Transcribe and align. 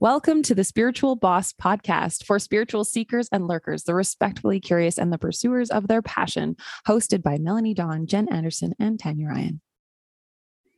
Welcome 0.00 0.44
to 0.44 0.54
the 0.54 0.62
Spiritual 0.62 1.16
Boss 1.16 1.52
podcast 1.52 2.24
for 2.24 2.38
spiritual 2.38 2.84
seekers 2.84 3.28
and 3.32 3.48
lurkers, 3.48 3.82
the 3.82 3.96
respectfully 3.96 4.60
curious 4.60 4.96
and 4.96 5.12
the 5.12 5.18
pursuers 5.18 5.72
of 5.72 5.88
their 5.88 6.02
passion, 6.02 6.56
hosted 6.86 7.20
by 7.20 7.36
Melanie 7.38 7.74
Dawn, 7.74 8.06
Jen 8.06 8.28
Anderson, 8.28 8.74
and 8.78 9.00
Tanya 9.00 9.26
Ryan. 9.26 9.60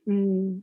Mm. 0.09 0.63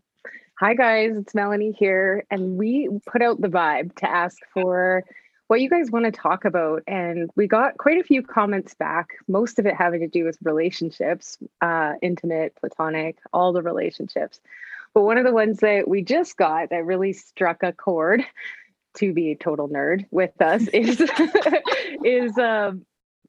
Hi, 0.59 0.73
guys, 0.73 1.11
it's 1.15 1.35
Melanie 1.35 1.75
here. 1.77 2.25
And 2.31 2.57
we 2.57 2.89
put 3.05 3.21
out 3.21 3.39
the 3.39 3.47
vibe 3.47 3.95
to 3.97 4.09
ask 4.09 4.37
for 4.51 5.03
what 5.45 5.61
you 5.61 5.69
guys 5.69 5.91
want 5.91 6.05
to 6.05 6.11
talk 6.11 6.43
about. 6.43 6.81
And 6.87 7.29
we 7.35 7.45
got 7.45 7.77
quite 7.77 7.99
a 7.99 8.03
few 8.03 8.23
comments 8.23 8.73
back, 8.73 9.09
most 9.27 9.59
of 9.59 9.67
it 9.67 9.75
having 9.75 9.99
to 9.99 10.07
do 10.07 10.23
with 10.23 10.35
relationships, 10.41 11.37
uh, 11.61 11.93
intimate, 12.01 12.55
platonic, 12.55 13.19
all 13.31 13.53
the 13.53 13.61
relationships. 13.61 14.39
But 14.97 15.03
one 15.03 15.19
of 15.19 15.25
the 15.25 15.31
ones 15.31 15.59
that 15.59 15.87
we 15.87 16.01
just 16.01 16.37
got 16.37 16.71
that 16.71 16.83
really 16.83 17.13
struck 17.13 17.61
a 17.61 17.71
chord, 17.71 18.25
to 18.95 19.13
be 19.13 19.29
a 19.29 19.35
total 19.35 19.69
nerd 19.69 20.05
with 20.09 20.41
us, 20.41 20.67
is 20.73 20.99
is 22.03 22.35
um, 22.39 22.83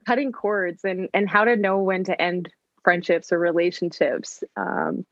cutting 0.06 0.32
cords 0.32 0.82
and 0.82 1.10
and 1.12 1.28
how 1.28 1.44
to 1.44 1.56
know 1.56 1.82
when 1.82 2.04
to 2.04 2.18
end 2.18 2.48
friendships 2.84 3.32
or 3.32 3.38
relationships. 3.38 4.42
Um, 4.56 5.04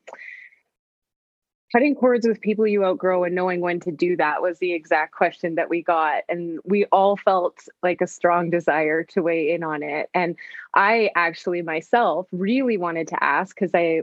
cutting 1.72 1.94
cords 1.94 2.26
with 2.26 2.40
people 2.40 2.66
you 2.66 2.86
outgrow 2.86 3.24
and 3.24 3.34
knowing 3.34 3.60
when 3.60 3.78
to 3.80 3.92
do 3.92 4.16
that 4.16 4.40
was 4.40 4.58
the 4.58 4.72
exact 4.72 5.12
question 5.12 5.56
that 5.56 5.68
we 5.68 5.82
got 5.82 6.22
and 6.30 6.58
we 6.64 6.86
all 6.86 7.18
felt 7.18 7.58
like 7.82 8.00
a 8.00 8.06
strong 8.06 8.48
desire 8.48 9.04
to 9.04 9.20
weigh 9.20 9.50
in 9.50 9.64
on 9.64 9.82
it 9.82 10.08
and 10.14 10.36
i 10.76 11.10
actually 11.16 11.62
myself 11.62 12.28
really 12.30 12.76
wanted 12.76 13.08
to 13.08 13.22
ask 13.22 13.54
because 13.54 13.74
i 13.74 14.00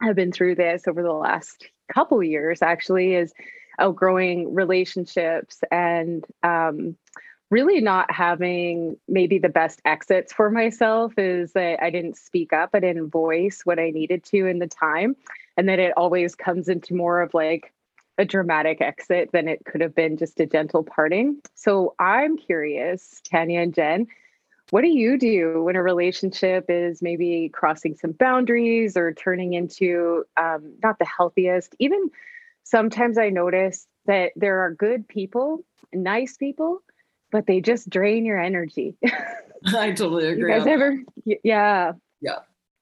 have 0.00 0.14
been 0.14 0.30
through 0.30 0.54
this 0.54 0.86
over 0.86 1.02
the 1.02 1.12
last 1.12 1.66
couple 1.92 2.22
years 2.22 2.62
actually 2.62 3.14
is 3.14 3.32
outgrowing 3.78 4.54
relationships 4.54 5.60
and 5.70 6.24
um, 6.42 6.96
really 7.50 7.80
not 7.80 8.10
having 8.10 8.96
maybe 9.08 9.38
the 9.38 9.48
best 9.48 9.80
exits 9.84 10.32
for 10.32 10.50
myself 10.50 11.12
is 11.18 11.52
that 11.52 11.82
I 11.82 11.90
didn't 11.90 12.16
speak 12.16 12.52
up, 12.52 12.70
I 12.72 12.80
didn't 12.80 13.10
voice 13.10 13.60
what 13.64 13.78
I 13.78 13.90
needed 13.90 14.24
to 14.24 14.46
in 14.46 14.58
the 14.58 14.66
time, 14.66 15.16
and 15.56 15.68
that 15.68 15.78
it 15.78 15.92
always 15.96 16.34
comes 16.34 16.68
into 16.68 16.94
more 16.94 17.20
of 17.20 17.34
like 17.34 17.72
a 18.18 18.24
dramatic 18.24 18.80
exit 18.80 19.30
than 19.32 19.48
it 19.48 19.64
could 19.64 19.80
have 19.80 19.94
been 19.94 20.16
just 20.16 20.40
a 20.40 20.46
gentle 20.46 20.82
parting. 20.82 21.40
So 21.54 21.94
I'm 21.98 22.36
curious, 22.36 23.20
Tanya 23.30 23.60
and 23.60 23.74
Jen, 23.74 24.06
what 24.72 24.80
do 24.80 24.88
you 24.88 25.18
do 25.18 25.62
when 25.62 25.76
a 25.76 25.82
relationship 25.82 26.64
is 26.70 27.02
maybe 27.02 27.50
crossing 27.52 27.94
some 27.94 28.12
boundaries 28.12 28.96
or 28.96 29.12
turning 29.12 29.52
into 29.52 30.24
um, 30.40 30.72
not 30.82 30.98
the 30.98 31.04
healthiest? 31.04 31.76
Even 31.78 32.08
sometimes 32.62 33.18
I 33.18 33.28
notice 33.28 33.86
that 34.06 34.32
there 34.34 34.60
are 34.60 34.72
good 34.72 35.06
people, 35.06 35.62
nice 35.92 36.38
people, 36.38 36.82
but 37.30 37.46
they 37.46 37.60
just 37.60 37.90
drain 37.90 38.24
your 38.24 38.40
energy. 38.40 38.96
I 39.66 39.92
totally 39.92 40.28
agree. 40.28 40.50
You 40.50 40.58
guys 40.58 40.66
ever? 40.66 41.02
Yeah. 41.44 41.92
Yeah. 42.22 42.38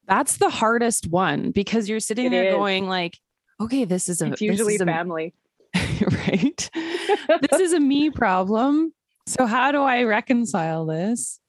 That's 0.06 0.36
the 0.36 0.48
hardest 0.48 1.08
one 1.08 1.50
because 1.50 1.88
you're 1.88 1.98
sitting 1.98 2.27
It 2.27 2.30
there 2.30 2.44
is. 2.50 2.55
going 2.55 2.86
like, 2.86 3.18
okay, 3.61 3.84
this 3.84 4.08
is 4.08 4.22
a 4.22 4.27
It's 4.27 4.41
usually 4.41 4.74
this 4.74 4.77
is 4.77 4.80
a, 4.83 4.86
family. 4.86 5.34
right. 5.74 6.70
this 7.50 7.61
is 7.61 7.72
a 7.72 7.80
me 7.80 8.11
problem. 8.11 8.94
So 9.27 9.44
how 9.44 9.72
do 9.72 9.83
I 9.83 10.05
reconcile 10.05 10.86
this? 10.86 11.41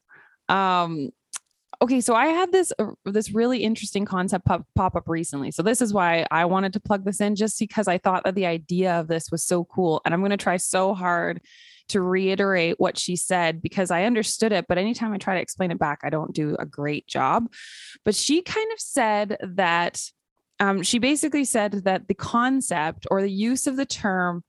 Um 0.52 1.10
okay, 1.82 2.00
so 2.00 2.14
I 2.14 2.28
had 2.28 2.52
this 2.52 2.72
uh, 2.78 2.92
this 3.06 3.32
really 3.32 3.64
interesting 3.64 4.06
concept 4.06 4.46
pop, 4.46 4.66
pop 4.76 4.96
up 4.96 5.08
recently. 5.08 5.52
So 5.52 5.64
this 5.64 5.82
is 5.82 5.94
why 5.94 6.26
I 6.30 6.46
wanted 6.46 6.74
to 6.74 6.80
plug 6.80 7.04
this 7.06 7.22
in 7.22 7.36
just 7.36 7.58
because 7.60 7.88
I 7.88 7.98
thought 7.98 8.24
that 8.24 8.36
the 8.36 8.46
idea 8.46 9.00
of 9.00 9.08
this 9.08 9.32
was 9.32 9.44
so 9.44 9.64
cool 9.66 10.02
and 10.06 10.14
I'm 10.14 10.22
going 10.22 10.32
to 10.32 10.38
try 10.38 10.58
so 10.58 10.94
hard 10.94 11.42
to 11.90 12.02
reiterate 12.02 12.80
what 12.80 12.98
she 12.98 13.16
said 13.16 13.62
because 13.62 13.92
I 13.92 14.06
understood 14.06 14.54
it, 14.54 14.66
but 14.68 14.78
anytime 14.78 15.12
I 15.12 15.18
try 15.18 15.36
to 15.36 15.42
explain 15.42 15.72
it 15.72 15.80
back, 15.80 16.00
I 16.04 16.10
don't 16.10 16.34
do 16.34 16.56
a 16.58 16.66
great 16.66 17.06
job. 17.08 17.52
But 18.06 18.16
she 18.16 18.42
kind 18.42 18.72
of 18.72 18.80
said 18.80 19.38
that 19.42 20.02
um, 20.60 20.84
she 20.84 21.00
basically 21.00 21.44
said 21.44 21.84
that 21.86 22.08
the 22.08 22.14
concept 22.14 23.08
or 23.12 23.22
the 23.22 23.32
use 23.32 23.68
of 23.68 23.76
the 23.76 23.86
term 23.86 24.44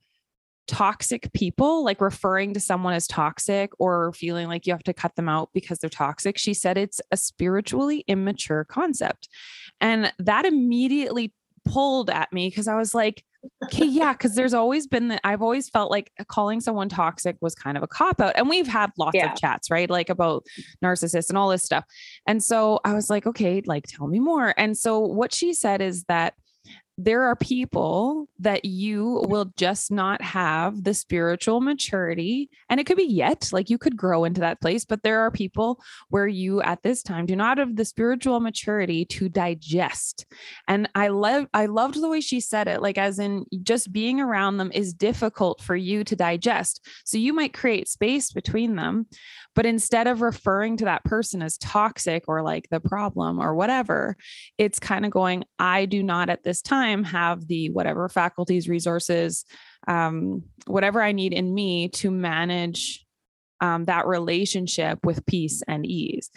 toxic 0.67 1.31
people, 1.33 1.83
like 1.83 2.01
referring 2.01 2.53
to 2.53 2.59
someone 2.59 2.93
as 2.93 3.07
toxic 3.07 3.71
or 3.79 4.13
feeling 4.13 4.47
like 4.47 4.65
you 4.65 4.73
have 4.73 4.83
to 4.83 4.93
cut 4.93 5.15
them 5.15 5.27
out 5.29 5.49
because 5.53 5.79
they're 5.79 5.89
toxic, 5.89 6.37
she 6.37 6.53
said 6.53 6.77
it's 6.77 7.01
a 7.11 7.17
spiritually 7.17 8.03
immature 8.07 8.63
concept. 8.63 9.27
And 9.81 10.11
that 10.19 10.45
immediately 10.45 11.33
pulled 11.65 12.09
at 12.09 12.31
me 12.31 12.49
because 12.49 12.67
I 12.67 12.75
was 12.75 12.93
like, 12.93 13.23
okay, 13.65 13.85
yeah, 13.85 14.13
because 14.13 14.35
there's 14.35 14.53
always 14.53 14.87
been 14.87 15.09
that 15.09 15.19
I've 15.25 15.41
always 15.41 15.67
felt 15.69 15.91
like 15.91 16.11
calling 16.27 16.61
someone 16.61 16.87
toxic 16.87 17.35
was 17.41 17.55
kind 17.55 17.75
of 17.75 17.83
a 17.83 17.87
cop 17.87 18.21
out. 18.21 18.33
And 18.35 18.47
we've 18.49 18.67
had 18.67 18.91
lots 18.97 19.15
Yeah. 19.15 19.33
of 19.33 19.37
chats, 19.37 19.69
right? 19.69 19.89
Like 19.89 20.09
about 20.09 20.45
narcissists 20.83 21.27
and 21.29 21.37
all 21.37 21.49
this 21.49 21.63
stuff. 21.63 21.83
And 22.25 22.41
so 22.41 22.79
I 22.85 22.93
was 22.93 23.09
like, 23.09 23.27
okay, 23.27 23.61
like 23.65 23.85
tell 23.87 24.07
me 24.07 24.19
more. 24.19 24.53
And 24.57 24.77
so 24.77 24.99
what 24.99 25.33
she 25.33 25.53
said 25.53 25.81
is 25.81 26.05
that 26.05 26.35
there 26.97 27.23
are 27.23 27.35
people 27.35 28.27
that 28.39 28.65
you 28.65 29.23
will 29.27 29.51
just 29.57 29.91
not 29.91 30.21
have 30.21 30.83
the 30.83 30.93
spiritual 30.93 31.59
maturity 31.59 32.49
and 32.69 32.79
it 32.79 32.85
could 32.85 32.97
be 32.97 33.03
yet 33.03 33.49
like 33.51 33.69
you 33.69 33.77
could 33.77 33.97
grow 33.97 34.25
into 34.25 34.41
that 34.41 34.61
place 34.61 34.85
but 34.85 35.01
there 35.01 35.21
are 35.21 35.31
people 35.31 35.81
where 36.09 36.27
you 36.27 36.61
at 36.61 36.83
this 36.83 37.01
time 37.01 37.25
do 37.25 37.35
not 37.35 37.57
have 37.57 37.75
the 37.75 37.85
spiritual 37.85 38.39
maturity 38.39 39.05
to 39.05 39.27
digest. 39.27 40.25
And 40.67 40.87
i 40.93 41.07
love 41.07 41.47
i 41.53 41.65
loved 41.65 41.99
the 41.99 42.09
way 42.09 42.21
she 42.21 42.39
said 42.39 42.67
it 42.67 42.81
like 42.81 42.97
as 42.97 43.17
in 43.17 43.45
just 43.63 43.91
being 43.91 44.21
around 44.21 44.57
them 44.57 44.71
is 44.73 44.93
difficult 44.93 45.61
for 45.61 45.75
you 45.75 46.03
to 46.03 46.15
digest. 46.15 46.85
So 47.05 47.17
you 47.17 47.33
might 47.33 47.53
create 47.53 47.87
space 47.87 48.31
between 48.31 48.75
them 48.75 49.07
but 49.55 49.65
instead 49.65 50.07
of 50.07 50.21
referring 50.21 50.77
to 50.77 50.85
that 50.85 51.03
person 51.03 51.41
as 51.41 51.57
toxic 51.57 52.23
or 52.27 52.41
like 52.41 52.67
the 52.69 52.79
problem 52.79 53.39
or 53.39 53.53
whatever 53.53 54.15
it's 54.57 54.79
kind 54.79 55.05
of 55.05 55.11
going 55.11 55.43
i 55.59 55.85
do 55.85 56.01
not 56.03 56.29
at 56.29 56.43
this 56.43 56.61
time 56.61 57.03
have 57.03 57.47
the 57.47 57.69
whatever 57.69 58.07
faculties 58.09 58.67
resources 58.67 59.45
um, 59.87 60.43
whatever 60.67 61.01
i 61.01 61.11
need 61.11 61.33
in 61.33 61.53
me 61.53 61.89
to 61.89 62.09
manage 62.09 63.05
um, 63.61 63.85
that 63.85 64.07
relationship 64.07 64.99
with 65.05 65.25
peace 65.25 65.63
and 65.67 65.85
ease. 65.85 66.29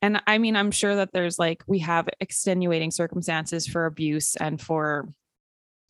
And 0.00 0.22
i 0.26 0.38
mean 0.38 0.54
i'm 0.54 0.70
sure 0.70 0.94
that 0.94 1.12
there's 1.12 1.38
like 1.38 1.64
we 1.66 1.80
have 1.80 2.08
extenuating 2.20 2.92
circumstances 2.92 3.66
for 3.66 3.86
abuse 3.86 4.36
and 4.36 4.60
for 4.60 5.08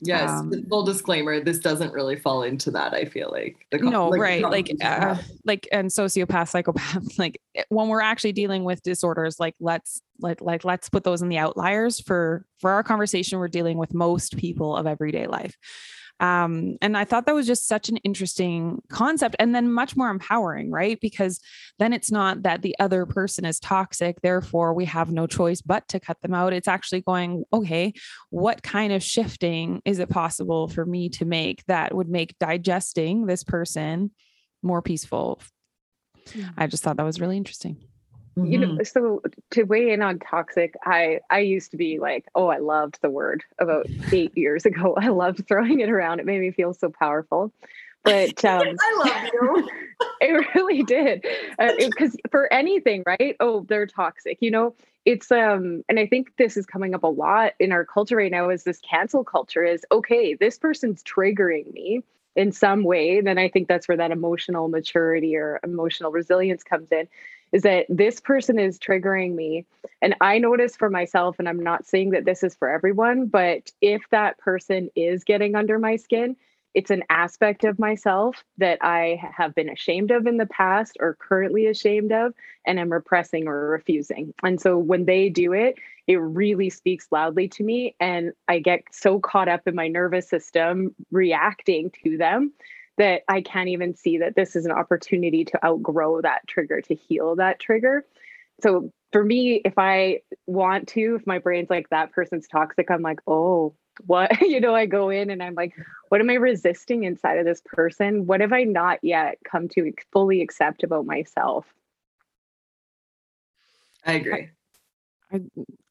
Yes. 0.00 0.31
Um, 0.31 0.53
full 0.69 0.84
disclaimer, 0.84 1.41
this 1.41 1.59
doesn't 1.59 1.92
really 1.92 2.16
fall 2.16 2.44
into 2.44 2.70
that, 2.70 2.94
I 2.94 3.04
feel 3.04 3.31
like. 3.32 3.66
The 3.70 3.78
no 3.78 4.09
like 4.09 4.20
right 4.20 4.42
like 4.42 4.70
uh, 4.82 5.16
like 5.44 5.69
and 5.72 5.88
sociopath 5.88 6.48
psychopath 6.48 7.04
like 7.19 7.41
when 7.69 7.88
we're 7.88 8.00
actually 8.00 8.32
dealing 8.32 8.64
with 8.64 8.82
disorders 8.82 9.41
like 9.41 9.54
let's 9.60 10.00
like 10.20 10.41
like 10.41 10.64
let's 10.64 10.88
put 10.88 11.04
those 11.04 11.22
in 11.22 11.28
the 11.28 11.38
outliers 11.38 12.00
for 12.00 12.44
for 12.60 12.70
our 12.70 12.82
conversation 12.82 13.38
we're 13.38 13.48
dealing 13.48 13.76
with 13.76 13.92
most 13.92 14.36
people 14.36 14.76
of 14.76 14.86
everyday 14.86 15.26
life 15.26 15.56
um 16.20 16.76
and 16.80 16.96
i 16.96 17.04
thought 17.04 17.26
that 17.26 17.34
was 17.34 17.46
just 17.46 17.68
such 17.68 17.88
an 17.88 17.96
interesting 17.98 18.82
concept 18.88 19.36
and 19.38 19.54
then 19.54 19.70
much 19.70 19.96
more 19.96 20.10
empowering 20.10 20.70
right? 20.70 21.00
Because 21.00 21.40
then 21.78 21.92
it's 21.92 22.10
not 22.10 22.42
that 22.42 22.62
the 22.62 22.76
other 22.78 23.06
person 23.06 23.44
is 23.44 23.60
toxic 23.60 24.20
therefore 24.20 24.74
we 24.74 24.84
have 24.84 25.12
no 25.12 25.26
choice 25.26 25.60
but 25.60 25.86
to 25.88 26.00
cut 26.00 26.20
them 26.20 26.34
out. 26.34 26.52
It's 26.52 26.68
actually 26.68 27.02
going 27.02 27.44
okay 27.52 27.92
what 28.30 28.62
kind 28.62 28.92
of 28.92 29.02
shifting 29.02 29.82
is 29.84 29.98
it 29.98 30.08
possible 30.08 30.68
for 30.68 30.84
me 30.84 31.08
to 31.10 31.24
make 31.24 31.64
that 31.66 31.94
would 31.94 32.08
make 32.08 32.38
digesting 32.38 33.26
this 33.26 33.44
person 33.44 34.10
more 34.62 34.82
peaceful? 34.82 35.40
I 36.56 36.66
just 36.66 36.82
thought 36.82 36.96
that 36.96 37.06
was 37.06 37.20
really 37.20 37.36
interesting 37.36 37.78
you 38.43 38.59
Mhm. 38.59 38.76
know 38.76 38.84
so 38.84 39.22
to 39.50 39.65
weigh 39.65 39.91
in 39.91 40.03
on 40.03 40.19
toxic 40.19 40.75
i 40.84 41.21
i 41.31 41.41
used 41.41 41.71
to 41.71 41.76
be 41.76 41.99
like 41.99 42.25
oh 42.34 42.49
i 42.49 42.59
loved 42.59 42.99
the 43.03 43.10
word 43.10 43.44
about 43.59 43.88
eight 44.12 44.37
years 44.37 44.65
ago. 44.66 44.94
I 44.99 45.09
loved 45.09 45.47
throwing 45.47 45.81
it 45.81 45.91
around. 45.91 46.21
It 46.21 46.26
made 46.26 46.41
me 46.41 46.50
feel 46.50 46.75
so 46.75 46.91
powerful. 46.91 47.53
But 48.04 48.44
um 48.44 48.77
I 48.81 48.97
love 48.98 49.30
you. 49.33 49.68
it 50.21 50.47
really 50.54 50.83
did. 50.83 51.24
Because 51.59 52.16
for 52.30 52.51
anything 52.53 53.03
right? 53.07 53.36
Oh 53.41 53.65
they're 53.68 53.86
toxic 53.86 54.39
you 54.41 54.51
know? 54.51 54.74
It's 55.04 55.30
um 55.33 55.84
and 55.89 55.98
i 55.98 56.07
think 56.07 56.36
this 56.36 56.57
is 56.57 56.66
coming 56.66 56.95
up 56.95 57.03
a 57.03 57.09
lot 57.09 57.53
in 57.59 57.72
our 57.72 57.84
culture 57.84 58.16
right 58.16 58.30
now 58.30 58.51
is 58.51 58.65
this 58.65 58.78
cancel 58.80 59.24
culture 59.24 59.65
is 59.65 59.84
okay 59.91 60.34
this 60.34 60.59
person's 60.59 61.03
triggering 61.03 61.72
me 61.72 62.03
in 62.36 62.53
some 62.53 62.84
way 62.84 63.21
then 63.21 63.39
i 63.39 63.48
think 63.48 63.68
that's 63.68 63.89
where 63.89 63.97
that 63.97 64.10
emotional 64.10 64.68
maturity 64.68 65.34
or 65.36 65.60
emotional 65.65 66.12
resilience 66.12 66.62
comes 66.62 66.92
in 66.92 67.09
is 67.53 67.62
that 67.62 67.86
this 67.89 68.21
person 68.21 68.59
is 68.59 68.78
triggering 68.78 69.34
me 69.34 69.65
and 70.03 70.15
i 70.21 70.39
notice 70.39 70.77
for 70.77 70.91
myself 70.91 71.36
and 71.39 71.48
i'm 71.48 71.62
not 71.62 71.86
saying 71.86 72.10
that 72.10 72.24
this 72.24 72.42
is 72.42 72.54
for 72.54 72.68
everyone 72.68 73.27
but 73.27 73.71
if 73.80 74.03
that 74.10 74.39
person 74.39 74.91
is 74.97 75.24
getting 75.24 75.54
under 75.54 75.78
my 75.78 75.97
skin 75.97 76.36
it's 76.74 76.91
an 76.91 77.03
aspect 77.10 77.65
of 77.65 77.78
myself 77.78 78.45
that 78.59 78.78
I 78.83 79.21
have 79.36 79.54
been 79.54 79.68
ashamed 79.68 80.10
of 80.10 80.27
in 80.27 80.36
the 80.36 80.47
past 80.47 80.97
or 81.00 81.16
currently 81.18 81.66
ashamed 81.66 82.12
of 82.12 82.34
and 82.66 82.78
am 82.78 82.92
repressing 82.92 83.48
or 83.48 83.68
refusing. 83.68 84.34
And 84.42 84.60
so 84.60 84.77
when 84.78 85.04
they 85.04 85.28
do 85.28 85.53
it, 85.53 85.77
it 86.06 86.16
really 86.16 86.71
speaks 86.71 87.09
loudly 87.10 87.48
to 87.48 87.65
me. 87.65 87.97
And 87.98 88.33
I 88.47 88.59
get 88.60 88.83
so 88.92 89.18
caught 89.18 89.48
up 89.48 89.66
in 89.66 89.74
my 89.74 89.89
nervous 89.89 90.28
system 90.28 90.95
reacting 91.10 91.91
to 92.04 92.16
them 92.16 92.53
that 92.98 93.22
I 93.28 93.41
can't 93.41 93.68
even 93.68 93.95
see 93.95 94.18
that 94.18 94.36
this 94.36 94.54
is 94.54 94.66
an 94.66 94.72
opportunity 94.72 95.45
to 95.47 95.65
outgrow 95.65 96.21
that 96.21 96.47
trigger, 96.47 96.80
to 96.83 96.95
heal 96.95 97.36
that 97.36 97.60
trigger. 97.60 98.04
So 98.62 98.92
for 99.12 99.24
me, 99.24 99.62
if 99.65 99.74
I 99.78 100.21
want 100.47 100.89
to, 100.89 101.16
if 101.18 101.27
my 101.27 101.39
brain's 101.39 101.71
like 101.71 101.89
that 101.91 102.12
person's 102.12 102.47
toxic, 102.48 102.91
I'm 102.91 103.03
like, 103.03 103.21
oh, 103.27 103.74
what? 104.06 104.30
You 104.42 104.60
know 104.60 104.74
i 104.74 104.86
go 104.86 105.10
in 105.10 105.30
and 105.30 105.42
i'm 105.42 105.54
like 105.54 105.74
what 106.09 106.21
am 106.21 106.30
i 106.30 106.34
resisting 106.34 107.04
inside 107.04 107.39
of 107.39 107.45
this 107.45 107.60
person? 107.65 108.27
What 108.27 108.41
have 108.41 108.53
i 108.53 108.65
not 108.65 108.98
yet 109.03 109.39
come 109.45 109.68
to 109.71 109.92
fully 110.12 110.41
accept 110.41 110.83
about 110.83 111.04
myself? 111.06 111.66
I 114.04 114.12
agree. 114.15 114.48
I 115.30 115.41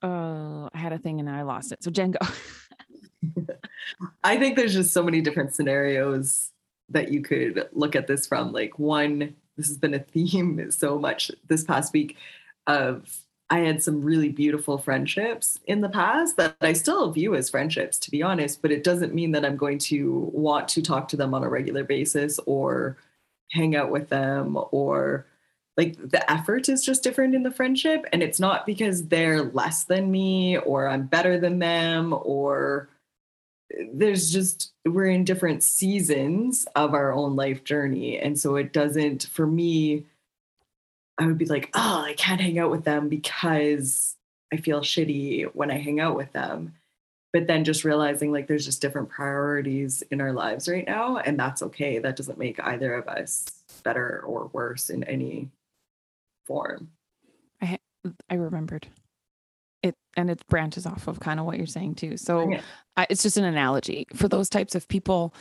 uh 0.05 0.69
i 0.73 0.77
had 0.77 0.93
a 0.93 0.97
thing 0.97 1.19
and 1.19 1.29
i 1.29 1.43
lost 1.43 1.71
it. 1.71 1.83
So 1.83 1.91
jen 1.91 2.11
go. 2.11 2.19
I 4.23 4.37
think 4.37 4.55
there's 4.55 4.73
just 4.73 4.93
so 4.93 5.03
many 5.03 5.21
different 5.21 5.53
scenarios 5.53 6.51
that 6.89 7.11
you 7.11 7.21
could 7.21 7.67
look 7.73 7.95
at 7.95 8.07
this 8.07 8.25
from 8.27 8.51
like 8.51 8.79
one 8.79 9.35
this 9.57 9.67
has 9.67 9.77
been 9.77 9.93
a 9.93 9.99
theme 9.99 10.71
so 10.71 10.97
much 10.97 11.31
this 11.47 11.63
past 11.63 11.93
week 11.93 12.17
of 12.65 13.21
I 13.49 13.59
had 13.59 13.81
some 13.81 14.01
really 14.01 14.29
beautiful 14.29 14.77
friendships 14.77 15.57
in 15.65 15.79
the 15.79 15.89
past 15.89 16.35
that 16.35 16.57
I 16.59 16.73
still 16.73 17.11
view 17.11 17.33
as 17.33 17.49
friendships, 17.49 17.97
to 17.99 18.11
be 18.11 18.21
honest, 18.21 18.61
but 18.61 18.71
it 18.71 18.83
doesn't 18.83 19.13
mean 19.13 19.31
that 19.31 19.45
I'm 19.45 19.55
going 19.55 19.77
to 19.79 20.29
want 20.33 20.67
to 20.69 20.81
talk 20.81 21.07
to 21.09 21.17
them 21.17 21.33
on 21.33 21.43
a 21.43 21.49
regular 21.49 21.85
basis 21.85 22.39
or 22.45 22.97
hang 23.51 23.73
out 23.73 23.89
with 23.89 24.09
them 24.09 24.57
or 24.71 25.25
like 25.77 25.95
the 25.97 26.29
effort 26.29 26.67
is 26.67 26.83
just 26.83 27.03
different 27.03 27.35
in 27.35 27.43
the 27.43 27.51
friendship. 27.51 28.05
And 28.11 28.21
it's 28.21 28.39
not 28.39 28.65
because 28.65 29.07
they're 29.07 29.43
less 29.43 29.85
than 29.85 30.11
me 30.11 30.57
or 30.57 30.89
I'm 30.89 31.05
better 31.05 31.39
than 31.39 31.59
them 31.59 32.13
or 32.13 32.89
there's 33.93 34.31
just, 34.31 34.71
we're 34.85 35.07
in 35.07 35.23
different 35.23 35.63
seasons 35.63 36.65
of 36.75 36.93
our 36.93 37.13
own 37.13 37.35
life 37.35 37.63
journey. 37.63 38.17
And 38.17 38.39
so 38.39 38.55
it 38.55 38.73
doesn't, 38.73 39.23
for 39.23 39.45
me, 39.45 40.05
I 41.17 41.25
would 41.25 41.37
be 41.37 41.45
like, 41.45 41.69
oh, 41.73 42.03
I 42.05 42.13
can't 42.13 42.41
hang 42.41 42.59
out 42.59 42.71
with 42.71 42.83
them 42.83 43.09
because 43.09 44.15
I 44.53 44.57
feel 44.57 44.81
shitty 44.81 45.45
when 45.53 45.71
I 45.71 45.77
hang 45.77 45.99
out 45.99 46.15
with 46.15 46.31
them. 46.31 46.75
But 47.33 47.47
then 47.47 47.65
just 47.65 47.83
realizing 47.83 48.31
like 48.31 48.47
there's 48.47 48.65
just 48.65 48.81
different 48.81 49.09
priorities 49.09 50.01
in 50.11 50.21
our 50.21 50.31
lives 50.31 50.69
right 50.69 50.87
now. 50.87 51.17
And 51.17 51.37
that's 51.37 51.61
okay. 51.61 51.99
That 51.99 52.15
doesn't 52.15 52.37
make 52.37 52.59
either 52.63 52.93
of 52.93 53.07
us 53.07 53.45
better 53.83 54.23
or 54.25 54.49
worse 54.53 54.89
in 54.89 55.03
any 55.03 55.49
form. 56.45 56.91
I 57.61 57.77
I 58.29 58.35
remembered 58.35 58.87
and 60.17 60.29
it 60.29 60.45
branches 60.47 60.85
off 60.85 61.07
of 61.07 61.19
kind 61.19 61.39
of 61.39 61.45
what 61.45 61.57
you're 61.57 61.67
saying 61.67 61.95
too. 61.95 62.17
So 62.17 62.49
yeah. 62.49 62.61
I, 62.97 63.07
it's 63.09 63.23
just 63.23 63.37
an 63.37 63.45
analogy 63.45 64.07
for 64.15 64.27
those 64.27 64.49
types 64.49 64.75
of 64.75 64.87
people 64.87 65.33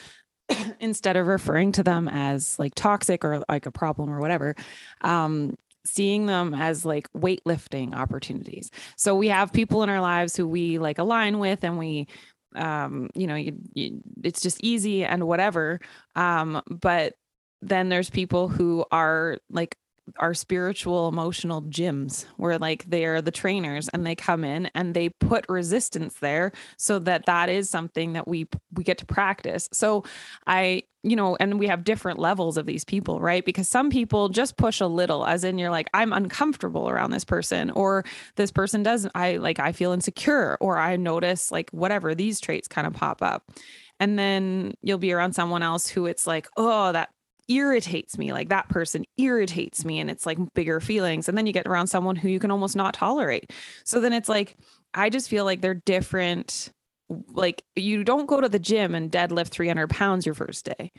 instead 0.80 1.16
of 1.16 1.26
referring 1.26 1.72
to 1.72 1.82
them 1.82 2.08
as 2.08 2.58
like 2.58 2.74
toxic 2.76 3.24
or 3.24 3.42
like 3.48 3.66
a 3.66 3.72
problem 3.72 4.10
or 4.10 4.20
whatever 4.20 4.54
um 5.00 5.56
seeing 5.84 6.26
them 6.26 6.52
as 6.52 6.84
like 6.84 7.08
weightlifting 7.12 7.94
opportunities. 7.94 8.70
So 8.96 9.14
we 9.14 9.28
have 9.28 9.52
people 9.52 9.84
in 9.84 9.88
our 9.88 10.00
lives 10.00 10.36
who 10.36 10.46
we 10.46 10.78
like 10.78 10.98
align 10.98 11.38
with 11.38 11.64
and 11.64 11.78
we 11.78 12.08
um 12.54 13.08
you 13.14 13.26
know 13.26 13.34
you, 13.34 13.56
you, 13.74 14.00
it's 14.22 14.40
just 14.40 14.62
easy 14.62 15.04
and 15.04 15.26
whatever 15.26 15.80
um 16.14 16.62
but 16.68 17.14
then 17.62 17.88
there's 17.88 18.10
people 18.10 18.48
who 18.48 18.84
are 18.90 19.38
like 19.50 19.76
our 20.18 20.34
spiritual 20.34 21.08
emotional 21.08 21.62
gyms 21.62 22.26
where 22.36 22.58
like 22.58 22.84
they're 22.88 23.20
the 23.20 23.30
trainers 23.30 23.88
and 23.88 24.06
they 24.06 24.14
come 24.14 24.44
in 24.44 24.70
and 24.74 24.94
they 24.94 25.08
put 25.08 25.44
resistance 25.48 26.14
there 26.20 26.52
so 26.76 26.98
that 26.98 27.26
that 27.26 27.48
is 27.48 27.68
something 27.68 28.12
that 28.14 28.26
we 28.28 28.46
we 28.72 28.84
get 28.84 28.98
to 28.98 29.06
practice. 29.06 29.68
So 29.72 30.04
i 30.46 30.82
you 31.02 31.16
know 31.16 31.36
and 31.38 31.58
we 31.58 31.66
have 31.66 31.84
different 31.84 32.18
levels 32.18 32.56
of 32.56 32.66
these 32.66 32.84
people 32.84 33.20
right? 33.20 33.44
Because 33.44 33.68
some 33.68 33.90
people 33.90 34.28
just 34.28 34.56
push 34.56 34.80
a 34.80 34.86
little 34.86 35.26
as 35.26 35.44
in 35.44 35.58
you're 35.58 35.70
like 35.70 35.88
i'm 35.94 36.12
uncomfortable 36.12 36.88
around 36.88 37.10
this 37.10 37.24
person 37.24 37.70
or 37.70 38.04
this 38.36 38.50
person 38.50 38.82
doesn't 38.82 39.12
i 39.14 39.36
like 39.36 39.58
i 39.60 39.72
feel 39.72 39.92
insecure 39.92 40.56
or 40.60 40.78
i 40.78 40.96
notice 40.96 41.50
like 41.50 41.70
whatever 41.70 42.14
these 42.14 42.40
traits 42.40 42.68
kind 42.68 42.86
of 42.86 42.92
pop 42.92 43.22
up. 43.22 43.50
And 43.98 44.18
then 44.18 44.74
you'll 44.82 44.98
be 44.98 45.12
around 45.12 45.32
someone 45.32 45.62
else 45.62 45.88
who 45.88 46.06
it's 46.06 46.26
like 46.26 46.48
oh 46.56 46.92
that 46.92 47.10
irritates 47.48 48.18
me 48.18 48.32
like 48.32 48.48
that 48.48 48.68
person 48.68 49.04
irritates 49.18 49.84
me 49.84 50.00
and 50.00 50.10
it's 50.10 50.26
like 50.26 50.38
bigger 50.54 50.80
feelings 50.80 51.28
and 51.28 51.38
then 51.38 51.46
you 51.46 51.52
get 51.52 51.66
around 51.66 51.86
someone 51.86 52.16
who 52.16 52.28
you 52.28 52.40
can 52.40 52.50
almost 52.50 52.74
not 52.76 52.94
tolerate. 52.94 53.52
So 53.84 54.00
then 54.00 54.12
it's 54.12 54.28
like 54.28 54.56
i 54.96 55.10
just 55.10 55.28
feel 55.28 55.44
like 55.44 55.60
they're 55.60 55.74
different 55.74 56.72
like 57.28 57.62
you 57.76 58.02
don't 58.02 58.26
go 58.26 58.40
to 58.40 58.48
the 58.48 58.58
gym 58.58 58.94
and 58.94 59.12
deadlift 59.12 59.48
300 59.48 59.88
pounds 59.88 60.26
your 60.26 60.34
first 60.34 60.64
day 60.64 60.90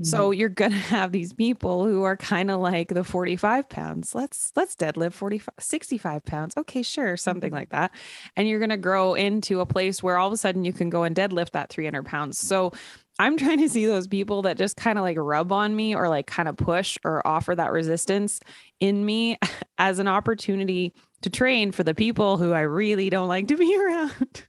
mm-hmm. 0.00 0.04
so 0.04 0.30
you're 0.30 0.48
gonna 0.48 0.74
have 0.76 1.12
these 1.12 1.32
people 1.32 1.84
who 1.84 2.02
are 2.02 2.16
kind 2.16 2.50
of 2.50 2.60
like 2.60 2.88
the 2.88 3.04
45 3.04 3.68
pounds 3.68 4.14
let's 4.14 4.52
let's 4.56 4.76
deadlift 4.76 5.12
45 5.12 5.54
65 5.58 6.24
pounds 6.24 6.54
okay 6.56 6.82
sure 6.82 7.16
something 7.16 7.48
mm-hmm. 7.48 7.56
like 7.56 7.70
that 7.70 7.92
and 8.36 8.48
you're 8.48 8.60
gonna 8.60 8.76
grow 8.76 9.14
into 9.14 9.60
a 9.60 9.66
place 9.66 10.02
where 10.02 10.18
all 10.18 10.28
of 10.28 10.32
a 10.32 10.36
sudden 10.36 10.64
you 10.64 10.72
can 10.72 10.90
go 10.90 11.02
and 11.02 11.14
deadlift 11.14 11.50
that 11.50 11.70
300 11.70 12.04
pounds 12.04 12.38
so 12.38 12.72
I'm 13.20 13.36
trying 13.36 13.58
to 13.58 13.68
see 13.68 13.84
those 13.84 14.06
people 14.06 14.40
that 14.42 14.56
just 14.56 14.78
kind 14.78 14.98
of 14.98 15.02
like 15.02 15.18
rub 15.18 15.52
on 15.52 15.76
me 15.76 15.94
or 15.94 16.08
like 16.08 16.26
kind 16.26 16.48
of 16.48 16.56
push 16.56 16.96
or 17.04 17.26
offer 17.26 17.54
that 17.54 17.70
resistance 17.70 18.40
in 18.80 19.04
me 19.04 19.38
as 19.78 19.98
an 19.98 20.08
opportunity 20.08 20.94
to 21.20 21.28
train 21.28 21.70
for 21.70 21.82
the 21.82 21.94
people 21.94 22.38
who 22.38 22.54
I 22.54 22.60
really 22.60 23.10
don't 23.10 23.28
like 23.28 23.48
to 23.48 23.58
be 23.58 23.76
around. 23.86 24.46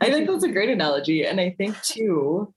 I 0.00 0.10
think 0.10 0.28
that's 0.28 0.42
a 0.42 0.50
great 0.50 0.68
analogy. 0.68 1.24
And 1.26 1.40
I 1.40 1.50
think 1.50 1.80
too, 1.82 2.52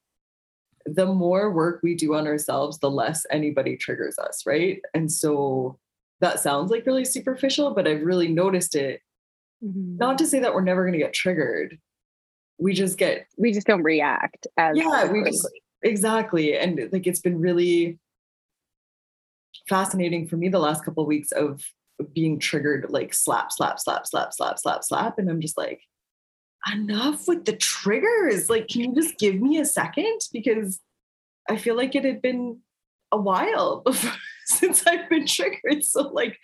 the 0.96 1.06
more 1.06 1.52
work 1.52 1.82
we 1.84 1.96
do 1.96 2.16
on 2.16 2.28
ourselves, 2.28 2.80
the 2.80 2.90
less 2.90 3.26
anybody 3.32 3.78
triggers 3.78 4.18
us, 4.18 4.46
right? 4.46 4.82
And 4.94 5.12
so 5.12 5.78
that 6.22 6.40
sounds 6.40 6.72
like 6.72 6.86
really 6.86 7.06
superficial, 7.06 7.74
but 7.74 7.88
I've 7.88 8.04
really 8.04 8.28
noticed 8.28 8.76
it. 8.76 9.02
Mm-hmm. 9.64 9.98
Not 9.98 10.18
to 10.20 10.26
say 10.26 10.40
that 10.40 10.54
we're 10.54 10.62
never 10.62 10.84
going 10.84 10.94
to 10.94 11.00
get 11.00 11.14
triggered, 11.14 11.78
we 12.60 12.74
just 12.74 12.98
get 12.98 13.26
we 13.38 13.52
just 13.52 13.66
don't 13.66 13.84
react 13.84 14.46
as 14.58 14.78
yeah 14.78 15.10
we 15.10 15.24
just 15.24 15.48
exactly 15.82 16.56
and 16.56 16.90
like 16.92 17.08
it's 17.08 17.22
been 17.22 17.40
really 17.40 17.98
fascinating 19.68 20.28
for 20.28 20.38
me 20.38 20.50
the 20.50 20.60
last 20.60 20.84
couple 20.84 21.02
of 21.02 21.08
weeks 21.08 21.32
of 21.32 21.64
being 22.14 22.38
triggered 22.38 22.86
like 22.90 23.14
slap 23.14 23.52
slap 23.52 23.80
slap 23.80 24.06
slap 24.06 24.34
slap 24.34 24.60
slap 24.60 24.84
slap 24.84 25.18
and 25.18 25.30
i'm 25.30 25.42
just 25.42 25.58
like 25.58 25.82
enough 26.74 27.28
with 27.28 27.46
the 27.46 27.56
triggers 27.56 28.50
like 28.50 28.68
can 28.68 28.82
you 28.82 28.94
just 28.94 29.18
give 29.18 29.36
me 29.36 29.60
a 29.60 29.66
second 29.66 30.20
because 30.34 30.80
i 31.50 31.56
feel 31.56 31.76
like 31.76 31.96
it 31.96 32.04
had 32.04 32.22
been 32.22 32.60
a 33.12 33.18
while 33.18 33.82
before, 33.86 34.12
since 34.46 34.86
i've 34.86 35.10
been 35.10 35.26
triggered 35.26 35.84
so 35.84 36.02
like 36.10 36.38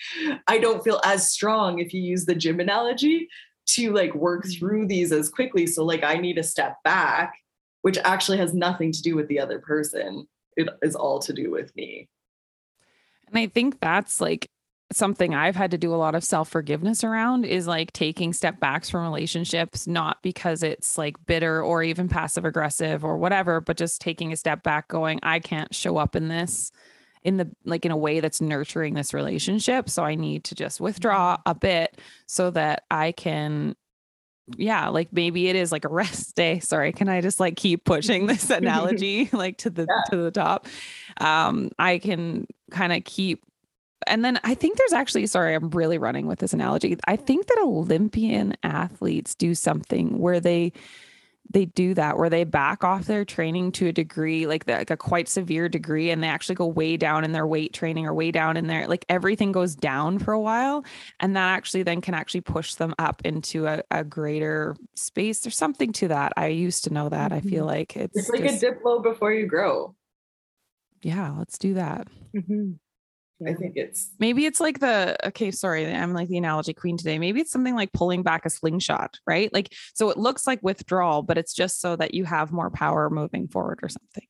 i 0.48 0.58
don't 0.58 0.84
feel 0.84 1.02
as 1.04 1.30
strong 1.30 1.80
if 1.80 1.94
you 1.94 2.02
use 2.02 2.26
the 2.26 2.36
gym 2.36 2.60
analogy 2.60 3.28
to 3.66 3.92
like 3.92 4.14
work 4.14 4.44
mm-hmm. 4.44 4.60
through 4.60 4.88
these 4.88 5.12
as 5.12 5.30
quickly. 5.30 5.68
So 5.68 5.84
like 5.84 6.04
I 6.04 6.16
need 6.16 6.38
a 6.38 6.44
step 6.44 6.78
back, 6.84 7.36
which 7.82 7.98
actually 8.00 8.38
has 8.38 8.54
nothing 8.54 8.92
to 8.92 9.02
do 9.02 9.16
with 9.16 9.28
the 9.28 9.40
other 9.40 9.60
person. 9.60 10.28
It 10.56 10.70
is 10.82 10.96
all 10.96 11.20
to 11.20 11.34
do 11.34 11.52
with 11.52 11.76
me. 11.76 12.08
And 13.28 13.38
I 13.38 13.48
think 13.48 13.80
that's 13.80 14.22
like 14.22 14.50
something 14.94 15.34
I've 15.34 15.56
had 15.56 15.72
to 15.72 15.78
do 15.78 15.94
a 15.94 15.98
lot 15.98 16.16
of 16.16 16.24
self 16.24 16.50
forgiveness 16.50 17.04
around 17.04 17.46
is 17.46 17.68
like 17.68 17.92
taking 17.94 18.34
step 18.34 18.60
backs 18.60 18.90
from 18.90 19.04
relationships, 19.04 19.88
not 19.88 20.22
because 20.22 20.64
it's 20.64 20.98
like 20.98 21.16
bitter 21.26 21.62
or 21.62 21.84
even 21.84 22.08
passive 22.08 22.46
aggressive 22.46 23.04
or 23.04 23.18
whatever, 23.18 23.62
but 23.62 23.78
just 23.78 24.02
taking 24.02 24.32
a 24.32 24.38
step 24.38 24.64
back, 24.64 24.88
going, 24.88 25.20
I 25.24 25.40
can't 25.40 25.74
show 25.74 25.98
up 25.98 26.16
in 26.16 26.28
this 26.28 26.72
in 27.26 27.38
the 27.38 27.50
like 27.66 27.86
in 27.86 27.92
a 27.92 27.98
way 27.98 28.20
that's 28.20 28.40
nurturing 28.40 28.94
this 28.94 29.12
relationship 29.12 29.90
so 29.90 30.04
i 30.04 30.14
need 30.14 30.44
to 30.44 30.54
just 30.54 30.80
withdraw 30.80 31.36
mm-hmm. 31.36 31.50
a 31.50 31.56
bit 31.56 32.00
so 32.28 32.52
that 32.52 32.84
i 32.92 33.12
can 33.12 33.76
yeah 34.58 34.90
like 34.90 35.12
maybe 35.12 35.48
it 35.48 35.56
is 35.56 35.72
like 35.72 35.86
a 35.86 35.90
rest 35.90 36.36
day 36.36 36.60
sorry 36.60 36.94
can 36.94 37.10
i 37.10 37.20
just 37.20 37.40
like 37.40 37.56
keep 37.58 37.84
pushing 37.84 38.26
this 38.28 38.52
analogy 38.52 39.28
like 39.34 39.58
to 39.58 39.72
the 39.72 39.88
yeah. 39.90 40.12
to 40.12 40.18
the 40.18 40.32
top 40.32 40.68
um 41.20 41.72
i 41.80 41.98
can 41.98 42.46
kind 42.70 42.94
of 42.94 43.04
keep 43.04 43.44
and 44.08 44.24
then 44.24 44.40
I 44.44 44.54
think 44.54 44.78
there's 44.78 44.94
actually, 44.94 45.26
sorry, 45.28 45.56
I'm 45.56 45.70
really 45.70 45.98
running 45.98 46.28
with 46.28 46.40
this 46.40 46.54
analogy. 46.54 46.98
I 47.08 47.16
think 47.16 47.48
that 47.48 47.60
Olympian 47.62 48.56
athletes 48.64 49.36
do 49.36 49.56
something 49.56 50.20
where 50.20 50.40
they 50.40 50.74
they 51.52 51.66
do 51.66 51.94
that 51.94 52.18
where 52.18 52.30
they 52.30 52.44
back 52.44 52.84
off 52.84 53.06
their 53.06 53.24
training 53.24 53.72
to 53.72 53.88
a 53.88 53.92
degree 53.92 54.48
like, 54.48 54.66
the, 54.66 54.74
like 54.74 54.90
a 54.90 54.98
quite 54.98 55.28
severe 55.28 55.70
degree 55.70 56.10
and 56.10 56.24
they 56.24 56.28
actually 56.28 56.56
go 56.56 56.66
way 56.66 56.98
down 56.98 57.24
in 57.24 57.34
their 57.34 57.46
weight 57.46 57.72
training 57.72 58.06
or 58.06 58.14
way 58.14 58.32
down 58.32 58.58
in 58.58 58.68
their 58.68 58.88
like 58.88 59.06
everything 59.10 59.52
goes 59.52 59.76
down 59.76 60.18
for 60.18 60.34
a 60.34 60.40
while 60.40 60.84
and 61.20 61.36
that 61.36 61.50
actually 61.50 61.84
then 61.84 62.02
can 62.02 62.14
actually 62.14 62.42
push 62.42 62.76
them 62.76 62.96
up 62.98 63.22
into 63.24 63.68
a, 63.68 63.84
a 63.92 64.04
greater 64.04 64.76
space 64.96 65.42
there's 65.42 65.58
something 65.58 65.92
to 65.92 66.08
that 66.08 66.34
i 66.36 66.48
used 66.48 66.84
to 66.84 66.92
know 66.92 67.10
that 67.10 67.32
i 67.32 67.40
feel 67.42 67.66
mm-hmm. 67.66 67.78
like 67.78 67.96
it's, 67.96 68.18
it's 68.18 68.30
like 68.30 68.44
just, 68.44 68.58
a 68.58 68.60
dip 68.60 68.84
low 68.84 69.00
before 69.00 69.32
you 69.32 69.46
grow 69.46 69.96
yeah 71.04 71.32
let's 71.38 71.58
do 71.58 71.76
that 71.76 72.08
mm-hmm. 72.36 72.72
I 73.46 73.54
think 73.54 73.74
it's 73.76 74.12
maybe 74.18 74.46
it's 74.46 74.62
like 74.62 74.80
the 74.80 75.18
okay, 75.28 75.52
sorry, 75.52 75.86
I'm 75.92 76.14
like 76.14 76.30
the 76.30 76.38
analogy 76.38 76.74
queen 76.74 76.98
today. 76.98 77.20
Maybe 77.20 77.42
it's 77.42 77.52
something 77.52 77.76
like 77.76 77.92
pulling 77.92 78.24
back 78.24 78.46
a 78.46 78.50
slingshot, 78.50 79.20
right? 79.28 79.52
Like 79.54 79.74
so 79.94 80.10
it 80.10 80.18
looks 80.18 80.48
like 80.48 80.60
withdrawal, 80.64 81.22
but 81.22 81.38
it's 81.38 81.54
just 81.54 81.82
so 81.82 81.96
that 81.98 82.14
you 82.14 82.24
have 82.24 82.54
more 82.54 82.70
power 82.70 83.10
moving 83.10 83.48
forward 83.48 83.80
or 83.84 83.90
something. 83.90 84.24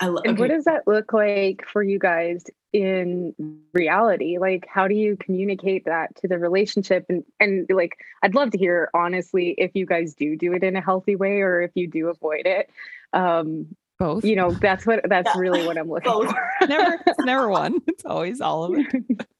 I 0.00 0.08
lo- 0.08 0.22
And 0.24 0.38
what 0.38 0.48
does 0.48 0.64
that 0.64 0.86
look 0.86 1.12
like 1.12 1.64
for 1.72 1.82
you 1.82 2.00
guys 2.00 2.44
in 2.72 3.34
reality? 3.72 4.38
Like, 4.38 4.66
how 4.68 4.88
do 4.88 4.94
you 4.94 5.16
communicate 5.16 5.84
that 5.84 6.16
to 6.16 6.28
the 6.28 6.38
relationship? 6.38 7.06
And 7.08 7.22
and 7.38 7.66
like, 7.70 7.92
I'd 8.22 8.34
love 8.34 8.50
to 8.50 8.58
hear 8.58 8.90
honestly 8.94 9.54
if 9.58 9.70
you 9.74 9.86
guys 9.86 10.14
do 10.14 10.36
do 10.36 10.52
it 10.54 10.64
in 10.64 10.74
a 10.74 10.80
healthy 10.80 11.14
way 11.14 11.42
or 11.42 11.62
if 11.62 11.70
you 11.74 11.86
do 11.86 12.08
avoid 12.08 12.46
it. 12.46 12.68
Um, 13.12 13.76
Both. 14.04 14.24
you 14.24 14.36
know, 14.36 14.50
that's 14.52 14.86
what 14.86 15.00
that's 15.08 15.30
Yeah. 15.34 15.40
really 15.40 15.66
what 15.66 15.78
I'm 15.78 15.88
looking 15.88 16.10
Both. 16.12 16.30
for. 16.30 16.66
never 16.68 17.00
it's 17.06 17.18
never 17.24 17.48
one. 17.48 17.80
It's 17.86 18.04
always 18.04 18.40
all 18.40 18.64
of 18.64 18.72
it. 18.78 19.26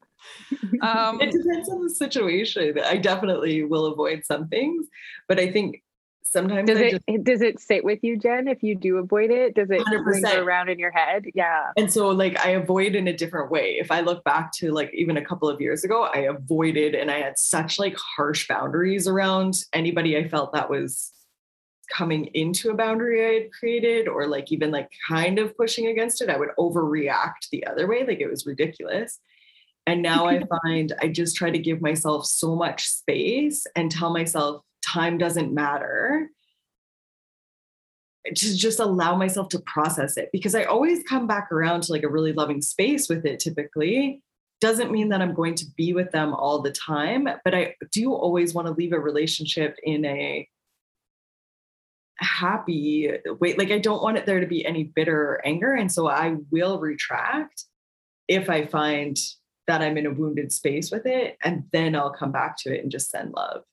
Um 0.81 1.21
it 1.21 1.31
depends 1.33 1.69
on 1.69 1.83
the 1.83 1.91
situation. 1.91 2.79
I 2.85 2.97
definitely 2.97 3.63
will 3.63 3.87
avoid 3.87 4.25
some 4.25 4.49
things, 4.49 4.87
but 5.29 5.39
I 5.39 5.51
think 5.53 5.83
sometimes 6.23 6.67
Does 6.69 6.79
I 6.79 6.85
it 6.85 6.91
just 7.09 7.25
does 7.25 7.43
it 7.43 7.61
sit 7.61 7.85
with 7.85 7.99
you, 8.03 8.19
Jen? 8.19 8.49
If 8.49 8.63
you 8.63 8.75
do 8.75 8.97
avoid 8.97 9.31
it, 9.31 9.55
does 9.55 9.71
it 9.71 9.81
100%. 9.83 10.23
linger 10.23 10.43
around 10.43 10.71
in 10.71 10.79
your 10.79 10.91
head? 10.93 11.27
Yeah. 11.35 11.71
and 11.77 11.93
so 11.93 12.09
like 12.09 12.37
I 12.45 12.51
avoid 12.51 12.95
in 12.95 13.07
a 13.07 13.13
different 13.17 13.51
way. 13.51 13.77
If 13.79 13.91
I 13.93 14.01
look 14.01 14.25
back 14.25 14.51
to 14.61 14.73
like 14.73 14.91
even 14.95 15.17
a 15.19 15.25
couple 15.25 15.49
of 15.49 15.61
years 15.61 15.85
ago, 15.85 16.09
I 16.13 16.21
avoided 16.21 16.95
and 16.95 17.11
I 17.11 17.19
had 17.21 17.39
such 17.39 17.79
like 17.79 17.97
harsh 18.17 18.49
boundaries 18.49 19.07
around 19.07 19.53
anybody 19.75 20.17
I 20.17 20.27
felt 20.27 20.53
that 20.55 20.71
was 20.71 21.13
coming 21.95 22.27
into 22.35 22.71
a 22.71 22.75
boundary 22.75 23.25
I 23.25 23.43
had 23.43 23.53
created 23.53 24.09
or 24.09 24.27
like 24.27 24.51
even 24.51 24.71
like 24.71 24.91
kind 25.09 25.39
of 25.39 25.57
pushing 25.57 25.87
against 25.87 26.21
it. 26.21 26.31
I 26.31 26.37
would 26.37 26.51
overreact 26.59 27.49
the 27.51 27.67
other 27.67 27.87
way. 27.87 28.05
Like 28.05 28.21
it 28.21 28.31
was 28.31 28.47
ridiculous. 28.47 29.21
And 29.87 30.03
now 30.03 30.27
I 30.27 30.43
find 30.65 30.93
I 31.01 31.09
just 31.09 31.37
try 31.37 31.51
to 31.51 31.59
give 31.59 31.81
myself 31.81 32.27
so 32.27 32.57
much 32.57 32.87
space 32.89 33.67
and 33.77 33.91
tell 33.91 34.11
myself 34.11 34.63
time 34.85 35.19
doesn't 35.19 35.53
matter. 35.53 36.31
To 38.27 38.57
just 38.57 38.81
allow 38.81 39.17
myself 39.17 39.51
to 39.51 39.59
process 39.61 40.17
it 40.17 40.31
because 40.33 40.55
I 40.55 40.65
always 40.65 41.03
come 41.03 41.27
back 41.27 41.53
around 41.53 41.83
to 41.83 41.93
like 41.93 42.05
a 42.05 42.09
really 42.09 42.33
loving 42.33 42.63
space 42.63 43.09
with 43.09 43.27
it 43.27 43.39
typically. 43.39 44.23
Doesn't 44.63 44.91
mean 44.91 45.11
that 45.11 45.21
I'm 45.21 45.35
going 45.35 45.57
to 45.57 45.67
be 45.77 45.93
with 45.93 46.11
them 46.11 46.33
all 46.33 46.63
the 46.63 46.73
time, 46.73 47.29
but 47.45 47.55
I 47.55 47.75
do 47.93 48.15
always 48.15 48.55
want 48.55 48.67
to 48.67 48.73
leave 48.73 48.95
a 48.95 48.99
relationship 48.99 49.77
in 49.83 50.07
a 50.07 50.49
happy 52.19 53.11
uh, 53.11 53.35
way. 53.35 53.55
Like 53.55 53.71
I 53.71 53.79
don't 53.79 54.03
want 54.03 54.19
it 54.19 54.27
there 54.27 54.41
to 54.41 54.47
be 54.47 54.65
any 54.65 54.85
bitter 54.85 55.21
or 55.21 55.47
anger. 55.47 55.75
And 55.75 55.91
so 55.91 56.09
I 56.09 56.37
will 56.51 56.79
retract 56.79 57.65
if 58.29 58.49
I 58.49 58.67
find 58.67 59.17
that 59.67 59.81
I'm 59.81 59.97
in 59.97 60.07
a 60.07 60.13
wounded 60.13 60.53
space 60.53 60.91
with 60.91 61.07
it. 61.07 61.37
And 61.43 61.65
then 61.73 61.97
I'll 61.97 62.13
come 62.13 62.33
back 62.33 62.57
to 62.59 62.75
it 62.75 62.83
and 62.83 62.91
just 62.91 63.11
send 63.11 63.33
love. 63.33 63.65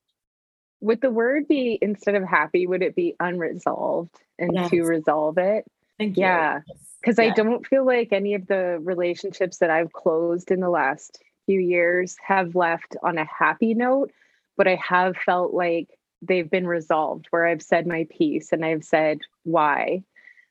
Would 0.81 1.01
the 1.01 1.11
word 1.11 1.47
be 1.47 1.77
instead 1.81 2.15
of 2.15 2.23
happy, 2.23 2.65
would 2.65 2.81
it 2.81 2.95
be 2.95 3.15
unresolved 3.19 4.15
and 4.39 4.69
to 4.69 4.83
resolve 4.83 5.37
it? 5.37 5.65
Thank 5.99 6.17
you. 6.17 6.23
Yeah. 6.23 6.61
Because 6.99 7.19
I 7.19 7.29
don't 7.29 7.65
feel 7.67 7.85
like 7.85 8.11
any 8.11 8.33
of 8.33 8.47
the 8.47 8.79
relationships 8.81 9.57
that 9.57 9.69
I've 9.69 9.93
closed 9.93 10.49
in 10.49 10.59
the 10.59 10.69
last 10.69 11.21
few 11.45 11.59
years 11.59 12.15
have 12.25 12.55
left 12.55 12.95
on 13.03 13.17
a 13.17 13.25
happy 13.25 13.73
note, 13.73 14.11
but 14.57 14.67
I 14.67 14.75
have 14.75 15.17
felt 15.17 15.53
like 15.53 15.89
they've 16.21 16.49
been 16.49 16.67
resolved 16.67 17.27
where 17.29 17.47
I've 17.47 17.61
said 17.61 17.87
my 17.87 18.07
piece 18.09 18.51
and 18.51 18.63
I've 18.63 18.83
said 18.83 19.19
why, 19.43 20.03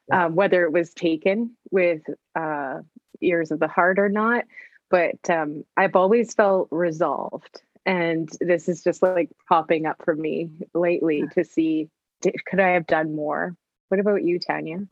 Yeah. 0.09 0.27
um, 0.27 0.35
whether 0.35 0.65
it 0.65 0.73
was 0.73 0.93
taken 0.93 1.57
with 1.71 2.03
uh, 2.35 2.81
ears 3.21 3.51
of 3.51 3.61
the 3.61 3.69
heart 3.69 3.99
or 3.99 4.09
not. 4.09 4.45
But 4.91 5.31
um, 5.31 5.65
I've 5.77 5.95
always 5.97 6.35
felt 6.35 6.69
resolved. 6.71 7.63
And 7.87 8.29
this 8.41 8.69
is 8.69 8.83
just 8.83 9.03
like 9.03 9.31
popping 9.49 9.87
up 9.87 10.03
for 10.05 10.15
me 10.15 10.51
lately 10.75 11.25
to 11.35 11.45
see 11.45 11.89
d- 12.21 12.35
could 12.47 12.61
I 12.61 12.71
have 12.71 12.87
done 12.87 13.15
more? 13.15 13.57
What 13.89 14.01
about 14.01 14.23
you, 14.25 14.39
Tanya? 14.39 14.87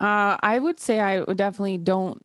Uh, 0.00 0.36
I 0.40 0.58
would 0.58 0.80
say 0.80 1.00
I 1.00 1.22
definitely 1.34 1.78
don't. 1.78 2.20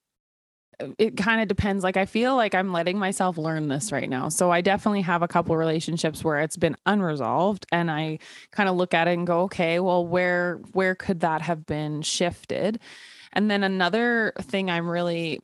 It 0.98 1.18
kind 1.18 1.42
of 1.42 1.48
depends. 1.48 1.84
Like 1.84 1.98
I 1.98 2.06
feel 2.06 2.36
like 2.36 2.56
I'm 2.56 2.72
letting 2.72 2.98
myself 2.98 3.38
learn 3.38 3.68
this 3.68 3.92
right 3.92 4.10
now. 4.10 4.30
So 4.30 4.52
I 4.52 4.62
definitely 4.62 5.02
have 5.02 5.22
a 5.22 5.28
couple 5.28 5.56
relationships 5.56 6.24
where 6.24 6.40
it's 6.40 6.58
been 6.58 6.76
unresolved, 6.86 7.66
and 7.72 7.90
I 7.90 8.20
kind 8.52 8.70
of 8.70 8.76
look 8.76 8.94
at 8.94 9.08
it 9.08 9.14
and 9.14 9.26
go, 9.28 9.42
okay, 9.42 9.80
well, 9.80 10.06
where 10.06 10.58
where 10.74 10.96
could 10.96 11.22
that 11.22 11.42
have 11.42 11.66
been 11.66 12.02
shifted? 12.02 12.80
And 13.34 13.50
then 13.52 13.64
another 13.64 14.34
thing 14.42 14.70
I'm 14.70 14.90
really 14.90 15.40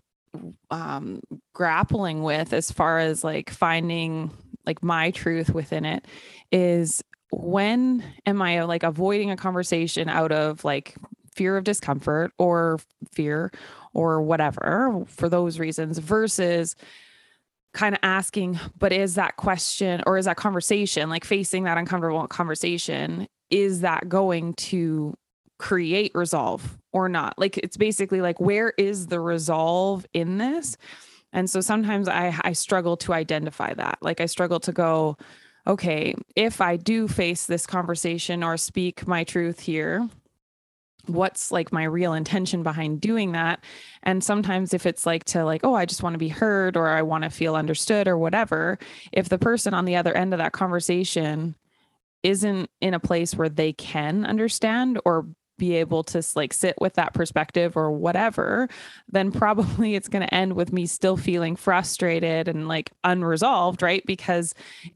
um, 0.69 1.21
grappling 1.53 2.23
with, 2.23 2.53
as 2.53 2.71
far 2.71 2.99
as 2.99 3.23
like 3.23 3.49
finding 3.49 4.31
like 4.65 4.83
my 4.83 5.11
truth 5.11 5.53
within 5.53 5.85
it, 5.85 6.05
is 6.51 7.03
when 7.31 8.03
am 8.25 8.41
I 8.41 8.63
like 8.63 8.83
avoiding 8.83 9.31
a 9.31 9.37
conversation 9.37 10.09
out 10.09 10.31
of 10.31 10.63
like 10.63 10.95
fear 11.33 11.57
of 11.57 11.63
discomfort 11.63 12.33
or 12.37 12.79
fear 13.11 13.51
or 13.93 14.21
whatever 14.21 15.03
for 15.07 15.29
those 15.29 15.59
reasons 15.59 15.97
versus 15.97 16.75
kind 17.73 17.95
of 17.95 17.99
asking 18.03 18.59
but 18.77 18.91
is 18.91 19.15
that 19.15 19.37
question 19.37 20.03
or 20.05 20.17
is 20.17 20.25
that 20.25 20.35
conversation 20.35 21.09
like 21.09 21.23
facing 21.23 21.63
that 21.63 21.77
uncomfortable 21.77 22.27
conversation 22.27 23.27
is 23.49 23.81
that 23.81 24.09
going 24.09 24.53
to 24.55 25.15
create 25.61 26.11
resolve 26.15 26.77
or 26.91 27.07
not? 27.07 27.37
Like 27.37 27.57
it's 27.59 27.77
basically 27.77 28.19
like 28.19 28.39
where 28.39 28.73
is 28.77 29.07
the 29.07 29.19
resolve 29.19 30.07
in 30.11 30.39
this? 30.39 30.75
And 31.31 31.49
so 31.49 31.61
sometimes 31.61 32.07
i 32.09 32.35
i 32.43 32.53
struggle 32.53 32.97
to 32.97 33.13
identify 33.13 33.73
that. 33.75 33.99
Like 34.01 34.19
i 34.19 34.25
struggle 34.25 34.59
to 34.61 34.71
go 34.71 35.17
okay 35.67 36.15
if 36.35 36.59
i 36.59 36.75
do 36.75 37.07
face 37.07 37.45
this 37.45 37.67
conversation 37.67 38.43
or 38.43 38.57
speak 38.57 39.05
my 39.05 39.23
truth 39.23 39.59
here 39.59 40.09
what's 41.07 41.51
like 41.51 41.71
my 41.71 41.83
real 41.83 42.13
intention 42.13 42.63
behind 42.63 43.01
doing 43.01 43.33
that. 43.33 43.63
And 44.03 44.23
sometimes 44.23 44.73
if 44.73 44.85
it's 44.85 45.05
like 45.05 45.23
to 45.25 45.43
like 45.45 45.61
oh 45.63 45.73
i 45.73 45.85
just 45.85 46.03
want 46.03 46.13
to 46.13 46.19
be 46.19 46.29
heard 46.29 46.75
or 46.77 46.87
i 46.87 47.01
want 47.01 47.23
to 47.23 47.29
feel 47.29 47.55
understood 47.55 48.07
or 48.07 48.17
whatever 48.17 48.79
if 49.11 49.29
the 49.29 49.37
person 49.37 49.73
on 49.73 49.85
the 49.85 49.95
other 49.95 50.13
end 50.13 50.33
of 50.33 50.39
that 50.39 50.53
conversation 50.53 51.55
isn't 52.23 52.69
in 52.81 52.93
a 52.93 52.99
place 52.99 53.35
where 53.35 53.49
they 53.49 53.73
can 53.73 54.25
understand 54.25 54.99
or 55.05 55.27
be 55.57 55.75
able 55.75 56.03
to 56.03 56.23
like 56.35 56.53
sit 56.53 56.73
with 56.81 56.95
that 56.95 57.13
perspective 57.13 57.77
or 57.77 57.91
whatever 57.91 58.67
then 59.09 59.31
probably 59.31 59.93
it's 59.93 60.07
going 60.07 60.25
to 60.25 60.33
end 60.33 60.53
with 60.53 60.73
me 60.73 60.87
still 60.87 61.15
feeling 61.15 61.55
frustrated 61.55 62.47
and 62.47 62.67
like 62.67 62.91
unresolved 63.03 63.83
right? 63.83 64.03
Because 64.07 64.55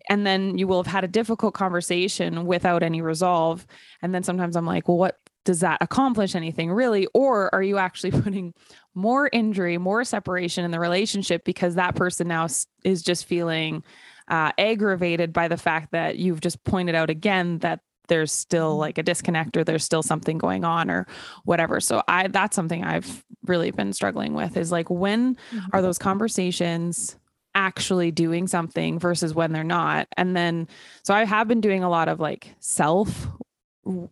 and 0.09 0.25
then 0.25 0.57
you 0.57 0.67
will 0.67 0.81
have 0.81 0.91
had 0.91 1.03
a 1.03 1.07
difficult 1.07 1.53
conversation 1.53 2.47
without 2.47 2.81
any 2.81 3.01
resolve. 3.01 3.67
And 4.01 4.13
then 4.13 4.23
sometimes 4.23 4.55
i'm 4.55 4.65
like 4.65 4.87
well 4.87 4.97
what 4.97 5.19
does 5.45 5.61
that 5.61 5.77
accomplish 5.79 6.35
anything 6.35 6.71
really? 6.71 7.07
Or 7.13 7.53
are 7.55 7.63
you 7.63 7.77
actually 7.77 8.11
putting 8.23 8.53
more 8.95 9.29
injury 9.31 9.77
more 9.77 10.03
separation 10.03 10.65
in 10.65 10.71
the 10.71 10.79
relationship 10.79 11.43
because 11.43 11.75
that 11.75 11.95
person 11.95 12.27
now 12.27 12.47
is 12.83 13.01
just 13.03 13.25
feeling 13.25 13.83
uh, 14.29 14.51
aggravated 14.57 15.33
by 15.33 15.47
the 15.47 15.57
fact 15.57 15.91
that 15.91 16.17
you've 16.17 16.41
just 16.41 16.63
pointed 16.63 16.95
out 16.95 17.09
again 17.09 17.59
that 17.59 17.81
there's 18.07 18.31
still 18.31 18.77
like 18.77 18.97
a 18.97 19.03
disconnect 19.03 19.57
or 19.57 19.63
there's 19.63 19.83
still 19.83 20.03
something 20.03 20.37
going 20.37 20.63
on 20.63 20.89
or 20.89 21.07
whatever. 21.43 21.79
So 21.79 22.01
i 22.07 22.27
that's 22.27 22.55
something 22.55 22.83
i've 22.83 23.23
really 23.45 23.71
been 23.71 23.93
struggling 23.93 24.33
with 24.33 24.57
is 24.57 24.71
like 24.71 24.89
when 24.89 25.37
are 25.73 25.81
those 25.81 25.97
conversations 25.97 27.17
actually 27.53 28.11
doing 28.11 28.47
something 28.47 28.99
versus 28.99 29.33
when 29.33 29.51
they're 29.51 29.63
not? 29.63 30.07
And 30.17 30.35
then 30.35 30.67
so 31.03 31.13
i 31.13 31.25
have 31.25 31.47
been 31.47 31.61
doing 31.61 31.83
a 31.83 31.89
lot 31.89 32.07
of 32.07 32.19
like 32.19 32.55
self 32.59 33.27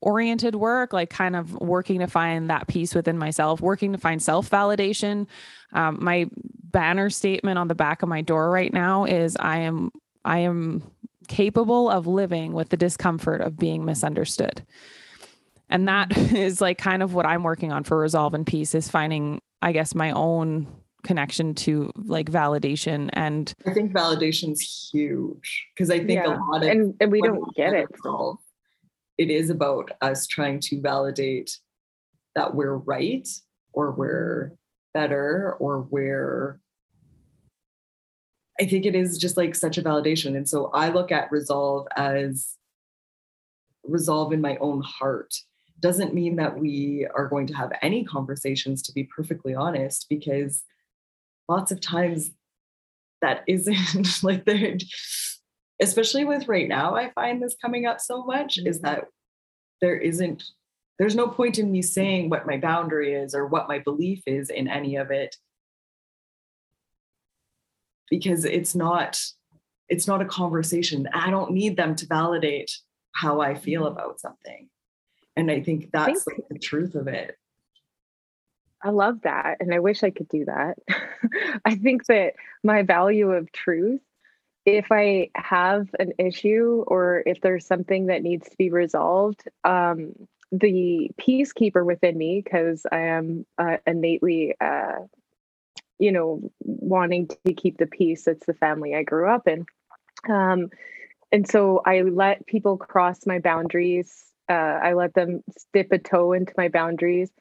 oriented 0.01 0.55
work 0.55 0.93
like 0.93 1.09
kind 1.09 1.35
of 1.35 1.53
working 1.59 1.99
to 1.99 2.07
find 2.07 2.49
that 2.49 2.67
peace 2.67 2.93
within 2.93 3.17
myself 3.17 3.59
working 3.59 3.91
to 3.91 3.97
find 3.97 4.21
self 4.21 4.49
validation 4.49 5.25
um, 5.73 5.97
my 5.99 6.27
banner 6.71 7.09
statement 7.09 7.57
on 7.57 7.67
the 7.67 7.75
back 7.75 8.03
of 8.03 8.09
my 8.09 8.21
door 8.21 8.51
right 8.51 8.71
now 8.73 9.03
is 9.05 9.35
i 9.39 9.57
am 9.57 9.91
i 10.25 10.39
am 10.39 10.83
capable 11.27 11.89
of 11.89 12.05
living 12.05 12.53
with 12.53 12.69
the 12.69 12.77
discomfort 12.77 13.41
of 13.41 13.57
being 13.57 13.83
misunderstood 13.83 14.63
and 15.69 15.87
that 15.87 16.15
is 16.33 16.61
like 16.61 16.77
kind 16.77 17.01
of 17.01 17.13
what 17.15 17.25
i'm 17.25 17.41
working 17.43 17.71
on 17.71 17.83
for 17.83 17.97
resolve 17.97 18.33
and 18.35 18.45
peace 18.45 18.75
is 18.75 18.87
finding 18.89 19.41
i 19.63 19.71
guess 19.71 19.95
my 19.95 20.11
own 20.11 20.67
connection 21.03 21.53
to 21.53 21.91
like 22.05 22.31
validation 22.31 23.09
and 23.11 23.53
I 23.67 23.73
think 23.73 23.91
validation's 23.91 24.89
huge 24.93 25.67
because 25.75 25.91
I 25.91 25.97
think 25.97 26.11
Yeah. 26.11 26.37
a 26.37 26.39
lot 26.39 26.63
of 26.63 26.69
And 26.69 26.95
and 27.01 27.11
we 27.11 27.21
don't 27.21 27.53
get 27.57 27.71
let 27.73 27.81
it. 27.81 27.87
resolve, 27.91 28.37
It 29.23 29.29
is 29.29 29.49
about 29.49 29.89
us 30.01 30.27
trying 30.27 30.59
to 30.59 30.81
validate 30.81 31.57
that 32.35 32.55
we're 32.55 32.75
right 32.75 33.25
or 33.71 33.91
we're 33.91 34.51
better 34.93 35.55
or 35.61 35.87
we're 35.89 36.59
I 38.59 38.65
think 38.65 38.85
it 38.85 38.95
is 38.95 39.17
just 39.17 39.37
like 39.37 39.55
such 39.55 39.77
a 39.77 39.81
validation. 39.81 40.35
And 40.35 40.47
so 40.47 40.71
I 40.73 40.89
look 40.89 41.09
at 41.09 41.31
resolve 41.31 41.87
as 41.95 42.57
resolve 43.85 44.33
in 44.33 44.41
my 44.41 44.57
own 44.57 44.81
heart. 44.81 45.33
Doesn't 45.79 46.13
mean 46.13 46.35
that 46.35 46.59
we 46.59 47.07
are 47.15 47.29
going 47.29 47.47
to 47.47 47.53
have 47.53 47.71
any 47.81 48.03
conversations, 48.03 48.81
to 48.81 48.91
be 48.91 49.05
perfectly 49.05 49.55
honest, 49.55 50.07
because 50.09 50.63
lots 51.47 51.71
of 51.71 51.79
times 51.79 52.31
that 53.21 53.43
isn't 53.47 54.21
like 54.23 54.43
there, 54.43 54.75
especially 55.81 56.25
with 56.25 56.47
right 56.47 56.67
now, 56.67 56.95
I 56.95 57.11
find 57.11 57.41
this 57.41 57.55
coming 57.61 57.85
up 57.85 57.99
so 57.99 58.23
much 58.23 58.57
is 58.57 58.81
that 58.81 59.05
there 59.81 59.97
isn't 59.97 60.43
there's 60.99 61.15
no 61.15 61.27
point 61.27 61.57
in 61.57 61.71
me 61.71 61.81
saying 61.81 62.29
what 62.29 62.45
my 62.45 62.57
boundary 62.57 63.13
is 63.13 63.33
or 63.33 63.47
what 63.47 63.67
my 63.67 63.79
belief 63.79 64.21
is 64.27 64.49
in 64.49 64.67
any 64.67 64.95
of 64.95 65.11
it. 65.11 65.35
Because 68.09 68.45
it's 68.45 68.75
not 68.75 69.19
it's 69.89 70.07
not 70.07 70.21
a 70.21 70.25
conversation. 70.25 71.09
I 71.13 71.29
don't 71.29 71.51
need 71.51 71.75
them 71.75 71.95
to 71.95 72.07
validate 72.07 72.71
how 73.15 73.41
i 73.41 73.53
feel 73.53 73.83
mm-hmm. 73.83 73.97
about 73.97 74.19
something. 74.19 74.69
And 75.35 75.49
i 75.51 75.61
think 75.61 75.89
that's 75.91 76.21
I 76.27 76.31
think, 76.31 76.39
like 76.39 76.49
the 76.49 76.59
truth 76.59 76.95
of 76.95 77.07
it. 77.07 77.35
I 78.83 78.89
love 78.89 79.21
that 79.23 79.57
and 79.59 79.73
i 79.73 79.79
wish 79.79 80.03
i 80.03 80.11
could 80.11 80.29
do 80.29 80.45
that. 80.45 80.77
I 81.65 81.75
think 81.75 82.05
that 82.05 82.33
my 82.63 82.83
value 82.83 83.31
of 83.31 83.51
truth 83.51 84.01
if 84.65 84.91
i 84.91 85.29
have 85.35 85.87
an 85.99 86.13
issue 86.17 86.83
or 86.87 87.23
if 87.25 87.41
there's 87.41 87.65
something 87.65 88.07
that 88.07 88.23
needs 88.23 88.49
to 88.49 88.57
be 88.57 88.69
resolved 88.69 89.43
um, 89.63 90.13
the 90.51 91.09
peacekeeper 91.19 91.85
within 91.85 92.17
me 92.17 92.41
because 92.43 92.85
i 92.91 92.99
am 92.99 93.45
uh, 93.57 93.77
innately 93.85 94.55
uh, 94.61 94.99
you 95.99 96.11
know 96.11 96.41
wanting 96.61 97.27
to 97.27 97.53
keep 97.53 97.77
the 97.77 97.87
peace 97.87 98.27
it's 98.27 98.45
the 98.45 98.53
family 98.53 98.95
i 98.95 99.03
grew 99.03 99.29
up 99.29 99.47
in. 99.47 99.65
Um, 100.29 100.69
and 101.31 101.47
so 101.47 101.81
i 101.85 102.01
let 102.01 102.45
people 102.45 102.77
cross 102.77 103.25
my 103.25 103.39
boundaries 103.39 104.25
uh, 104.49 104.53
i 104.53 104.93
let 104.93 105.13
them 105.13 105.43
dip 105.73 105.91
a 105.91 105.97
toe 105.97 106.33
into 106.33 106.53
my 106.57 106.69
boundaries 106.69 107.31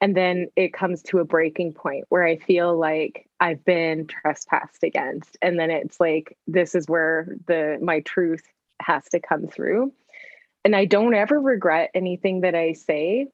and 0.00 0.16
then 0.16 0.48
it 0.56 0.72
comes 0.72 1.02
to 1.02 1.18
a 1.18 1.24
breaking 1.24 1.72
point 1.72 2.04
where 2.08 2.24
i 2.24 2.36
feel 2.36 2.76
like 2.78 3.28
i've 3.40 3.64
been 3.64 4.06
trespassed 4.06 4.82
against 4.82 5.36
and 5.42 5.58
then 5.58 5.70
it's 5.70 6.00
like 6.00 6.36
this 6.46 6.74
is 6.74 6.86
where 6.88 7.36
the 7.46 7.78
my 7.80 8.00
truth 8.00 8.42
has 8.80 9.04
to 9.08 9.20
come 9.20 9.46
through. 9.46 9.92
And 10.64 10.76
i 10.76 10.84
don't 10.84 11.14
ever 11.14 11.40
regret 11.40 11.90
anything 11.94 12.42
that 12.42 12.54
i 12.54 12.72
say. 12.72 13.26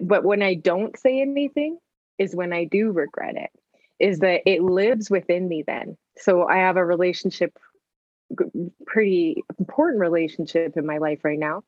But 0.00 0.24
when 0.24 0.42
i 0.42 0.54
don't 0.54 0.98
say 0.98 1.20
anything 1.20 1.78
is 2.18 2.34
when 2.34 2.52
I 2.52 2.64
do 2.64 2.92
regret 2.92 3.36
it, 3.36 3.50
is 3.98 4.20
that 4.20 4.42
it 4.46 4.62
lives 4.62 5.10
within 5.10 5.48
me 5.48 5.62
then. 5.66 5.96
So 6.18 6.46
I 6.46 6.56
have 6.58 6.76
a 6.76 6.84
relationship, 6.84 7.56
pretty 8.86 9.42
important 9.58 10.00
relationship 10.00 10.76
in 10.76 10.86
my 10.86 10.98
life 10.98 11.24
right 11.24 11.38
now, 11.38 11.62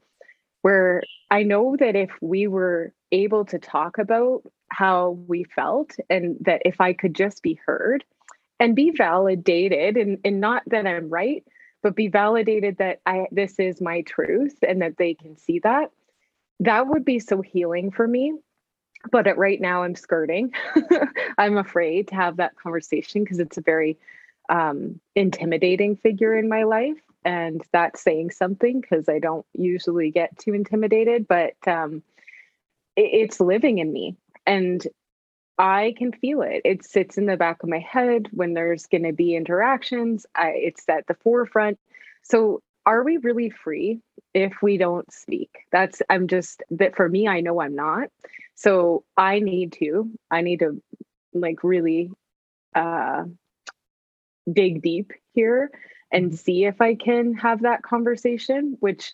where 0.63 1.03
I 1.31 1.43
know 1.43 1.77
that 1.79 1.97
if 1.97 2.11
we 2.21 2.47
were 2.47 2.93
able 3.13 3.45
to 3.47 3.59
talk 3.59 3.99
about 3.99 4.43
how 4.71 5.19
we 5.27 5.45
felt 5.45 5.97
and 6.11 6.37
that 6.41 6.63
if 6.65 6.81
I 6.81 6.93
could 6.93 7.15
just 7.15 7.43
be 7.43 7.59
heard 7.67 8.05
and 8.61 8.75
be 8.75 8.91
validated 8.91 9.97
and, 9.97 10.19
and 10.25 10.41
not 10.41 10.63
that 10.67 10.87
I'm 10.87 11.09
right, 11.09 11.45
but 11.83 11.95
be 11.95 12.09
validated 12.09 12.79
that 12.79 13.01
I 13.07 13.27
this 13.31 13.59
is 13.59 13.81
my 13.81 14.03
truth 14.03 14.59
and 14.67 14.83
that 14.83 14.97
they 14.97 15.15
can 15.15 15.37
see 15.37 15.61
that, 15.61 15.91
that 16.61 16.89
would 16.89 17.05
be 17.05 17.19
so 17.19 17.41
healing 17.41 17.91
for 17.91 18.07
me. 18.07 18.35
But 19.13 19.29
at 19.29 19.39
right 19.39 19.61
now 19.61 19.85
i'm 19.85 19.95
skirting. 19.95 20.53
I'm 21.39 21.57
afraid 21.57 22.09
to 22.09 22.17
have 22.17 22.39
that 22.39 22.57
conversation 22.57 23.23
because 23.23 23.39
it's 23.39 23.57
a 23.57 23.63
very 23.63 23.97
um, 24.49 25.01
intimidating 25.15 25.97
figure 25.97 26.37
in 26.37 26.49
my 26.49 26.65
life 26.65 26.97
and 27.25 27.63
that's 27.73 28.03
saying 28.03 28.31
something 28.31 28.81
because 28.81 29.09
i 29.09 29.19
don't 29.19 29.47
usually 29.55 30.11
get 30.11 30.37
too 30.39 30.55
intimidated 30.55 31.27
but 31.29 31.55
um, 31.67 32.03
it, 32.97 33.11
it's 33.13 33.41
living 33.41 33.79
in 33.79 33.93
me 33.93 34.17
and 34.47 34.87
i 35.59 35.93
can 35.99 36.13
feel 36.13 36.43
it. 36.43 36.63
It 36.65 36.85
sits 36.85 37.19
in 37.19 37.27
the 37.27 37.37
back 37.37 37.63
of 37.63 37.69
my 37.69 37.81
head 37.81 38.29
when 38.33 38.55
there's 38.55 38.87
going 38.87 39.03
to 39.03 39.13
be 39.13 39.35
interactions. 39.35 40.25
I, 40.35 40.51
it's 40.51 40.89
at 40.89 41.07
the 41.07 41.15
forefront. 41.15 41.79
So 42.23 42.63
are 42.87 43.03
we 43.03 43.19
really 43.19 43.51
free 43.51 44.01
if 44.35 44.55
we 44.63 44.79
don't 44.79 45.13
speak? 45.13 45.51
That's 45.73 46.01
i'm 46.09 46.29
just 46.29 46.63
that 46.71 46.97
for 46.97 47.09
me 47.09 47.29
i 47.29 47.41
know 47.41 47.61
i'm 47.61 47.75
not. 47.75 48.09
So 48.55 49.05
i 49.17 49.41
need 49.41 49.73
to 49.75 50.11
i 50.31 50.41
need 50.41 50.61
to 50.61 50.81
like 51.35 51.63
really 51.65 52.11
uh 52.75 53.25
dig 54.53 54.83
deep 54.83 55.13
here 55.33 55.71
and 56.13 56.27
mm-hmm. 56.27 56.37
see 56.37 56.65
if 56.65 56.81
i 56.81 56.95
can 56.95 57.35
have 57.35 57.63
that 57.63 57.83
conversation 57.83 58.77
which 58.81 59.13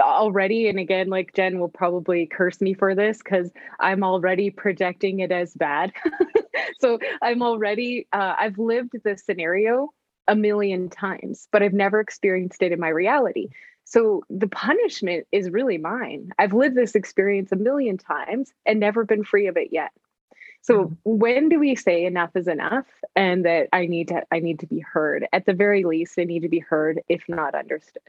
already 0.00 0.68
and 0.68 0.78
again 0.78 1.08
like 1.08 1.34
jen 1.34 1.58
will 1.58 1.68
probably 1.68 2.26
curse 2.26 2.60
me 2.60 2.72
for 2.72 2.94
this 2.94 3.18
because 3.18 3.50
i'm 3.80 4.04
already 4.04 4.48
projecting 4.48 5.18
it 5.18 5.32
as 5.32 5.52
bad 5.54 5.92
so 6.80 6.98
i'm 7.20 7.42
already 7.42 8.06
uh, 8.12 8.34
i've 8.38 8.58
lived 8.58 8.92
this 9.02 9.24
scenario 9.24 9.92
a 10.28 10.36
million 10.36 10.90
times, 10.90 11.48
but 11.50 11.62
I've 11.62 11.72
never 11.72 11.98
experienced 11.98 12.62
it 12.62 12.70
in 12.70 12.78
my 12.78 12.90
reality. 12.90 13.48
So 13.84 14.22
the 14.28 14.46
punishment 14.46 15.26
is 15.32 15.50
really 15.50 15.78
mine. 15.78 16.30
I've 16.38 16.52
lived 16.52 16.76
this 16.76 16.94
experience 16.94 17.50
a 17.50 17.56
million 17.56 17.96
times 17.96 18.52
and 18.66 18.78
never 18.78 19.04
been 19.04 19.24
free 19.24 19.46
of 19.46 19.56
it 19.56 19.68
yet. 19.72 19.90
So 20.62 20.84
mm-hmm. 20.84 20.94
when 21.04 21.48
do 21.48 21.58
we 21.58 21.74
say 21.74 22.04
enough 22.04 22.30
is 22.34 22.48
enough 22.48 22.86
and 23.16 23.44
that 23.44 23.68
I 23.72 23.86
need 23.86 24.08
to 24.08 24.22
I 24.30 24.40
need 24.40 24.60
to 24.60 24.66
be 24.66 24.80
heard? 24.80 25.26
At 25.32 25.46
the 25.46 25.54
very 25.54 25.84
least, 25.84 26.18
I 26.18 26.24
need 26.24 26.42
to 26.42 26.48
be 26.48 26.58
heard 26.58 27.00
if 27.08 27.22
not 27.28 27.54
understood. 27.54 28.02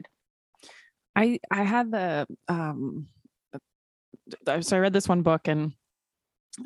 I 1.16 1.40
I 1.50 1.62
had 1.62 1.90
the 1.90 2.26
um 2.48 3.08
so 4.62 4.76
I 4.76 4.80
read 4.80 4.92
this 4.92 5.08
one 5.08 5.22
book 5.22 5.48
and 5.48 5.72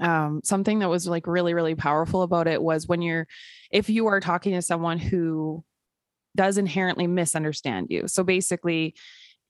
um, 0.01 0.41
something 0.45 0.79
that 0.81 0.89
was 0.89 1.07
like 1.07 1.27
really 1.27 1.55
really 1.55 1.75
powerful 1.75 2.23
about 2.23 2.49
it 2.49 2.63
was 2.63 2.89
when 2.89 3.03
you're 3.03 3.27
if 3.71 3.89
you 3.91 4.07
are 4.07 4.21
talking 4.21 4.55
to 4.55 4.63
someone 4.63 4.99
who 4.99 5.65
does 6.37 6.59
inherently 6.59 7.07
misunderstand 7.07 7.89
you 7.91 8.09
so 8.09 8.25
basically 8.25 8.95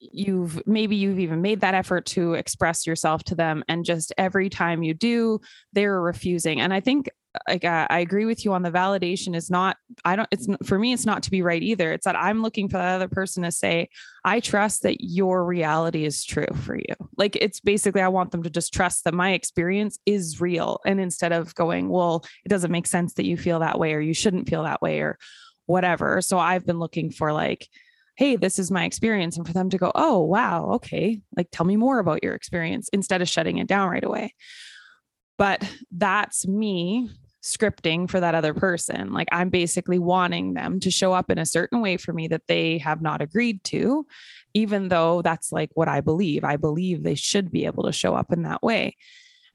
you've 0.00 0.60
maybe 0.66 0.96
you've 0.96 1.18
even 1.18 1.40
made 1.42 1.60
that 1.60 1.74
effort 1.74 2.06
to 2.06 2.34
express 2.34 2.86
yourself 2.86 3.24
to 3.24 3.34
them 3.34 3.64
and 3.68 3.84
just 3.84 4.12
every 4.18 4.50
time 4.50 4.82
you 4.82 4.94
do 4.94 5.40
they're 5.72 6.00
refusing. 6.00 6.60
And 6.60 6.72
i 6.72 6.80
think 6.80 7.08
like 7.48 7.64
uh, 7.64 7.86
I 7.90 7.98
agree 7.98 8.26
with 8.26 8.44
you 8.44 8.52
on 8.52 8.62
the 8.62 8.70
validation 8.70 9.34
is 9.34 9.50
not 9.50 9.76
I 10.04 10.16
don't 10.16 10.28
it's 10.30 10.46
for 10.64 10.78
me 10.78 10.92
it's 10.92 11.06
not 11.06 11.22
to 11.24 11.30
be 11.30 11.42
right 11.42 11.62
either. 11.62 11.92
It's 11.92 12.04
that 12.04 12.16
I'm 12.16 12.42
looking 12.42 12.68
for 12.68 12.78
that 12.78 12.94
other 12.94 13.08
person 13.08 13.42
to 13.42 13.50
say 13.50 13.88
I 14.24 14.40
trust 14.40 14.82
that 14.82 14.98
your 15.00 15.44
reality 15.44 16.04
is 16.04 16.24
true 16.24 16.46
for 16.62 16.76
you. 16.76 16.94
Like 17.16 17.36
it's 17.36 17.60
basically 17.60 18.02
I 18.02 18.08
want 18.08 18.30
them 18.30 18.44
to 18.44 18.50
just 18.50 18.72
trust 18.72 19.04
that 19.04 19.14
my 19.14 19.32
experience 19.32 19.98
is 20.06 20.40
real 20.40 20.80
and 20.86 21.00
instead 21.00 21.32
of 21.32 21.54
going 21.54 21.88
well 21.88 22.24
it 22.44 22.48
doesn't 22.48 22.72
make 22.72 22.86
sense 22.86 23.14
that 23.14 23.26
you 23.26 23.36
feel 23.36 23.60
that 23.60 23.78
way 23.78 23.94
or 23.94 24.00
you 24.00 24.14
shouldn't 24.14 24.48
feel 24.48 24.62
that 24.62 24.82
way 24.82 25.00
or 25.00 25.18
whatever. 25.66 26.20
So 26.20 26.38
I've 26.38 26.66
been 26.66 26.78
looking 26.78 27.10
for 27.10 27.32
like 27.32 27.68
hey 28.16 28.36
this 28.36 28.58
is 28.58 28.70
my 28.70 28.84
experience 28.84 29.36
and 29.36 29.46
for 29.46 29.52
them 29.52 29.70
to 29.70 29.78
go 29.78 29.90
oh 29.94 30.20
wow 30.20 30.70
okay 30.72 31.20
like 31.36 31.48
tell 31.50 31.66
me 31.66 31.76
more 31.76 31.98
about 31.98 32.22
your 32.22 32.34
experience 32.34 32.88
instead 32.92 33.22
of 33.22 33.28
shutting 33.28 33.58
it 33.58 33.66
down 33.66 33.88
right 33.88 34.04
away 34.04 34.32
but 35.36 35.62
that's 35.90 36.46
me 36.46 37.10
scripting 37.44 38.08
for 38.08 38.18
that 38.20 38.34
other 38.34 38.54
person. 38.54 39.12
Like 39.12 39.28
I'm 39.30 39.50
basically 39.50 39.98
wanting 39.98 40.54
them 40.54 40.80
to 40.80 40.90
show 40.90 41.12
up 41.12 41.30
in 41.30 41.38
a 41.38 41.46
certain 41.46 41.82
way 41.82 41.98
for 41.98 42.12
me 42.12 42.26
that 42.28 42.46
they 42.48 42.78
have 42.78 43.02
not 43.02 43.20
agreed 43.20 43.62
to, 43.64 44.06
even 44.54 44.88
though 44.88 45.20
that's 45.20 45.52
like 45.52 45.70
what 45.74 45.86
I 45.86 46.00
believe. 46.00 46.42
I 46.42 46.56
believe 46.56 47.02
they 47.02 47.14
should 47.14 47.52
be 47.52 47.66
able 47.66 47.84
to 47.84 47.92
show 47.92 48.14
up 48.14 48.32
in 48.32 48.42
that 48.42 48.62
way. 48.62 48.96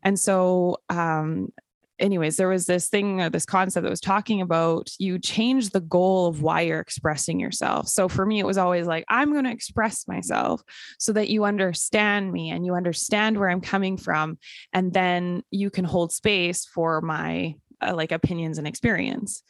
And 0.03 0.19
so, 0.19 0.77
um, 0.89 1.49
anyways, 1.99 2.37
there 2.37 2.47
was 2.47 2.65
this 2.65 2.89
thing 2.89 3.21
or 3.21 3.29
this 3.29 3.45
concept 3.45 3.83
that 3.83 3.89
was 3.89 4.01
talking 4.01 4.41
about 4.41 4.89
you 4.99 5.19
change 5.19 5.69
the 5.69 5.81
goal 5.81 6.27
of 6.27 6.41
why 6.41 6.61
you're 6.61 6.79
expressing 6.79 7.39
yourself. 7.39 7.87
So 7.87 8.07
for 8.07 8.25
me, 8.25 8.39
it 8.39 8.45
was 8.45 8.57
always 8.57 8.87
like, 8.87 9.05
I'm 9.09 9.31
going 9.31 9.45
to 9.45 9.51
express 9.51 10.07
myself 10.07 10.61
so 10.97 11.13
that 11.13 11.29
you 11.29 11.45
understand 11.45 12.31
me 12.31 12.49
and 12.51 12.65
you 12.65 12.75
understand 12.75 13.37
where 13.37 13.49
I'm 13.49 13.61
coming 13.61 13.97
from. 13.97 14.37
And 14.73 14.93
then 14.93 15.43
you 15.51 15.69
can 15.69 15.85
hold 15.85 16.11
space 16.11 16.65
for 16.65 17.01
my 17.01 17.55
uh, 17.81 17.93
like 17.95 18.11
opinions 18.11 18.57
and 18.57 18.67
experience 18.67 19.43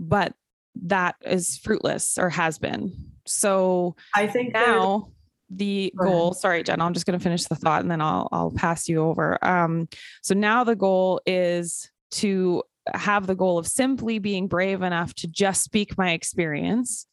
but 0.00 0.34
that 0.82 1.14
is 1.24 1.58
fruitless 1.58 2.16
or 2.18 2.30
has 2.30 2.58
been 2.58 2.92
so 3.26 3.94
i 4.16 4.26
think 4.26 4.52
now 4.54 5.10
the 5.50 5.92
goal 5.96 6.32
sorry 6.32 6.62
jen 6.62 6.80
i'm 6.80 6.94
just 6.94 7.06
going 7.06 7.18
to 7.18 7.22
finish 7.22 7.44
the 7.44 7.56
thought 7.56 7.82
and 7.82 7.90
then 7.90 8.00
i'll 8.00 8.28
i'll 8.32 8.52
pass 8.52 8.88
you 8.88 9.02
over. 9.02 9.42
Um 9.44 9.88
so 10.22 10.34
now 10.34 10.64
the 10.64 10.76
goal 10.76 11.20
is 11.26 11.90
to 12.12 12.62
have 12.94 13.26
the 13.26 13.34
goal 13.34 13.58
of 13.58 13.66
simply 13.66 14.18
being 14.18 14.48
brave 14.48 14.82
enough 14.82 15.14
to 15.14 15.28
just 15.28 15.62
speak 15.62 15.98
my 15.98 16.12
experience 16.12 17.06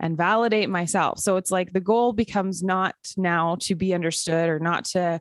and 0.00 0.16
validate 0.16 0.68
myself. 0.68 1.20
So 1.20 1.36
it's 1.36 1.50
like 1.50 1.72
the 1.72 1.80
goal 1.80 2.12
becomes 2.12 2.62
not 2.62 2.94
now 3.16 3.56
to 3.60 3.74
be 3.74 3.94
understood 3.94 4.48
or 4.48 4.58
not 4.58 4.84
to 4.86 5.20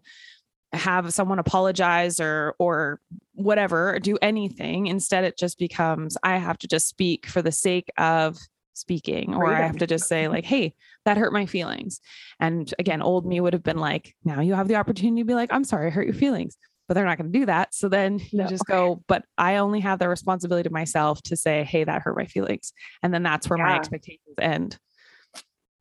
have 0.73 1.13
someone 1.13 1.37
apologize 1.37 2.19
or 2.19 2.55
or 2.57 2.99
whatever 3.35 3.93
or 3.93 3.99
do 3.99 4.17
anything. 4.21 4.87
Instead 4.87 5.23
it 5.23 5.37
just 5.37 5.59
becomes 5.59 6.17
i 6.23 6.37
have 6.37 6.57
to 6.59 6.67
just 6.67 6.87
speak 6.87 7.27
for 7.27 7.43
the 7.43 7.51
sake 7.51 7.89
of 7.97 8.37
speaking 8.73 9.35
or 9.35 9.53
i 9.53 9.61
have 9.61 9.77
to 9.77 9.85
just 9.85 10.07
say 10.07 10.27
like 10.27 10.43
hey 10.43 10.73
that 11.05 11.17
hurt 11.17 11.33
my 11.33 11.45
feelings. 11.45 11.99
And 12.39 12.73
again 12.79 13.01
old 13.01 13.25
me 13.25 13.39
would 13.39 13.53
have 13.53 13.63
been 13.63 13.77
like 13.77 14.15
now 14.23 14.41
you 14.41 14.53
have 14.53 14.67
the 14.67 14.75
opportunity 14.75 15.21
to 15.21 15.25
be 15.25 15.35
like 15.35 15.51
i'm 15.51 15.63
sorry 15.63 15.87
i 15.87 15.89
hurt 15.89 16.05
your 16.05 16.13
feelings 16.13 16.57
but 16.87 16.95
they're 16.95 17.05
not 17.05 17.17
going 17.17 17.31
to 17.31 17.39
do 17.39 17.45
that. 17.45 17.73
So 17.73 17.87
then 17.87 18.19
no. 18.31 18.43
you 18.43 18.49
just 18.49 18.65
go 18.65 19.01
but 19.07 19.23
i 19.37 19.57
only 19.57 19.79
have 19.79 19.99
the 19.99 20.09
responsibility 20.09 20.67
to 20.67 20.73
myself 20.73 21.21
to 21.23 21.35
say 21.35 21.63
hey 21.63 21.83
that 21.83 22.01
hurt 22.01 22.17
my 22.17 22.25
feelings. 22.25 22.73
And 23.01 23.13
then 23.13 23.23
that's 23.23 23.49
where 23.49 23.57
yeah. 23.57 23.65
my 23.65 23.75
expectations 23.75 24.35
end. 24.39 24.77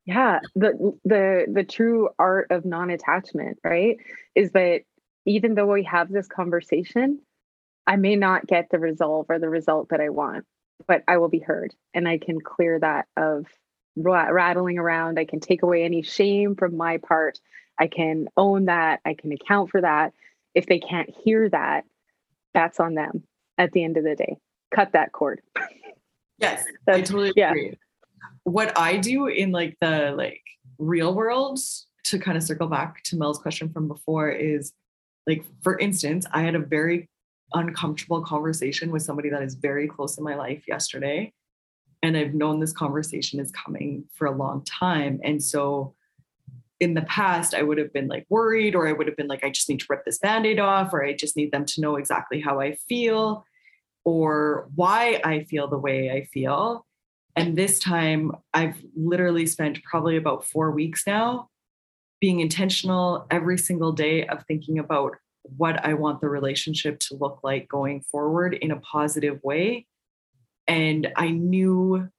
Yeah 0.05 0.39
the 0.55 0.97
the 1.05 1.45
the 1.51 1.63
true 1.63 2.09
art 2.19 2.47
of 2.51 2.65
non-attachment 2.65 3.59
right 3.63 3.97
is 4.35 4.51
that 4.51 4.81
even 5.25 5.55
though 5.55 5.71
we 5.71 5.83
have 5.83 6.09
this 6.09 6.27
conversation 6.27 7.19
i 7.87 7.95
may 7.95 8.15
not 8.15 8.45
get 8.45 8.67
the 8.69 8.79
resolve 8.79 9.27
or 9.29 9.39
the 9.39 9.49
result 9.49 9.89
that 9.89 10.01
i 10.01 10.09
want 10.09 10.45
but 10.87 11.03
i 11.07 11.17
will 11.17 11.29
be 11.29 11.39
heard 11.39 11.73
and 11.93 12.07
i 12.07 12.17
can 12.17 12.41
clear 12.41 12.79
that 12.79 13.05
of 13.15 13.45
rattling 13.95 14.77
around. 14.79 15.19
I 15.19 15.25
can 15.25 15.39
take 15.39 15.63
away 15.63 15.83
any 15.83 16.01
shame 16.01 16.55
from 16.55 16.77
my 16.77 16.97
part. 16.97 17.39
I 17.79 17.87
can 17.87 18.27
own 18.37 18.65
that. 18.65 19.01
I 19.05 19.13
can 19.13 19.31
account 19.31 19.69
for 19.69 19.81
that. 19.81 20.13
If 20.53 20.67
they 20.67 20.79
can't 20.79 21.09
hear 21.23 21.49
that 21.49 21.85
that's 22.53 22.79
on 22.79 22.93
them 22.93 23.23
at 23.57 23.71
the 23.71 23.83
end 23.83 23.97
of 23.97 24.03
the 24.03 24.15
day. 24.15 24.37
Cut 24.73 24.93
that 24.93 25.11
cord. 25.11 25.41
Yes 26.39 26.63
i 26.87 27.01
totally 27.01 27.33
yeah. 27.35 27.51
agree. 27.51 27.77
What 28.43 28.77
I 28.77 28.97
do 28.97 29.27
in 29.27 29.51
like 29.51 29.77
the 29.81 30.13
like 30.17 30.41
real 30.77 31.13
world 31.13 31.59
to 32.05 32.19
kind 32.19 32.37
of 32.37 32.43
circle 32.43 32.67
back 32.67 33.01
to 33.03 33.15
Mel's 33.15 33.39
question 33.39 33.69
from 33.69 33.87
before 33.87 34.29
is 34.29 34.73
like 35.27 35.45
for 35.61 35.79
instance, 35.79 36.25
I 36.31 36.41
had 36.41 36.55
a 36.55 36.59
very 36.59 37.09
uncomfortable 37.53 38.21
conversation 38.21 38.91
with 38.91 39.03
somebody 39.03 39.29
that 39.29 39.43
is 39.43 39.55
very 39.55 39.87
close 39.87 40.17
in 40.17 40.23
my 40.23 40.35
life 40.35 40.63
yesterday 40.67 41.31
and 42.03 42.15
I've 42.15 42.35
known 42.35 42.59
this 42.59 42.73
conversation 42.73 43.39
is 43.39 43.51
coming 43.51 44.03
for 44.13 44.27
a 44.27 44.35
long 44.35 44.63
time 44.65 45.19
and 45.23 45.41
so 45.41 45.95
in 46.79 46.93
the 46.93 47.01
past 47.03 47.55
I 47.55 47.63
would 47.63 47.79
have 47.79 47.91
been 47.91 48.07
like 48.07 48.27
worried 48.29 48.75
or 48.75 48.87
I 48.87 48.91
would 48.91 49.07
have 49.07 49.17
been 49.17 49.27
like 49.27 49.43
I 49.43 49.49
just 49.49 49.69
need 49.69 49.79
to 49.79 49.85
rip 49.89 50.05
this 50.05 50.19
band-aid 50.19 50.59
off 50.59 50.93
or 50.93 51.03
I 51.03 51.13
just 51.13 51.35
need 51.35 51.51
them 51.51 51.65
to 51.65 51.81
know 51.81 51.95
exactly 51.95 52.39
how 52.39 52.59
I 52.59 52.75
feel 52.87 53.45
or 54.03 54.69
why 54.75 55.19
I 55.23 55.45
feel 55.45 55.67
the 55.67 55.79
way 55.79 56.11
I 56.11 56.25
feel 56.25 56.85
and 57.35 57.57
this 57.57 57.79
time, 57.79 58.31
I've 58.53 58.77
literally 58.95 59.45
spent 59.45 59.83
probably 59.83 60.17
about 60.17 60.45
four 60.45 60.71
weeks 60.71 61.03
now 61.07 61.49
being 62.21 62.39
intentional 62.39 63.25
every 63.31 63.57
single 63.57 63.91
day 63.91 64.25
of 64.27 64.45
thinking 64.45 64.79
about 64.79 65.17
what 65.43 65.83
I 65.83 65.93
want 65.93 66.21
the 66.21 66.29
relationship 66.29 66.99
to 66.99 67.15
look 67.15 67.39
like 67.43 67.67
going 67.67 68.01
forward 68.01 68.53
in 68.53 68.71
a 68.71 68.79
positive 68.79 69.43
way. 69.43 69.87
And 70.67 71.11
I 71.15 71.29
knew 71.29 72.09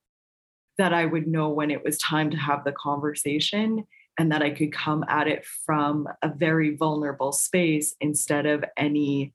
that 0.79 0.93
I 0.93 1.07
would 1.07 1.27
know 1.27 1.51
when 1.51 1.71
it 1.71 1.85
was 1.85 1.99
time 1.99 2.31
to 2.31 2.37
have 2.37 2.65
the 2.65 2.73
conversation 2.73 3.85
and 4.19 4.33
that 4.33 4.43
I 4.43 4.51
could 4.51 4.73
come 4.73 5.05
at 5.09 5.29
it 5.29 5.45
from 5.67 6.09
a 6.23 6.29
very 6.29 6.77
vulnerable 6.77 7.33
space 7.33 7.95
instead 8.01 8.47
of 8.47 8.65
any 8.77 9.33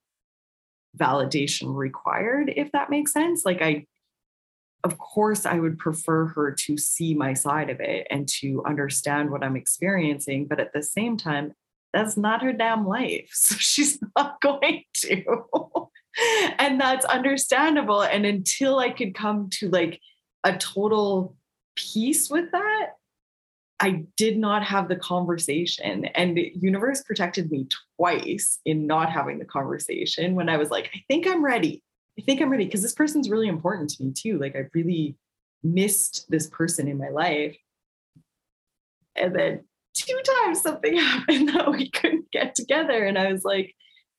validation 0.97 1.75
required, 1.75 2.51
if 2.55 2.71
that 2.71 2.89
makes 2.89 3.13
sense. 3.13 3.45
Like 3.45 3.61
I 3.61 3.85
of 4.83 4.97
course, 4.97 5.45
I 5.45 5.59
would 5.59 5.77
prefer 5.77 6.27
her 6.27 6.51
to 6.51 6.77
see 6.77 7.13
my 7.13 7.33
side 7.33 7.69
of 7.69 7.81
it 7.81 8.07
and 8.09 8.27
to 8.39 8.63
understand 8.65 9.29
what 9.29 9.43
I'm 9.43 9.57
experiencing. 9.57 10.45
But 10.47 10.59
at 10.59 10.71
the 10.73 10.83
same 10.83 11.17
time, 11.17 11.53
that's 11.91 12.15
not 12.15 12.41
her 12.43 12.53
damn 12.53 12.87
life. 12.87 13.29
So 13.33 13.55
she's 13.57 13.99
not 14.15 14.39
going 14.41 14.83
to. 14.97 15.23
and 16.59 16.79
that's 16.79 17.05
understandable. 17.05 18.01
And 18.01 18.25
until 18.25 18.79
I 18.79 18.89
could 18.89 19.15
come 19.15 19.49
to 19.53 19.69
like 19.69 19.99
a 20.43 20.57
total 20.57 21.35
peace 21.75 22.29
with 22.29 22.51
that, 22.51 22.87
I 23.79 24.05
did 24.17 24.37
not 24.37 24.63
have 24.63 24.89
the 24.89 24.95
conversation. 24.95 26.05
And 26.05 26.35
the 26.35 26.51
universe 26.55 27.01
protected 27.03 27.49
me 27.49 27.67
twice 27.97 28.59
in 28.65 28.87
not 28.87 29.09
having 29.09 29.39
the 29.39 29.45
conversation 29.45 30.35
when 30.35 30.49
I 30.49 30.57
was 30.57 30.69
like, 30.69 30.89
I 30.93 31.03
think 31.07 31.27
I'm 31.27 31.43
ready. 31.43 31.81
I 32.17 32.21
think 32.23 32.41
I'm 32.41 32.49
ready 32.49 32.65
because 32.65 32.81
this 32.81 32.93
person's 32.93 33.29
really 33.29 33.47
important 33.47 33.91
to 33.91 34.03
me 34.03 34.11
too. 34.11 34.37
Like 34.37 34.55
I 34.55 34.65
really 34.73 35.15
missed 35.63 36.25
this 36.29 36.47
person 36.47 36.89
in 36.89 36.97
my 36.97 37.09
life. 37.09 37.55
And 39.15 39.33
then 39.33 39.63
two 39.93 40.19
times 40.43 40.61
something 40.61 40.97
happened 40.97 41.49
that 41.49 41.71
we 41.71 41.89
couldn't 41.89 42.31
get 42.31 42.55
together. 42.55 43.05
And 43.05 43.17
I 43.17 43.31
was 43.31 43.45
like, 43.45 43.75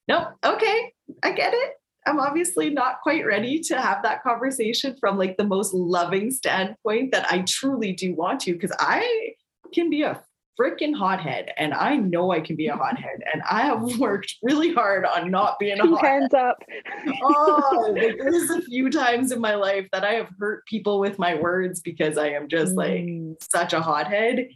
nope, 0.09 0.29
okay, 0.45 0.93
I 1.23 1.33
get 1.33 1.53
it. 1.53 1.80
I'm 2.07 2.19
obviously 2.19 2.71
not 2.71 3.01
quite 3.03 3.27
ready 3.27 3.61
to 3.61 3.81
have 3.81 4.03
that 4.03 4.23
conversation 4.23 4.97
from 4.99 5.19
like 5.19 5.37
the 5.37 5.45
most 5.45 5.75
loving 5.75 6.31
standpoint 6.31 7.13
that 7.13 7.31
I 7.31 7.41
truly 7.41 7.93
do 7.93 8.15
want 8.15 8.41
to, 8.41 8.53
because 8.53 8.73
I 8.79 9.35
can 9.73 9.91
be 9.91 10.03
a 10.03 10.23
freaking 10.61 10.95
hothead, 10.95 11.53
and 11.57 11.73
I 11.73 11.97
know 11.97 12.33
I 12.33 12.41
can 12.41 12.57
be 12.57 12.67
a 12.67 12.77
hothead, 12.77 13.23
and 13.33 13.43
I 13.51 13.63
have 13.63 13.83
worked 13.99 14.37
really 14.43 14.73
hard 14.73 15.05
on 15.05 15.31
not 15.31 15.59
being 15.59 15.81
a 15.81 15.87
hothead. 15.87 16.05
Hands 16.05 16.35
up. 16.35 16.57
oh, 17.23 17.95
like, 17.97 18.19
there's 18.19 18.51
a 18.51 18.63
few 18.63 18.91
times 18.91 19.33
in 19.33 19.41
my 19.41 19.55
life 19.55 19.89
that 19.93 20.05
I 20.05 20.13
have 20.13 20.29
hurt 20.39 20.67
people 20.67 21.01
with 21.01 21.19
my 21.19 21.35
words 21.35 21.81
because 21.81 22.19
I 22.19 22.29
am 22.31 22.49
just 22.49 22.75
like 22.77 23.03
mm. 23.03 23.37
such 23.51 23.73
a 23.73 23.81
hothead. 23.81 24.49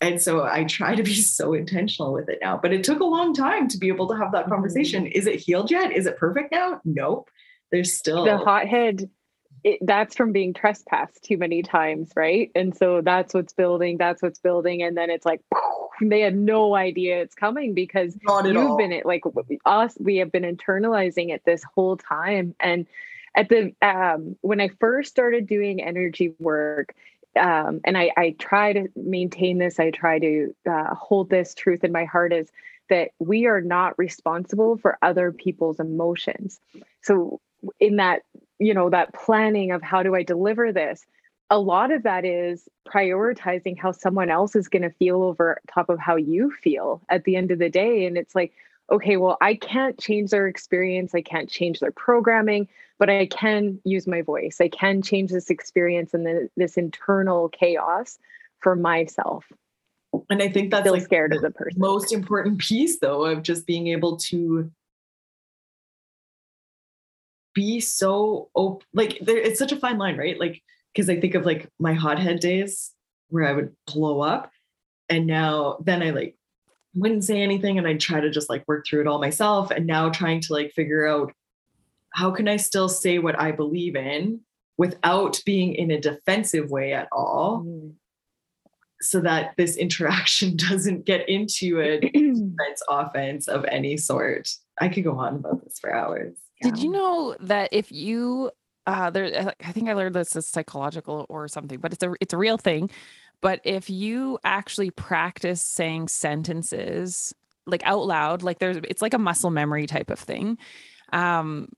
And 0.00 0.20
so 0.20 0.44
I 0.44 0.64
try 0.64 0.94
to 0.94 1.02
be 1.02 1.14
so 1.14 1.54
intentional 1.54 2.12
with 2.12 2.28
it 2.28 2.38
now. 2.40 2.58
But 2.60 2.72
it 2.72 2.84
took 2.84 3.00
a 3.00 3.04
long 3.04 3.34
time 3.34 3.68
to 3.68 3.78
be 3.78 3.88
able 3.88 4.08
to 4.08 4.16
have 4.16 4.32
that 4.32 4.42
mm-hmm. 4.42 4.52
conversation. 4.52 5.06
Is 5.06 5.26
it 5.26 5.40
healed 5.40 5.70
yet? 5.70 5.92
Is 5.92 6.06
it 6.06 6.16
perfect 6.18 6.52
now? 6.52 6.80
Nope. 6.84 7.30
There's 7.70 7.94
still 7.94 8.24
the 8.24 8.36
hothead 8.36 9.08
it, 9.64 9.78
that's 9.82 10.16
from 10.16 10.32
being 10.32 10.54
trespassed 10.54 11.22
too 11.22 11.36
many 11.36 11.62
times, 11.62 12.10
right? 12.16 12.50
And 12.54 12.76
so 12.76 13.00
that's 13.00 13.32
what's 13.32 13.52
building, 13.52 13.96
that's 13.96 14.22
what's 14.22 14.40
building. 14.40 14.82
And 14.82 14.96
then 14.96 15.10
it's 15.10 15.26
like, 15.26 15.40
they 16.00 16.20
had 16.20 16.36
no 16.36 16.74
idea 16.74 17.20
it's 17.20 17.34
coming 17.34 17.74
because 17.74 18.16
you've 18.20 18.56
all. 18.56 18.76
been 18.76 18.92
it 18.92 19.06
like 19.06 19.22
us, 19.64 19.96
we 20.00 20.16
have 20.16 20.32
been 20.32 20.42
internalizing 20.42 21.30
it 21.30 21.42
this 21.44 21.62
whole 21.74 21.96
time. 21.96 22.54
And 22.58 22.86
at 23.36 23.48
the, 23.48 23.72
um, 23.82 24.36
when 24.40 24.60
I 24.60 24.68
first 24.80 25.10
started 25.10 25.46
doing 25.46 25.82
energy 25.82 26.34
work, 26.38 26.94
um, 27.38 27.80
and 27.84 27.96
I, 27.96 28.12
I 28.16 28.36
try 28.38 28.72
to 28.72 28.88
maintain 28.96 29.58
this, 29.58 29.80
I 29.80 29.90
try 29.90 30.18
to 30.18 30.54
uh, 30.70 30.94
hold 30.94 31.30
this 31.30 31.54
truth 31.54 31.84
in 31.84 31.92
my 31.92 32.04
heart 32.04 32.32
is 32.32 32.50
that 32.88 33.10
we 33.18 33.46
are 33.46 33.60
not 33.60 33.98
responsible 33.98 34.76
for 34.76 34.98
other 35.02 35.32
people's 35.32 35.80
emotions. 35.80 36.60
So 37.00 37.40
in 37.80 37.96
that 37.96 38.22
you 38.58 38.74
know 38.74 38.90
that 38.90 39.12
planning 39.14 39.72
of 39.72 39.82
how 39.82 40.02
do 40.02 40.14
i 40.14 40.22
deliver 40.22 40.72
this 40.72 41.04
a 41.50 41.58
lot 41.58 41.90
of 41.90 42.02
that 42.04 42.24
is 42.24 42.68
prioritizing 42.88 43.78
how 43.78 43.92
someone 43.92 44.30
else 44.30 44.56
is 44.56 44.68
going 44.68 44.82
to 44.82 44.90
feel 44.90 45.22
over 45.22 45.60
top 45.72 45.88
of 45.88 45.98
how 45.98 46.16
you 46.16 46.50
feel 46.50 47.02
at 47.08 47.24
the 47.24 47.36
end 47.36 47.50
of 47.50 47.58
the 47.58 47.68
day 47.68 48.06
and 48.06 48.16
it's 48.16 48.34
like 48.34 48.52
okay 48.92 49.16
well 49.16 49.36
i 49.40 49.54
can't 49.54 49.98
change 49.98 50.30
their 50.30 50.46
experience 50.46 51.14
i 51.14 51.22
can't 51.22 51.48
change 51.50 51.80
their 51.80 51.90
programming 51.92 52.68
but 52.98 53.10
i 53.10 53.26
can 53.26 53.80
use 53.84 54.06
my 54.06 54.22
voice. 54.22 54.58
I 54.60 54.68
can 54.68 55.02
change 55.02 55.32
this 55.32 55.50
experience 55.50 56.14
and 56.14 56.24
the, 56.24 56.48
this 56.56 56.76
internal 56.76 57.48
chaos 57.48 58.18
for 58.60 58.76
myself. 58.76 59.50
And 60.30 60.40
i 60.40 60.48
think 60.48 60.70
that's 60.70 60.82
Still 60.82 60.92
like 60.94 61.02
scared 61.02 61.34
as 61.34 61.42
a 61.42 61.50
person. 61.50 61.80
most 61.80 62.12
important 62.12 62.58
piece 62.58 63.00
though 63.00 63.24
of 63.24 63.42
just 63.42 63.66
being 63.66 63.88
able 63.88 64.18
to 64.18 64.70
be 67.54 67.80
so 67.80 68.48
open 68.54 68.86
like 68.94 69.18
there, 69.20 69.38
it's 69.38 69.58
such 69.58 69.72
a 69.72 69.76
fine 69.76 69.98
line 69.98 70.16
right? 70.16 70.38
Like 70.38 70.62
because 70.94 71.08
i 71.08 71.18
think 71.18 71.34
of 71.34 71.46
like 71.46 71.68
my 71.78 71.94
hothead 71.94 72.40
days 72.40 72.92
where 73.28 73.46
i 73.46 73.52
would 73.52 73.74
blow 73.86 74.20
up 74.20 74.50
and 75.08 75.26
now 75.26 75.78
then 75.82 76.02
i 76.02 76.10
like 76.10 76.36
wouldn't 76.94 77.24
say 77.24 77.40
anything 77.40 77.78
and 77.78 77.86
i'd 77.86 78.00
try 78.00 78.20
to 78.20 78.30
just 78.30 78.50
like 78.50 78.66
work 78.66 78.86
through 78.86 79.00
it 79.00 79.06
all 79.06 79.20
myself 79.20 79.70
and 79.70 79.86
now 79.86 80.08
trying 80.08 80.40
to 80.40 80.52
like 80.52 80.72
figure 80.72 81.06
out 81.06 81.32
how 82.14 82.30
can 82.30 82.48
i 82.48 82.56
still 82.56 82.88
say 82.88 83.18
what 83.18 83.38
i 83.38 83.50
believe 83.50 83.96
in 83.96 84.40
without 84.78 85.40
being 85.46 85.74
in 85.74 85.90
a 85.90 86.00
defensive 86.00 86.70
way 86.70 86.92
at 86.92 87.08
all 87.12 87.64
mm. 87.64 87.92
so 89.00 89.20
that 89.20 89.52
this 89.56 89.76
interaction 89.76 90.56
doesn't 90.68 91.04
get 91.04 91.28
into 91.28 91.80
a 91.80 92.00
defense 92.00 92.82
offense 92.88 93.48
of 93.48 93.64
any 93.66 93.96
sort 93.96 94.48
i 94.80 94.88
could 94.88 95.04
go 95.04 95.18
on 95.18 95.36
about 95.36 95.62
this 95.64 95.78
for 95.78 95.94
hours 95.94 96.36
did 96.62 96.78
you 96.78 96.90
know 96.90 97.36
that 97.40 97.68
if 97.72 97.90
you 97.90 98.50
uh 98.86 99.10
there 99.10 99.54
I 99.64 99.72
think 99.72 99.88
I 99.88 99.94
learned 99.94 100.14
this 100.14 100.34
as 100.36 100.46
psychological 100.46 101.26
or 101.28 101.48
something, 101.48 101.78
but 101.78 101.92
it's 101.92 102.02
a 102.02 102.14
it's 102.20 102.32
a 102.32 102.38
real 102.38 102.58
thing. 102.58 102.90
But 103.42 103.60
if 103.64 103.90
you 103.90 104.38
actually 104.44 104.90
practice 104.90 105.60
saying 105.60 106.08
sentences 106.08 107.34
like 107.66 107.82
out 107.84 108.06
loud, 108.06 108.42
like 108.42 108.58
there's 108.58 108.78
it's 108.88 109.02
like 109.02 109.14
a 109.14 109.18
muscle 109.18 109.50
memory 109.50 109.86
type 109.86 110.10
of 110.10 110.18
thing. 110.18 110.56
Um 111.12 111.68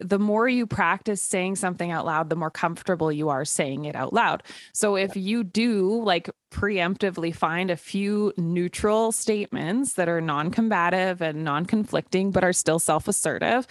the 0.00 0.18
more 0.18 0.48
you 0.48 0.64
practice 0.64 1.20
saying 1.20 1.56
something 1.56 1.90
out 1.90 2.06
loud, 2.06 2.30
the 2.30 2.36
more 2.36 2.52
comfortable 2.52 3.10
you 3.10 3.30
are 3.30 3.44
saying 3.44 3.84
it 3.84 3.96
out 3.96 4.12
loud. 4.12 4.44
So 4.72 4.94
if 4.96 5.16
you 5.16 5.42
do 5.42 6.02
like 6.02 6.30
preemptively 6.52 7.34
find 7.34 7.70
a 7.70 7.76
few 7.76 8.32
neutral 8.36 9.10
statements 9.10 9.94
that 9.94 10.08
are 10.08 10.20
non 10.20 10.50
combative 10.50 11.20
and 11.20 11.44
non 11.44 11.66
conflicting, 11.66 12.30
but 12.30 12.44
are 12.44 12.52
still 12.52 12.78
self 12.78 13.08
assertive, 13.08 13.66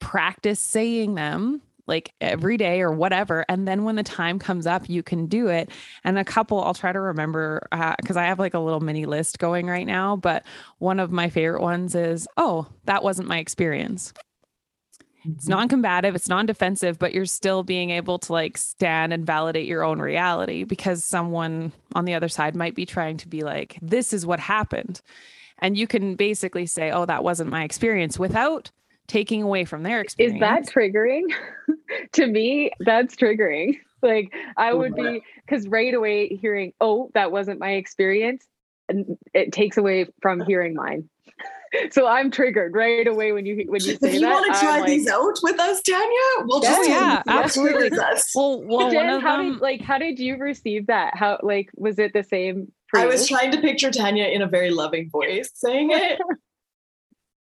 practice 0.00 0.60
saying 0.60 1.14
them 1.14 1.62
like 1.88 2.12
every 2.20 2.56
day 2.56 2.80
or 2.82 2.92
whatever. 2.92 3.44
And 3.48 3.66
then 3.66 3.84
when 3.84 3.96
the 3.96 4.02
time 4.04 4.38
comes 4.38 4.66
up, 4.66 4.88
you 4.88 5.02
can 5.02 5.26
do 5.26 5.48
it. 5.48 5.70
And 6.04 6.18
a 6.18 6.24
couple, 6.24 6.62
I'll 6.62 6.74
try 6.74 6.92
to 6.92 7.00
remember 7.00 7.66
because 7.98 8.16
uh, 8.16 8.20
I 8.20 8.24
have 8.26 8.38
like 8.38 8.54
a 8.54 8.60
little 8.60 8.80
mini 8.80 9.06
list 9.06 9.38
going 9.38 9.66
right 9.66 9.86
now. 9.86 10.16
But 10.16 10.44
one 10.78 11.00
of 11.00 11.10
my 11.12 11.30
favorite 11.30 11.62
ones 11.62 11.94
is, 11.94 12.28
oh, 12.36 12.66
that 12.84 13.02
wasn't 13.02 13.28
my 13.28 13.38
experience. 13.38 14.12
it's 15.36 15.46
Mhm. 15.46 15.48
non-combative 15.48 16.14
it's 16.14 16.28
non-defensive 16.28 16.98
but 16.98 17.12
you're 17.12 17.26
still 17.26 17.62
being 17.64 17.90
able 17.90 18.18
to 18.20 18.32
like 18.32 18.56
stand 18.56 19.12
and 19.12 19.26
validate 19.26 19.66
your 19.66 19.82
own 19.82 20.00
reality 20.00 20.64
because 20.64 21.04
someone 21.04 21.72
on 21.94 22.04
the 22.04 22.14
other 22.14 22.28
side 22.28 22.54
might 22.54 22.74
be 22.74 22.86
trying 22.86 23.16
to 23.16 23.28
be 23.28 23.42
like 23.42 23.78
this 23.82 24.12
is 24.12 24.24
what 24.24 24.40
happened 24.40 25.00
and 25.58 25.76
you 25.76 25.86
can 25.88 26.14
basically 26.16 26.66
say 26.66 26.90
oh 26.92 27.04
that 27.06 27.24
wasn't 27.24 27.50
my 27.50 27.64
experience 27.64 28.18
without 28.18 28.70
taking 29.08 29.42
away 29.42 29.64
from 29.64 29.82
their 29.82 30.00
experience. 30.00 30.36
Is 30.36 30.40
that 30.40 30.66
triggering? 30.66 31.24
to 32.12 32.26
me, 32.26 32.70
that's 32.80 33.16
triggering. 33.16 33.78
Like 34.02 34.32
I 34.56 34.70
oh, 34.70 34.78
would 34.78 34.94
be 34.94 35.22
because 35.44 35.66
right 35.66 35.92
away 35.92 36.28
hearing, 36.28 36.72
"Oh, 36.80 37.10
that 37.14 37.32
wasn't 37.32 37.58
my 37.58 37.72
experience," 37.72 38.46
and 38.88 39.18
it 39.34 39.52
takes 39.52 39.76
away 39.76 40.06
from 40.22 40.40
hearing 40.40 40.74
mine. 40.74 41.08
so 41.90 42.06
I'm 42.06 42.30
triggered 42.30 42.74
right 42.74 43.06
away 43.06 43.32
when 43.32 43.44
you 43.44 43.64
when 43.66 43.82
you 43.82 43.92
say 43.92 43.92
If 43.94 44.00
say 44.00 44.14
you 44.14 44.20
that. 44.20 44.32
want 44.32 44.54
to 44.54 44.60
try 44.60 44.78
like, 44.80 44.86
these 44.86 45.08
out 45.08 45.38
with 45.42 45.58
us, 45.58 45.82
Tanya, 45.82 46.46
we'll 46.46 46.62
Yeah, 46.62 46.70
just 46.70 46.88
yeah, 46.88 47.22
tell 47.26 47.38
absolutely. 47.38 47.90
what 47.90 48.08
it 48.10 48.18
is. 48.18 48.30
well 48.34 48.62
well 48.62 48.86
one 48.86 48.92
Jen, 48.92 49.10
of 49.10 49.22
how 49.22 49.36
them 49.38 49.52
did 49.54 49.60
like 49.60 49.80
how 49.80 49.98
did 49.98 50.18
you 50.18 50.36
receive 50.36 50.86
that? 50.86 51.16
How 51.16 51.40
like 51.42 51.70
was 51.74 51.98
it 51.98 52.12
the 52.12 52.22
same 52.22 52.72
for 52.88 53.00
I 53.00 53.06
was 53.06 53.28
trying 53.28 53.50
to 53.52 53.60
picture 53.60 53.90
Tanya 53.90 54.24
in 54.26 54.42
a 54.42 54.46
very 54.46 54.70
loving 54.70 55.10
voice 55.10 55.50
saying 55.54 55.90
it. 55.92 56.20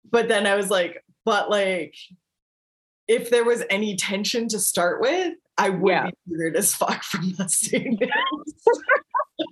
but 0.09 0.27
then 0.27 0.45
I 0.45 0.55
was 0.55 0.69
like, 0.69 1.03
but 1.27 1.49
like, 1.49 1.93
if 3.09 3.29
there 3.29 3.43
was 3.43 3.61
any 3.69 3.97
tension 3.97 4.47
to 4.47 4.59
start 4.59 5.01
with, 5.01 5.33
I 5.57 5.67
would 5.67 5.91
Yeah. 5.91 6.05
be 6.05 6.13
weird 6.25 6.55
as 6.55 6.73
fuck 6.73 7.03
from 7.03 7.33
that 7.37 7.51
statement. 7.51 8.09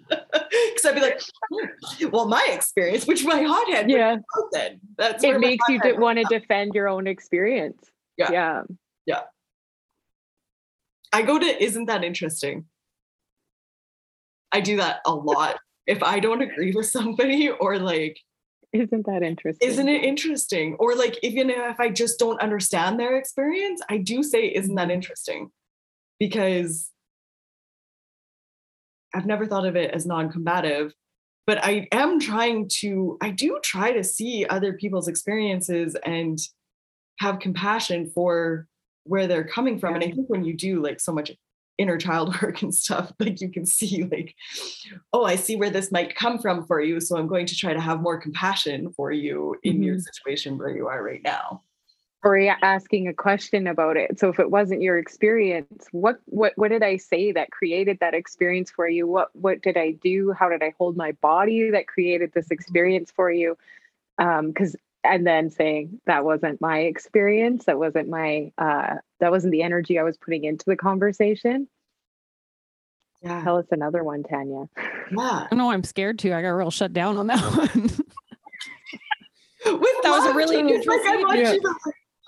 Because 0.09 0.85
I'd 0.85 0.95
be 0.95 1.01
like, 1.01 1.19
"Hmm, 1.51 2.07
well, 2.11 2.29
my 2.29 2.47
experience, 2.49 3.05
which 3.05 3.25
my 3.25 3.41
hothead, 3.41 3.89
yeah, 3.89 4.15
then. 4.53 4.79
That's 4.97 5.21
it 5.21 5.38
makes 5.38 5.67
you 5.67 5.81
want 5.97 6.17
to 6.19 6.23
defend 6.23 6.73
your 6.75 6.88
own 6.88 7.07
experience. 7.07 7.91
Yeah, 8.15 8.31
Yeah. 8.31 8.61
yeah. 9.05 9.21
I 11.11 11.23
go 11.23 11.38
to, 11.38 11.63
isn't 11.63 11.88
that 11.88 12.05
interesting? 12.05 12.67
I 14.53 14.61
do 14.61 14.77
that 14.77 15.01
a 15.05 15.13
lot. 15.13 15.59
if 15.88 16.01
I 16.01 16.19
don't 16.21 16.41
agree 16.41 16.71
with 16.71 16.85
somebody 16.88 17.49
or 17.49 17.77
like, 17.79 18.17
Isn't 18.75 19.05
that 19.05 19.23
interesting? 19.23 19.69
isn't 19.69 19.88
it 19.88 20.03
interesting? 20.03 20.75
Or 20.79 20.95
like, 20.95 21.17
even 21.23 21.49
if 21.49 21.79
I 21.79 21.89
just 21.89 22.19
don't 22.19 22.41
understand 22.41 22.99
their 22.99 23.17
experience, 23.17 23.81
I 23.89 23.97
do 23.97 24.21
say, 24.21 24.47
isn't 24.47 24.75
that 24.75 24.91
interesting? 24.91 25.51
Because 26.19 26.91
I've 29.13 29.25
never 29.25 29.45
thought 29.45 29.65
of 29.65 29.75
it 29.75 29.91
as 29.91 30.05
non 30.05 30.29
combative, 30.29 30.93
but 31.47 31.63
I 31.63 31.88
am 31.91 32.19
trying 32.19 32.67
to, 32.79 33.17
I 33.21 33.29
do 33.29 33.59
try 33.63 33.93
to 33.93 34.03
see 34.03 34.45
other 34.45 34.73
people's 34.73 35.07
experiences 35.07 35.95
and 36.05 36.38
have 37.19 37.39
compassion 37.39 38.11
for 38.13 38.67
where 39.05 39.27
they're 39.27 39.47
coming 39.47 39.79
from. 39.79 39.95
And 39.95 40.03
I 40.03 40.11
think 40.11 40.29
when 40.29 40.43
you 40.43 40.53
do 40.53 40.81
like 40.81 40.99
so 40.99 41.13
much 41.13 41.31
inner 41.77 41.97
child 41.97 42.35
work 42.41 42.61
and 42.61 42.73
stuff, 42.73 43.11
like 43.19 43.41
you 43.41 43.49
can 43.49 43.65
see, 43.65 44.03
like, 44.03 44.35
oh, 45.13 45.25
I 45.25 45.35
see 45.35 45.55
where 45.55 45.69
this 45.69 45.91
might 45.91 46.15
come 46.15 46.39
from 46.39 46.65
for 46.65 46.81
you. 46.81 46.99
So 46.99 47.17
I'm 47.17 47.27
going 47.27 47.45
to 47.47 47.55
try 47.55 47.73
to 47.73 47.79
have 47.81 48.01
more 48.01 48.19
compassion 48.19 48.91
for 48.93 49.11
you 49.11 49.55
in 49.63 49.81
your 49.83 49.95
Mhm. 49.95 50.01
situation 50.01 50.57
where 50.57 50.69
you 50.69 50.88
are 50.88 51.03
right 51.03 51.21
now. 51.23 51.61
or 52.23 52.39
asking 52.63 53.07
a 53.07 53.13
question 53.13 53.67
about 53.67 53.97
it. 53.97 54.19
So 54.19 54.29
if 54.29 54.39
it 54.39 54.49
wasn't 54.49 54.81
your 54.81 54.97
experience, 54.97 55.85
what 55.91 56.19
what 56.25 56.53
what 56.55 56.69
did 56.69 56.81
I 56.81 56.97
say 56.97 57.31
that 57.33 57.51
created 57.51 57.99
that 57.99 58.15
experience 58.15 58.71
for 58.71 58.88
you? 58.89 59.05
What 59.05 59.29
what 59.35 59.61
did 59.61 59.77
I 59.77 59.91
do? 59.91 60.31
How 60.31 60.49
did 60.49 60.63
I 60.63 60.73
hold 60.79 60.97
my 60.97 61.11
body 61.21 61.69
that 61.69 61.88
created 61.88 62.31
this 62.33 62.49
experience 62.49 63.11
for 63.11 63.31
you? 63.31 63.55
Um, 64.17 64.47
because 64.47 64.75
and 65.12 65.26
then 65.26 65.50
saying 65.50 66.00
that 66.06 66.26
wasn't 66.26 66.60
my 66.62 66.80
experience, 66.80 67.65
that 67.65 67.78
wasn't 67.80 68.10
my 68.10 68.52
uh 68.58 68.96
that 69.20 69.32
wasn't 69.32 69.52
the 69.52 69.62
energy 69.63 69.98
I 70.00 70.04
was 70.04 70.18
putting 70.18 70.44
into 70.44 70.65
the 70.68 70.76
conversation. 70.76 71.68
Yeah. 73.22 73.44
Tell 73.44 73.58
us 73.58 73.65
another 73.72 74.04
one, 74.04 74.24
Tanya. 74.24 74.65
Yeah. 74.78 75.48
I 75.52 75.56
know 75.56 75.72
I'm 75.72 75.84
scared 75.84 76.20
too. 76.20 76.34
I 76.34 76.41
got 76.41 76.50
real 76.50 76.70
shut 76.72 76.94
down 76.94 77.18
on 77.18 77.28
that 77.28 77.39
one. 77.56 77.89
With 79.65 79.96
That 80.04 80.12
was 80.12 80.26
a 80.32 80.34
really 80.36 80.58
Jane. 80.58 80.70
It's 80.70 80.86
like, 80.86 81.00
I 81.06 81.36
Yeah. 81.38 81.56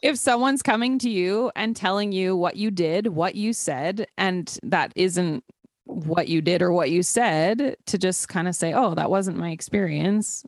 if 0.02 0.18
someone's 0.18 0.64
coming 0.64 0.98
to 1.00 1.10
you 1.10 1.52
and 1.56 1.76
telling 1.76 2.12
you 2.12 2.36
what 2.36 2.56
you 2.56 2.72
did, 2.72 3.08
what 3.08 3.36
you 3.36 3.54
said, 3.54 4.08
and 4.18 4.58
that 4.64 4.92
isn't 4.96 5.44
what 5.86 6.28
you 6.30 6.42
did 6.42 6.62
or 6.64 6.72
what 6.72 6.90
you 6.90 7.04
said, 7.04 7.76
to 7.86 7.98
just 7.98 8.28
kind 8.28 8.48
of 8.48 8.56
say, 8.56 8.74
"Oh, 8.74 8.96
that 8.96 9.10
wasn't 9.12 9.38
my 9.38 9.52
experience." 9.52 10.44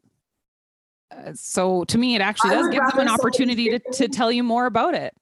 Uh, 1.12 1.32
so 1.34 1.84
to 1.86 1.98
me, 1.98 2.16
it 2.16 2.22
actually 2.22 2.52
does 2.52 2.68
give 2.70 2.84
them 2.92 3.00
an 3.00 3.10
opportunity 3.10 3.70
to, 3.70 3.80
to 3.94 4.08
tell 4.08 4.32
you 4.32 4.44
more 4.44 4.66
about 4.66 4.94
it. 4.94 5.14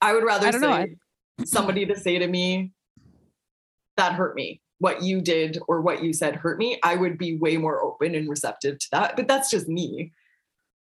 I 0.00 0.12
would 0.12 0.24
rather 0.24 0.46
I 0.46 0.50
don't 0.50 0.60
know, 0.60 0.86
somebody 1.44 1.86
to 1.86 1.98
say 1.98 2.18
to 2.18 2.26
me, 2.26 2.72
that 3.96 4.12
hurt 4.12 4.34
me. 4.34 4.60
What 4.78 5.02
you 5.02 5.20
did 5.20 5.58
or 5.68 5.80
what 5.80 6.02
you 6.02 6.12
said 6.12 6.36
hurt 6.36 6.58
me. 6.58 6.78
I 6.82 6.96
would 6.96 7.16
be 7.16 7.36
way 7.36 7.56
more 7.56 7.82
open 7.82 8.14
and 8.14 8.28
receptive 8.28 8.78
to 8.78 8.86
that. 8.92 9.16
But 9.16 9.28
that's 9.28 9.50
just 9.50 9.68
me. 9.68 10.12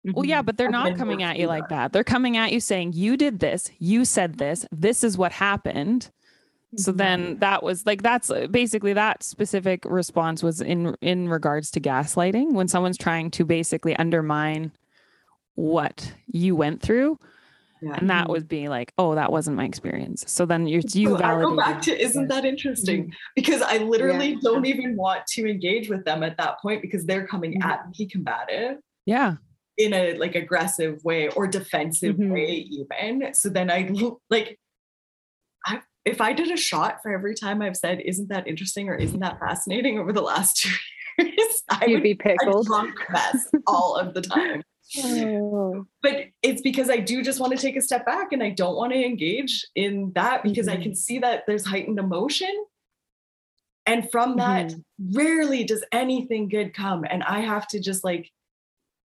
Well, 0.06 0.26
yeah, 0.26 0.42
but 0.42 0.58
they're 0.58 0.68
I've 0.68 0.74
not 0.74 0.98
coming 0.98 1.24
at 1.24 1.38
you 1.38 1.48
like 1.48 1.70
that. 1.70 1.94
They're 1.94 2.04
coming 2.04 2.36
at 2.36 2.52
you 2.52 2.60
saying, 2.60 2.94
"You 2.94 3.16
did 3.16 3.40
this. 3.40 3.70
You 3.78 4.04
said 4.04 4.38
this. 4.38 4.66
This 4.72 5.04
is 5.04 5.18
what 5.18 5.32
happened." 5.34 6.12
So 6.76 6.92
Mhm. 6.92 6.98
then 6.98 7.40
that 7.40 7.62
was 7.64 7.86
like 7.86 8.02
that's 8.02 8.30
uh, 8.30 8.48
basically 8.48 8.94
that 8.94 9.22
specific 9.24 9.84
response 9.86 10.42
was 10.42 10.60
in 10.62 10.96
in 11.02 11.30
regards 11.30 11.70
to 11.72 11.80
gaslighting 11.82 12.54
when 12.54 12.68
someone's 12.68 12.98
trying 12.98 13.30
to 13.32 13.46
basically 13.46 13.96
undermine 13.98 14.72
what 15.56 16.14
you 16.28 16.56
went 16.56 16.82
through 16.82 17.20
Yeah. 17.82 17.96
and 17.98 18.10
that 18.10 18.26
Mhm. 18.26 18.30
would 18.32 18.48
be 18.48 18.70
like 18.70 18.92
oh 18.98 19.14
that 19.14 19.32
wasn't 19.32 19.56
my 19.58 19.66
experience 19.66 20.24
so 20.28 20.46
then 20.48 20.66
you're 20.66 20.82
you 20.94 21.16
I 21.18 21.40
go 21.42 21.56
back 21.56 21.82
to 21.84 22.02
isn't 22.02 22.28
that 22.30 22.44
interesting? 22.46 23.14
Because 23.36 23.62
I 23.62 23.78
literally 23.78 24.32
Yeah. 24.32 24.40
don't 24.42 24.66
even 24.66 24.96
want 24.96 25.28
to 25.28 25.48
engage 25.48 25.90
with 25.90 26.06
them 26.06 26.24
at 26.24 26.38
that 26.38 26.60
point 26.60 26.82
because 26.82 27.06
they're 27.06 27.28
coming 27.28 27.60
Mhm. 27.62 27.66
at 27.66 27.82
me 27.98 28.08
combative 28.08 28.78
yeah 29.06 29.36
in 29.78 29.94
a 29.94 30.14
like 30.18 30.34
aggressive 30.36 31.04
way 31.04 31.30
or 31.30 31.46
defensive 31.48 32.16
Mhm. 32.16 32.32
way 32.32 32.46
even. 32.72 33.34
So 33.36 33.50
then 33.50 33.70
I 33.70 33.92
like 34.32 34.58
I 35.66 35.82
if 36.06 36.20
I 36.22 36.34
did 36.34 36.52
a 36.52 36.58
shot 36.58 37.02
for 37.02 37.14
every 37.14 37.36
time 37.36 37.62
I've 37.62 37.78
said 37.78 38.02
isn't 38.02 38.30
that 38.30 38.48
interesting 38.48 38.90
or 38.90 38.96
isn't 38.96 39.20
that 39.22 39.40
fascinating 39.40 40.00
over 40.00 40.12
the 40.12 40.22
last 40.22 40.58
two 40.64 40.70
years, 41.24 41.64
I 41.70 41.86
You'd 41.86 41.94
would 41.96 42.04
be 42.04 42.16
pickled. 42.16 42.66
drunk 42.66 42.96
mess 43.12 43.48
all 43.68 43.96
of 43.96 44.14
the 44.14 44.22
time. 44.22 44.64
Oh. 44.98 45.86
but 46.04 46.26
it's 46.44 46.62
because 46.62 46.90
I 46.90 46.98
do 46.98 47.24
just 47.24 47.40
want 47.40 47.52
to 47.54 47.58
take 47.58 47.78
a 47.78 47.82
step 47.82 48.06
back 48.06 48.32
and 48.34 48.44
I 48.44 48.50
don't 48.52 48.76
want 48.76 48.92
to 48.92 49.04
engage 49.04 49.66
in 49.76 50.12
that 50.14 50.44
because 50.44 50.68
I 50.68 50.76
Mhm. 50.78 50.84
can 50.84 50.96
see 50.96 51.20
that 51.20 51.46
there's 51.48 51.66
heightened 51.66 52.00
emotion. 52.00 52.52
And 53.86 54.10
from 54.12 54.38
that, 54.38 54.68
Mm-hmm. 54.68 55.18
rarely 55.18 55.64
does 55.64 55.84
anything 55.92 56.48
good 56.48 56.74
come. 56.74 57.06
And 57.10 57.24
I 57.24 57.40
have 57.40 57.68
to 57.70 57.80
just 57.80 58.04
like 58.04 58.30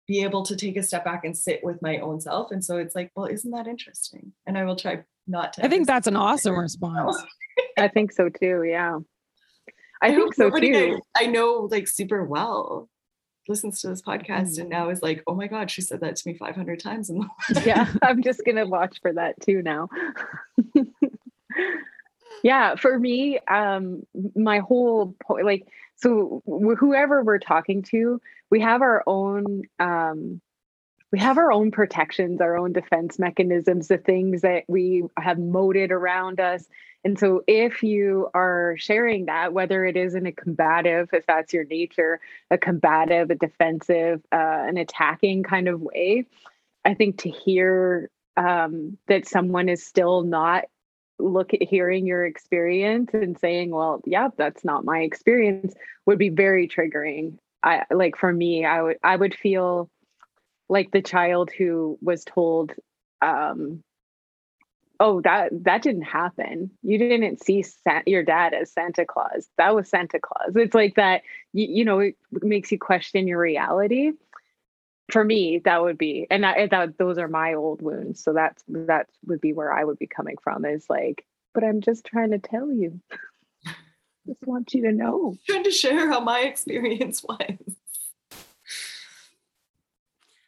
be 0.08 0.22
able 0.22 0.42
to 0.44 0.56
take 0.56 0.76
a 0.76 0.82
step 0.82 1.04
back 1.04 1.24
and 1.24 1.36
sit 1.36 1.62
with 1.62 1.80
my 1.82 1.98
own 1.98 2.20
self. 2.20 2.50
And 2.52 2.64
so 2.64 2.78
it's 2.78 2.94
like, 2.94 3.10
well, 3.14 3.26
isn't 3.26 3.50
that 3.52 3.66
interesting? 3.66 4.32
And 4.46 4.56
I 4.58 4.64
will 4.64 4.76
try 4.76 5.04
not 5.26 5.52
to. 5.54 5.64
i 5.64 5.68
think 5.68 5.86
that's 5.86 6.06
an 6.06 6.16
awesome 6.16 6.58
response 6.58 7.22
I 7.78 7.88
think 7.88 8.12
so 8.12 8.28
too. 8.28 8.64
Yeah. 8.64 8.98
I, 10.02 10.10
hope 10.10 10.34
think 10.34 10.34
so 10.34 10.50
too. 10.50 11.00
I, 11.16 11.24
I 11.24 11.26
know 11.26 11.68
like 11.70 11.88
super 11.88 12.22
well 12.24 12.88
listens 13.48 13.80
to 13.80 13.88
this 13.88 14.02
podcast 14.02 14.56
Mm. 14.56 14.60
and 14.60 14.68
now 14.68 14.90
is 14.90 15.02
like, 15.02 15.22
oh 15.26 15.34
my 15.34 15.46
God, 15.46 15.70
she 15.70 15.80
said 15.80 16.00
that 16.00 16.16
to 16.16 16.28
me 16.28 16.36
500 16.36 16.78
times. 16.80 17.08
In 17.08 17.18
the 17.18 17.62
yeah, 17.66 17.90
I'm 18.02 18.22
just 18.22 18.42
gonna 18.44 18.66
watch 18.66 18.98
for 19.00 19.12
that 19.14 19.40
too 19.40 19.62
now. 19.62 19.88
yeah, 22.42 22.74
for 22.76 22.98
me, 22.98 23.38
um, 23.48 24.02
my 24.34 24.58
whole 24.58 25.14
point, 25.22 25.46
like, 25.46 25.66
so 25.96 26.42
wh- 26.46 26.78
whoever 26.78 27.22
we're 27.22 27.38
talking 27.38 27.82
to, 27.84 28.20
we 28.50 28.60
have 28.60 28.82
our 28.82 29.02
own, 29.06 29.62
um, 29.78 30.40
we 31.16 31.20
have 31.22 31.38
our 31.38 31.50
own 31.50 31.70
protections, 31.70 32.42
our 32.42 32.58
own 32.58 32.74
defense 32.74 33.18
mechanisms, 33.18 33.88
the 33.88 33.96
things 33.96 34.42
that 34.42 34.64
we 34.68 35.02
have 35.16 35.38
moated 35.38 35.90
around 35.90 36.40
us. 36.40 36.68
And 37.06 37.18
so, 37.18 37.42
if 37.46 37.82
you 37.82 38.28
are 38.34 38.76
sharing 38.76 39.24
that, 39.24 39.54
whether 39.54 39.86
it 39.86 39.96
is 39.96 40.14
in 40.14 40.26
a 40.26 40.32
combative, 40.32 41.08
if 41.14 41.24
that's 41.24 41.54
your 41.54 41.64
nature, 41.64 42.20
a 42.50 42.58
combative, 42.58 43.30
a 43.30 43.34
defensive, 43.34 44.20
uh, 44.30 44.64
an 44.68 44.76
attacking 44.76 45.42
kind 45.42 45.68
of 45.68 45.80
way, 45.80 46.26
I 46.84 46.92
think 46.92 47.16
to 47.22 47.30
hear 47.30 48.10
um, 48.36 48.98
that 49.08 49.26
someone 49.26 49.70
is 49.70 49.82
still 49.82 50.22
not 50.22 50.64
look 51.18 51.54
at 51.54 51.62
hearing 51.62 52.06
your 52.06 52.26
experience 52.26 53.14
and 53.14 53.38
saying, 53.38 53.70
"Well, 53.70 54.02
yeah, 54.04 54.28
that's 54.36 54.66
not 54.66 54.84
my 54.84 55.00
experience," 55.00 55.72
would 56.04 56.18
be 56.18 56.28
very 56.28 56.68
triggering. 56.68 57.38
I 57.62 57.84
like 57.90 58.18
for 58.18 58.34
me, 58.34 58.66
I 58.66 58.82
would 58.82 58.98
I 59.02 59.16
would 59.16 59.34
feel 59.34 59.88
like 60.68 60.90
the 60.90 61.02
child 61.02 61.50
who 61.56 61.98
was 62.00 62.24
told, 62.24 62.72
um, 63.22 63.82
"Oh, 65.00 65.20
that 65.22 65.50
that 65.64 65.82
didn't 65.82 66.02
happen. 66.02 66.70
You 66.82 66.98
didn't 66.98 67.42
see 67.42 67.62
Sa- 67.62 68.02
your 68.06 68.22
dad 68.22 68.54
as 68.54 68.72
Santa 68.72 69.04
Claus. 69.04 69.48
That 69.58 69.74
was 69.74 69.88
Santa 69.88 70.18
Claus." 70.20 70.54
It's 70.56 70.74
like 70.74 70.96
that. 70.96 71.22
You, 71.52 71.66
you 71.68 71.84
know, 71.84 72.00
it 72.00 72.16
makes 72.42 72.72
you 72.72 72.78
question 72.78 73.26
your 73.28 73.40
reality 73.40 74.12
for 75.10 75.24
me 75.24 75.60
that 75.64 75.82
would 75.82 75.98
be 75.98 76.26
and 76.30 76.44
I, 76.44 76.66
that 76.66 76.98
those 76.98 77.18
are 77.18 77.28
my 77.28 77.54
old 77.54 77.80
wounds 77.80 78.22
so 78.22 78.32
that's 78.32 78.62
that 78.68 79.06
would 79.26 79.40
be 79.40 79.52
where 79.52 79.72
i 79.72 79.84
would 79.84 79.98
be 79.98 80.06
coming 80.06 80.36
from 80.42 80.64
is 80.64 80.86
like 80.88 81.24
but 81.54 81.62
i'm 81.62 81.80
just 81.80 82.04
trying 82.04 82.32
to 82.32 82.38
tell 82.38 82.72
you 82.72 83.00
just 84.26 84.44
want 84.44 84.74
you 84.74 84.82
to 84.82 84.92
know 84.92 85.34
trying 85.46 85.64
to 85.64 85.70
share 85.70 86.10
how 86.10 86.20
my 86.20 86.40
experience 86.40 87.22
was 87.28 87.76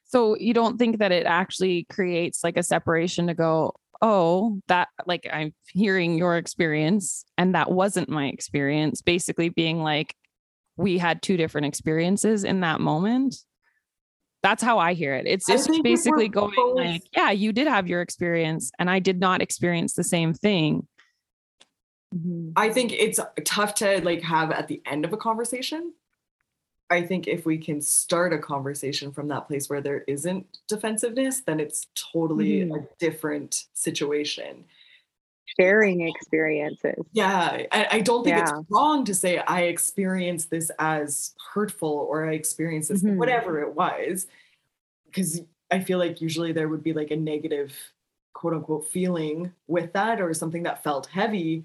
so 0.09 0.37
you 0.37 0.53
don't 0.53 0.79
think 0.79 0.99
that 0.99 1.13
it 1.13 1.27
actually 1.27 1.85
creates 1.85 2.43
like 2.43 2.57
a 2.57 2.63
separation 2.63 3.29
to 3.29 3.35
go 3.35 3.75
oh 4.03 4.61
that 4.69 4.89
like 5.07 5.29
i'm 5.33 5.53
hearing 5.69 6.17
your 6.17 6.37
experience 6.37 7.25
and 7.37 7.55
that 7.55 7.71
wasn't 7.71 8.09
my 8.09 8.27
experience 8.27 9.03
basically 9.03 9.49
being 9.49 9.83
like 9.83 10.15
we 10.77 10.99
had 10.99 11.23
two 11.23 11.37
different 11.37 11.67
experiences 11.67 12.45
in 12.45 12.61
that 12.61 12.81
moment 12.81 13.35
that's 14.43 14.63
how 14.63 14.79
I 14.79 14.95
hear 14.95 15.15
it. 15.15 15.27
It's 15.27 15.47
just 15.47 15.71
basically 15.83 16.29
going 16.29 16.55
both. 16.55 16.77
like, 16.77 17.03
yeah, 17.15 17.31
you 17.31 17.53
did 17.53 17.67
have 17.67 17.89
your 17.89 18.03
experience 18.03 18.71
and 18.79 18.89
I 18.89 18.99
did 18.99 19.19
not 19.19 19.43
experience 19.43 19.95
the 19.95 20.05
same 20.05 20.33
thing. 20.33 20.87
Mm-hmm. 22.15 22.53
I 22.57 22.71
think 22.71 22.93
it's 22.93 23.21
tough 23.45 23.75
to 23.77 24.01
like 24.03 24.23
have 24.23 24.51
at 24.51 24.69
the 24.69 24.81
end 24.87 25.05
of 25.05 25.13
a 25.13 25.17
conversation. 25.17 25.93
I 26.91 27.03
think 27.03 27.27
if 27.29 27.45
we 27.45 27.59
can 27.59 27.81
start 27.81 28.33
a 28.33 28.39
conversation 28.39 29.13
from 29.13 29.29
that 29.29 29.47
place 29.47 29.69
where 29.69 29.81
there 29.81 30.05
isn't 30.09 30.47
defensiveness, 30.69 31.41
then 31.41 31.61
it's 31.61 31.87
totally 31.95 32.61
mm-hmm. 32.61 32.77
a 32.77 32.89
different 32.99 33.67
situation. 33.75 34.65
Sharing 35.61 36.09
experiences. 36.09 37.05
Yeah. 37.13 37.65
I, 37.73 37.89
I 37.93 38.01
don't 38.01 38.25
think 38.25 38.37
yeah. 38.37 38.43
it's 38.43 38.71
wrong 38.71 39.05
to 39.05 39.15
say 39.15 39.39
I 39.39 39.63
experienced 39.63 40.51
this 40.51 40.71
as 40.79 41.35
hurtful 41.53 42.07
or 42.11 42.29
I 42.29 42.33
experienced 42.33 42.89
this, 42.89 43.03
mm-hmm. 43.03 43.19
whatever 43.19 43.61
it 43.61 43.75
was. 43.75 44.27
Because 45.07 45.41
I 45.71 45.81
feel 45.81 45.99
like 45.99 46.21
usually 46.21 46.53
there 46.53 46.69
would 46.69 46.83
be 46.83 46.93
like 46.93 47.11
a 47.11 47.17
negative 47.17 47.75
quote 48.33 48.55
unquote 48.55 48.89
feeling 48.89 49.53
with 49.67 49.93
that 49.93 50.21
or 50.21 50.33
something 50.33 50.63
that 50.63 50.83
felt 50.83 51.07
heavy. 51.07 51.65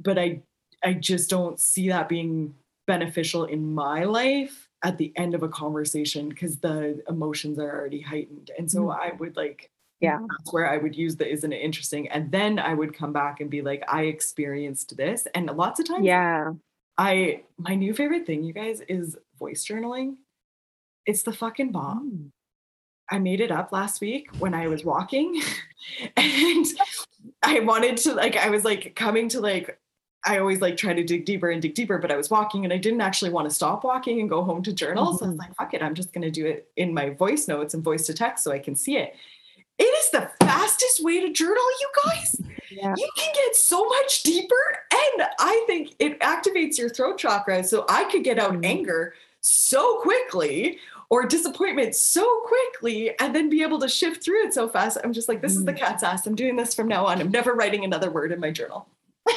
But 0.00 0.18
I 0.18 0.42
I 0.82 0.92
just 0.92 1.30
don't 1.30 1.58
see 1.58 1.88
that 1.88 2.08
being 2.08 2.54
beneficial 2.86 3.44
in 3.44 3.74
my 3.74 4.04
life 4.04 4.68
at 4.82 4.98
the 4.98 5.12
end 5.16 5.34
of 5.34 5.42
a 5.42 5.48
conversation 5.48 6.28
because 6.28 6.58
the 6.58 7.02
emotions 7.08 7.58
are 7.58 7.70
already 7.70 8.00
heightened. 8.00 8.50
And 8.58 8.70
so 8.70 8.82
mm-hmm. 8.82 9.00
I 9.00 9.12
would 9.18 9.36
like 9.36 9.70
yeah 10.00 10.18
that's 10.18 10.52
where 10.52 10.68
i 10.68 10.76
would 10.76 10.94
use 10.94 11.16
the 11.16 11.26
isn't 11.26 11.54
it 11.54 11.62
interesting 11.62 12.06
and 12.08 12.30
then 12.30 12.58
i 12.58 12.74
would 12.74 12.92
come 12.92 13.14
back 13.14 13.40
and 13.40 13.48
be 13.48 13.62
like 13.62 13.82
i 13.88 14.02
experienced 14.02 14.94
this 14.94 15.26
and 15.34 15.46
lots 15.46 15.80
of 15.80 15.88
times 15.88 16.04
yeah 16.04 16.52
I 16.98 17.42
my 17.58 17.74
new 17.74 17.92
favorite 17.94 18.26
thing, 18.26 18.42
you 18.42 18.52
guys, 18.52 18.80
is 18.88 19.16
voice 19.38 19.66
journaling. 19.66 20.16
It's 21.04 21.22
the 21.22 21.32
fucking 21.32 21.72
bomb. 21.72 22.10
Mm. 22.10 22.30
I 23.08 23.18
made 23.18 23.40
it 23.40 23.52
up 23.52 23.70
last 23.70 24.00
week 24.00 24.28
when 24.38 24.52
I 24.52 24.66
was 24.66 24.84
walking 24.84 25.40
and 26.16 26.66
I 27.42 27.60
wanted 27.60 27.98
to 27.98 28.14
like 28.14 28.36
I 28.36 28.50
was 28.50 28.64
like 28.64 28.96
coming 28.96 29.28
to 29.30 29.40
like 29.40 29.78
I 30.26 30.38
always 30.38 30.60
like 30.60 30.76
try 30.76 30.92
to 30.92 31.04
dig 31.04 31.24
deeper 31.24 31.50
and 31.50 31.62
dig 31.62 31.74
deeper, 31.74 31.98
but 31.98 32.10
I 32.10 32.16
was 32.16 32.30
walking 32.30 32.64
and 32.64 32.72
I 32.72 32.76
didn't 32.76 33.00
actually 33.00 33.30
want 33.30 33.48
to 33.48 33.54
stop 33.54 33.84
walking 33.84 34.20
and 34.20 34.28
go 34.28 34.42
home 34.42 34.62
to 34.64 34.72
journal. 34.72 35.06
Mm-hmm. 35.06 35.16
So 35.16 35.24
I 35.24 35.28
was 35.28 35.36
mm-hmm. 35.36 35.48
like, 35.48 35.56
fuck 35.56 35.74
it, 35.74 35.82
I'm 35.82 35.94
just 35.94 36.12
gonna 36.12 36.30
do 36.30 36.46
it 36.46 36.68
in 36.76 36.92
my 36.92 37.10
voice 37.10 37.48
notes 37.48 37.74
and 37.74 37.82
voice 37.82 38.06
to 38.06 38.14
text 38.14 38.44
so 38.44 38.52
I 38.52 38.58
can 38.58 38.74
see 38.74 38.96
it. 38.96 39.14
It 39.78 39.84
is 39.84 40.10
the 40.10 40.30
fastest 40.40 41.04
way 41.04 41.20
to 41.20 41.32
journal, 41.32 41.64
you 41.80 41.90
guys. 42.04 42.36
Yeah. 42.70 42.94
You 42.96 43.08
can 43.16 43.32
get 43.34 43.54
so 43.54 43.84
much 43.84 44.22
deeper. 44.22 44.54
And 44.90 45.28
I 45.38 45.64
think 45.66 45.94
it 45.98 46.18
activates 46.20 46.78
your 46.78 46.88
throat 46.88 47.18
chakra. 47.18 47.62
So 47.62 47.84
I 47.88 48.04
could 48.04 48.24
get 48.24 48.38
out 48.38 48.52
mm-hmm. 48.52 48.64
anger 48.64 49.14
so 49.40 50.00
quickly 50.00 50.78
or 51.08 51.26
disappointment 51.26 51.94
so 51.94 52.42
quickly 52.46 53.16
and 53.20 53.34
then 53.34 53.48
be 53.48 53.62
able 53.62 53.78
to 53.80 53.88
shift 53.88 54.24
through 54.24 54.46
it 54.46 54.54
so 54.54 54.68
fast. 54.68 54.98
I'm 55.04 55.12
just 55.12 55.28
like, 55.28 55.40
this 55.40 55.52
mm-hmm. 55.52 55.60
is 55.60 55.64
the 55.66 55.72
mm. 55.72 55.78
cat's 55.78 56.02
ass. 56.02 56.26
I'm 56.26 56.34
doing 56.34 56.56
this 56.56 56.74
from 56.74 56.88
now 56.88 57.06
on. 57.06 57.20
I'm 57.20 57.30
never 57.30 57.54
writing 57.54 57.84
another 57.84 58.10
word 58.10 58.32
in 58.32 58.40
my 58.40 58.50
journal. 58.50 58.88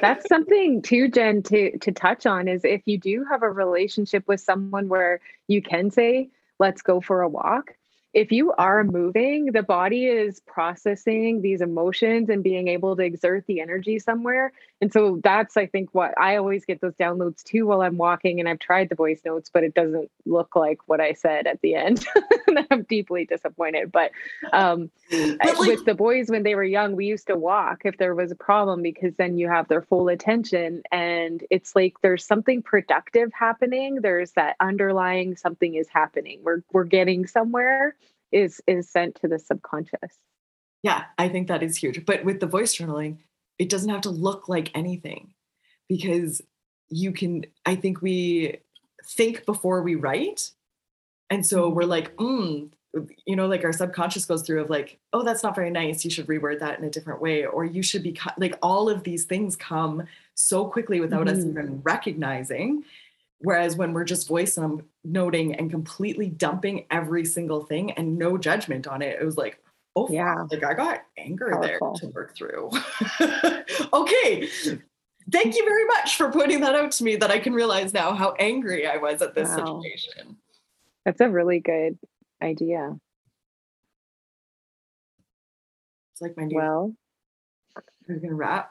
That's 0.00 0.28
something 0.28 0.82
too, 0.82 1.08
Jen, 1.08 1.42
to 1.44 1.78
to 1.78 1.92
touch 1.92 2.26
on 2.26 2.48
is 2.48 2.64
if 2.64 2.82
you 2.86 2.98
do 2.98 3.24
have 3.30 3.42
a 3.42 3.50
relationship 3.50 4.24
with 4.26 4.40
someone 4.40 4.88
where 4.88 5.20
you 5.48 5.62
can 5.62 5.90
say, 5.90 6.30
let's 6.58 6.82
go 6.82 7.00
for 7.00 7.22
a 7.22 7.28
walk 7.28 7.75
if 8.16 8.32
you 8.32 8.50
are 8.56 8.82
moving, 8.82 9.52
the 9.52 9.62
body 9.62 10.06
is 10.06 10.40
processing 10.40 11.42
these 11.42 11.60
emotions 11.60 12.30
and 12.30 12.42
being 12.42 12.66
able 12.66 12.96
to 12.96 13.02
exert 13.02 13.44
the 13.46 13.60
energy 13.60 13.98
somewhere. 13.98 14.54
And 14.80 14.90
so 14.90 15.20
that's, 15.22 15.58
I 15.58 15.66
think, 15.66 15.90
what 15.92 16.18
I 16.18 16.36
always 16.36 16.64
get 16.64 16.80
those 16.80 16.94
downloads 16.94 17.42
too 17.42 17.66
while 17.66 17.82
I'm 17.82 17.98
walking. 17.98 18.40
And 18.40 18.48
I've 18.48 18.58
tried 18.58 18.88
the 18.88 18.94
voice 18.94 19.20
notes, 19.22 19.50
but 19.52 19.64
it 19.64 19.74
doesn't 19.74 20.10
look 20.24 20.56
like 20.56 20.78
what 20.86 20.98
I 20.98 21.12
said 21.12 21.46
at 21.46 21.60
the 21.60 21.74
end. 21.74 22.06
I'm 22.70 22.84
deeply 22.84 23.26
disappointed. 23.26 23.92
But, 23.92 24.12
um, 24.50 24.90
with 25.10 25.84
the 25.84 25.94
boys, 25.94 26.30
when 26.30 26.42
they 26.42 26.54
were 26.54 26.64
young, 26.64 26.96
we 26.96 27.04
used 27.04 27.26
to 27.26 27.36
walk 27.36 27.82
if 27.84 27.98
there 27.98 28.14
was 28.14 28.30
a 28.30 28.36
problem 28.36 28.80
because 28.80 29.14
then 29.16 29.36
you 29.36 29.50
have 29.50 29.68
their 29.68 29.82
full 29.82 30.08
attention. 30.08 30.82
And 30.90 31.44
it's 31.50 31.76
like 31.76 32.00
there's 32.00 32.24
something 32.24 32.62
productive 32.62 33.30
happening. 33.34 33.96
There's 34.00 34.30
that 34.32 34.56
underlying 34.58 35.36
something 35.36 35.74
is 35.74 35.88
happening. 35.88 36.40
We're, 36.42 36.62
we're 36.72 36.84
getting 36.84 37.26
somewhere 37.26 37.94
is 38.32 38.60
is 38.66 38.90
sent 38.90 39.14
to 39.14 39.28
the 39.28 39.38
subconscious 39.38 40.18
yeah 40.82 41.04
i 41.18 41.28
think 41.28 41.48
that 41.48 41.62
is 41.62 41.76
huge 41.76 42.04
but 42.04 42.24
with 42.24 42.40
the 42.40 42.46
voice 42.46 42.76
journaling 42.76 43.18
it 43.58 43.68
doesn't 43.68 43.90
have 43.90 44.02
to 44.02 44.10
look 44.10 44.48
like 44.48 44.70
anything 44.74 45.32
because 45.88 46.42
you 46.88 47.12
can 47.12 47.44
i 47.64 47.74
think 47.74 48.02
we 48.02 48.56
think 49.04 49.46
before 49.46 49.82
we 49.82 49.94
write 49.94 50.50
and 51.30 51.46
so 51.46 51.66
mm-hmm. 51.66 51.76
we're 51.76 51.84
like 51.84 52.14
mm, 52.16 52.68
you 53.26 53.36
know 53.36 53.46
like 53.46 53.64
our 53.64 53.72
subconscious 53.72 54.24
goes 54.24 54.42
through 54.42 54.60
of 54.60 54.70
like 54.70 54.98
oh 55.12 55.22
that's 55.22 55.42
not 55.42 55.54
very 55.54 55.70
nice 55.70 56.04
you 56.04 56.10
should 56.10 56.26
reword 56.26 56.60
that 56.60 56.78
in 56.78 56.84
a 56.84 56.90
different 56.90 57.20
way 57.20 57.44
or 57.44 57.64
you 57.64 57.82
should 57.82 58.02
be 58.02 58.18
like 58.38 58.56
all 58.62 58.88
of 58.88 59.04
these 59.04 59.24
things 59.24 59.56
come 59.56 60.02
so 60.34 60.66
quickly 60.66 61.00
without 61.00 61.26
mm-hmm. 61.26 61.38
us 61.38 61.44
even 61.44 61.80
recognizing 61.82 62.84
Whereas 63.40 63.76
when 63.76 63.92
we're 63.92 64.04
just 64.04 64.28
voice 64.28 64.56
and 64.56 64.64
I'm 64.64 64.86
noting 65.04 65.54
and 65.54 65.70
completely 65.70 66.28
dumping 66.28 66.86
every 66.90 67.24
single 67.24 67.64
thing 67.64 67.92
and 67.92 68.18
no 68.18 68.38
judgment 68.38 68.86
on 68.86 69.02
it, 69.02 69.18
it 69.20 69.24
was 69.24 69.36
like, 69.36 69.60
oh, 69.94 70.08
yeah, 70.10 70.46
like 70.50 70.64
I 70.64 70.74
got 70.74 71.02
anger 71.18 71.50
Powerful. 71.50 71.98
there 72.00 72.10
to 72.10 72.14
work 72.14 72.34
through. 72.34 72.70
okay. 73.92 74.48
Thank 75.30 75.56
you 75.56 75.64
very 75.64 75.84
much 75.86 76.16
for 76.16 76.30
pointing 76.30 76.60
that 76.60 76.74
out 76.74 76.92
to 76.92 77.04
me 77.04 77.16
that 77.16 77.30
I 77.30 77.38
can 77.38 77.52
realize 77.52 77.92
now 77.92 78.14
how 78.14 78.34
angry 78.38 78.86
I 78.86 78.96
was 78.96 79.20
at 79.20 79.34
this 79.34 79.48
wow. 79.50 79.82
situation. 79.82 80.36
That's 81.04 81.20
a 81.20 81.28
really 81.28 81.60
good 81.60 81.98
idea. 82.42 82.96
It's 86.12 86.22
like 86.22 86.36
my 86.36 86.44
new. 86.44 86.56
Well, 86.56 86.94
we're 88.08 88.18
gonna 88.20 88.34
wrap. 88.34 88.70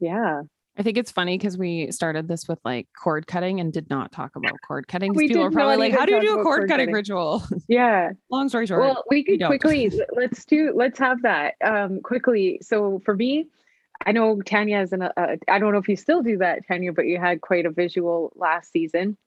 Yeah. 0.00 0.42
I 0.78 0.82
think 0.82 0.96
it's 0.96 1.10
funny 1.10 1.36
because 1.36 1.58
we 1.58 1.92
started 1.92 2.28
this 2.28 2.48
with 2.48 2.58
like 2.64 2.88
cord 2.98 3.26
cutting 3.26 3.60
and 3.60 3.72
did 3.72 3.90
not 3.90 4.10
talk 4.10 4.36
about 4.36 4.54
cord 4.66 4.88
cutting. 4.88 5.12
Because 5.12 5.28
people 5.28 5.42
are 5.44 5.50
probably 5.50 5.76
like, 5.76 5.92
"How 5.92 6.06
do 6.06 6.14
you 6.14 6.20
do 6.22 6.40
a 6.40 6.42
cord, 6.42 6.68
cutting, 6.68 6.86
cutting, 6.86 6.94
ritual?" 6.94 7.42
Yeah. 7.68 8.12
Long 8.30 8.48
story 8.48 8.66
short. 8.66 8.80
Well, 8.80 9.04
we 9.10 9.22
could 9.22 9.44
quickly 9.44 9.92
let's 10.12 10.44
do 10.46 10.72
let's 10.74 10.98
have 10.98 11.22
that 11.22 11.54
um, 11.62 12.00
quickly. 12.00 12.58
So 12.62 13.02
for 13.04 13.14
me, 13.14 13.48
I 14.06 14.12
know 14.12 14.40
Tanya 14.40 14.80
is 14.80 14.92
an. 14.92 15.02
Uh, 15.02 15.36
I 15.48 15.58
don't 15.58 15.72
know 15.72 15.78
if 15.78 15.88
you 15.88 15.96
still 15.96 16.22
do 16.22 16.38
that, 16.38 16.66
Tanya, 16.66 16.92
but 16.92 17.06
you 17.06 17.18
had 17.18 17.42
quite 17.42 17.66
a 17.66 17.70
visual 17.70 18.32
last 18.34 18.72
season. 18.72 19.18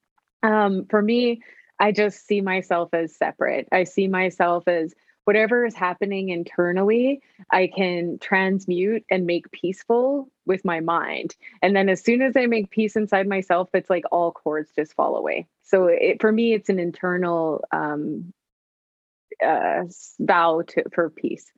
Um, 0.42 0.88
for 0.90 1.02
me, 1.02 1.42
I 1.80 1.92
just 1.92 2.26
see 2.26 2.42
myself 2.42 2.90
as 2.94 3.16
separate. 3.16 3.68
I 3.72 3.84
see 3.84 4.08
myself 4.08 4.68
as 4.68 4.94
whatever 5.26 5.66
is 5.66 5.76
happening 5.76 6.30
internally, 6.30 7.22
I 7.52 7.68
can 7.68 8.20
transmute 8.20 9.04
and 9.10 9.26
make 9.26 9.52
peaceful 9.52 10.30
with 10.46 10.64
my 10.64 10.80
mind. 10.80 11.36
And 11.62 11.76
then 11.76 11.90
as 11.90 12.04
soon 12.04 12.22
as 12.22 12.38
I 12.38 12.46
make 12.46 12.70
peace 12.70 12.96
inside 12.96 13.28
myself, 13.28 13.70
it's 13.74 13.90
like 13.90 14.06
all 14.12 14.32
cords 14.32 14.72
just 14.76 14.94
fall 14.94 15.18
away. 15.18 15.48
So 15.64 15.88
it, 15.88 16.22
for 16.22 16.32
me, 16.32 16.54
it's 16.54 16.70
an 16.70 16.80
internal 16.80 17.64
um, 17.72 18.34
uh, 19.44 19.84
vow 20.20 20.62
to, 20.68 20.84
for 20.94 21.10
peace 21.10 21.52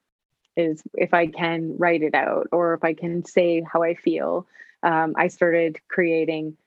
is 0.55 0.81
if 0.95 1.13
I 1.13 1.27
can 1.27 1.77
write 1.77 2.01
it 2.01 2.15
out 2.15 2.47
or 2.51 2.73
if 2.73 2.83
I 2.83 2.93
can 2.93 3.23
say 3.23 3.61
how 3.61 3.83
I 3.83 3.93
feel. 3.93 4.47
Um, 4.81 5.13
I 5.17 5.27
started 5.27 5.79
creating 5.87 6.57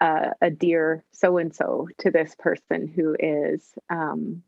uh, 0.00 0.30
a 0.40 0.50
dear 0.50 1.04
so 1.12 1.38
and 1.38 1.54
so 1.54 1.88
to 1.98 2.10
this 2.10 2.34
person 2.38 2.86
who 2.86 3.16
is 3.18 3.62
um, 3.88 4.42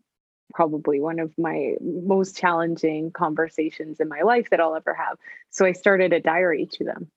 probably 0.52 1.00
one 1.00 1.18
of 1.18 1.36
my 1.38 1.74
most 1.80 2.36
challenging 2.36 3.10
conversations 3.10 4.00
in 4.00 4.08
my 4.08 4.22
life 4.22 4.50
that 4.50 4.60
I'll 4.60 4.74
ever 4.74 4.94
have. 4.94 5.18
So 5.50 5.64
I 5.64 5.72
started 5.72 6.12
a 6.12 6.20
diary 6.20 6.68
to 6.72 6.84
them. 6.84 7.10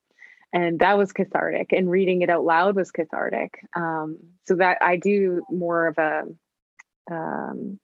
And 0.54 0.80
that 0.80 0.98
was 0.98 1.14
cathartic, 1.14 1.72
and 1.72 1.90
reading 1.90 2.24
it 2.24 2.30
out 2.30 2.44
loud 2.44 2.76
was 2.76 2.92
cathartic. 2.92 3.66
Um, 3.74 4.18
so 4.46 4.56
that 4.56 4.80
I 4.82 4.98
do 4.98 5.44
more 5.50 5.88
of 5.88 5.98
a 5.98 6.24
um, 7.10 7.80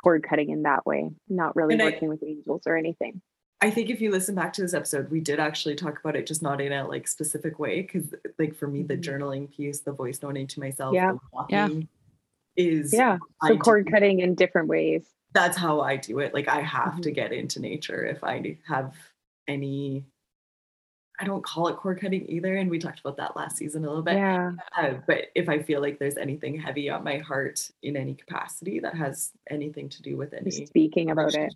cord 0.00 0.22
cutting 0.22 0.50
in 0.50 0.62
that 0.62 0.86
way, 0.86 1.10
not 1.28 1.56
really 1.56 1.74
and 1.74 1.82
working 1.82 2.08
I, 2.08 2.10
with 2.10 2.22
angels 2.22 2.62
or 2.66 2.76
anything. 2.76 3.20
I 3.60 3.70
think 3.70 3.90
if 3.90 4.00
you 4.00 4.12
listen 4.12 4.36
back 4.36 4.52
to 4.52 4.62
this 4.62 4.72
episode, 4.72 5.10
we 5.10 5.18
did 5.18 5.40
actually 5.40 5.74
talk 5.74 5.98
about 5.98 6.14
it, 6.14 6.28
just 6.28 6.42
not 6.42 6.60
in 6.60 6.70
a 6.70 6.86
like 6.86 7.08
specific 7.08 7.58
way. 7.58 7.82
Because 7.82 8.14
like 8.38 8.54
for 8.54 8.68
me, 8.68 8.84
the 8.84 8.96
mm-hmm. 8.96 9.10
journaling 9.10 9.52
piece, 9.52 9.80
the 9.80 9.90
voice 9.90 10.22
noting 10.22 10.46
to 10.46 10.60
myself, 10.60 10.94
yeah. 10.94 11.10
the 11.10 11.18
walking, 11.32 11.80
yeah 11.80 11.86
is 12.56 12.92
Yeah. 12.92 13.18
So 13.46 13.56
cord 13.58 13.90
cutting 13.90 14.20
in 14.20 14.34
different 14.34 14.68
ways. 14.68 15.08
that's 15.32 15.56
how 15.56 15.80
I 15.80 15.96
do 15.96 16.20
it. 16.20 16.32
Like 16.32 16.46
I 16.48 16.60
have 16.60 17.00
to 17.00 17.10
Mhm. 17.10 17.14
get 17.14 17.32
into 17.32 17.60
nature 17.60 18.04
if 18.04 18.22
I 18.22 18.56
have 18.68 18.94
any. 19.48 20.04
I 21.20 21.24
don't 21.24 21.44
call 21.44 21.68
it 21.68 21.76
cord 21.76 22.00
cutting 22.00 22.28
either, 22.28 22.56
and 22.56 22.68
we 22.68 22.78
talked 22.80 22.98
about 23.00 23.16
that 23.18 23.36
last 23.36 23.56
season 23.56 23.84
a 23.84 23.88
little 23.88 24.02
bit. 24.02 24.14
yeah. 24.14 24.52
Uh, 24.76 24.94
but 25.06 25.26
if 25.36 25.48
I 25.48 25.60
feel 25.62 25.80
like 25.80 25.98
there's 26.00 26.16
anything 26.16 26.58
heavy 26.58 26.90
on 26.90 27.04
my 27.04 27.18
heart 27.18 27.70
in 27.82 27.96
any 27.96 28.14
capacity 28.14 28.80
that 28.80 28.94
has 28.96 29.30
anything 29.48 29.88
to 29.90 30.02
do 30.02 30.16
with 30.16 30.32
any 30.34 30.50
speaking 30.50 31.10
about 31.10 31.34
it. 31.34 31.54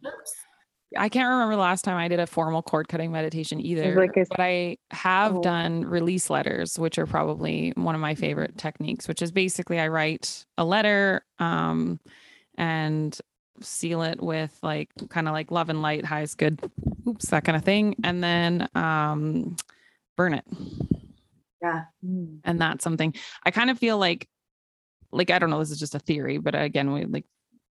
I 0.97 1.09
can't 1.09 1.29
remember 1.29 1.55
the 1.55 1.61
last 1.61 1.83
time 1.85 1.97
I 1.97 2.09
did 2.09 2.19
a 2.21 2.27
formal 2.27 2.63
cord 2.63 2.89
cutting 2.89 3.13
meditation 3.13 3.61
either. 3.61 3.95
like 3.95 4.17
a- 4.17 4.27
but 4.31 4.41
I 4.41 4.79
have 4.91 5.37
Oh. 5.37 5.43
done 5.43 5.85
release 5.85 6.31
letters, 6.31 6.79
which 6.79 6.99
are 6.99 7.07
probably 7.07 7.73
one 7.77 7.95
of 7.95 8.01
my 8.01 8.15
favorite 8.15 8.57
techniques, 8.57 9.07
which 9.07 9.21
is 9.21 9.31
basically 9.31 9.79
I 9.79 9.89
write 9.89 10.45
a 10.57 10.65
letter 10.65 11.23
um, 11.39 12.01
and 12.57 13.19
seal 13.61 14.03
it 14.03 14.23
with 14.23 14.57
like 14.63 14.89
kind 15.11 15.29
of 15.29 15.35
like 15.35 15.51
love 15.51 15.69
and 15.69 15.83
light, 15.83 16.05
highest 16.05 16.39
good, 16.39 16.59
oops, 17.07 17.27
that 17.31 17.45
kind 17.45 17.57
of 17.57 17.65
thing. 17.65 17.95
And 18.05 18.23
then 18.25 18.69
um, 18.75 19.57
burn 20.17 20.33
it. 20.35 20.45
Yeah. 21.61 21.85
Mm. 22.07 22.39
and 22.45 22.61
that's 22.61 22.85
something 22.85 23.13
i 23.45 23.51
kind 23.51 23.69
of 23.69 23.81
feel 23.81 23.99
like 23.99 24.29
like 25.11 25.31
i 25.33 25.41
don't 25.41 25.51
know 25.51 25.59
this 25.59 25.73
is 25.73 25.81
just 25.81 25.97
a 25.97 25.99
theory 25.99 26.39
but 26.39 26.55
again 26.55 26.93
we 26.93 27.05
like 27.05 27.25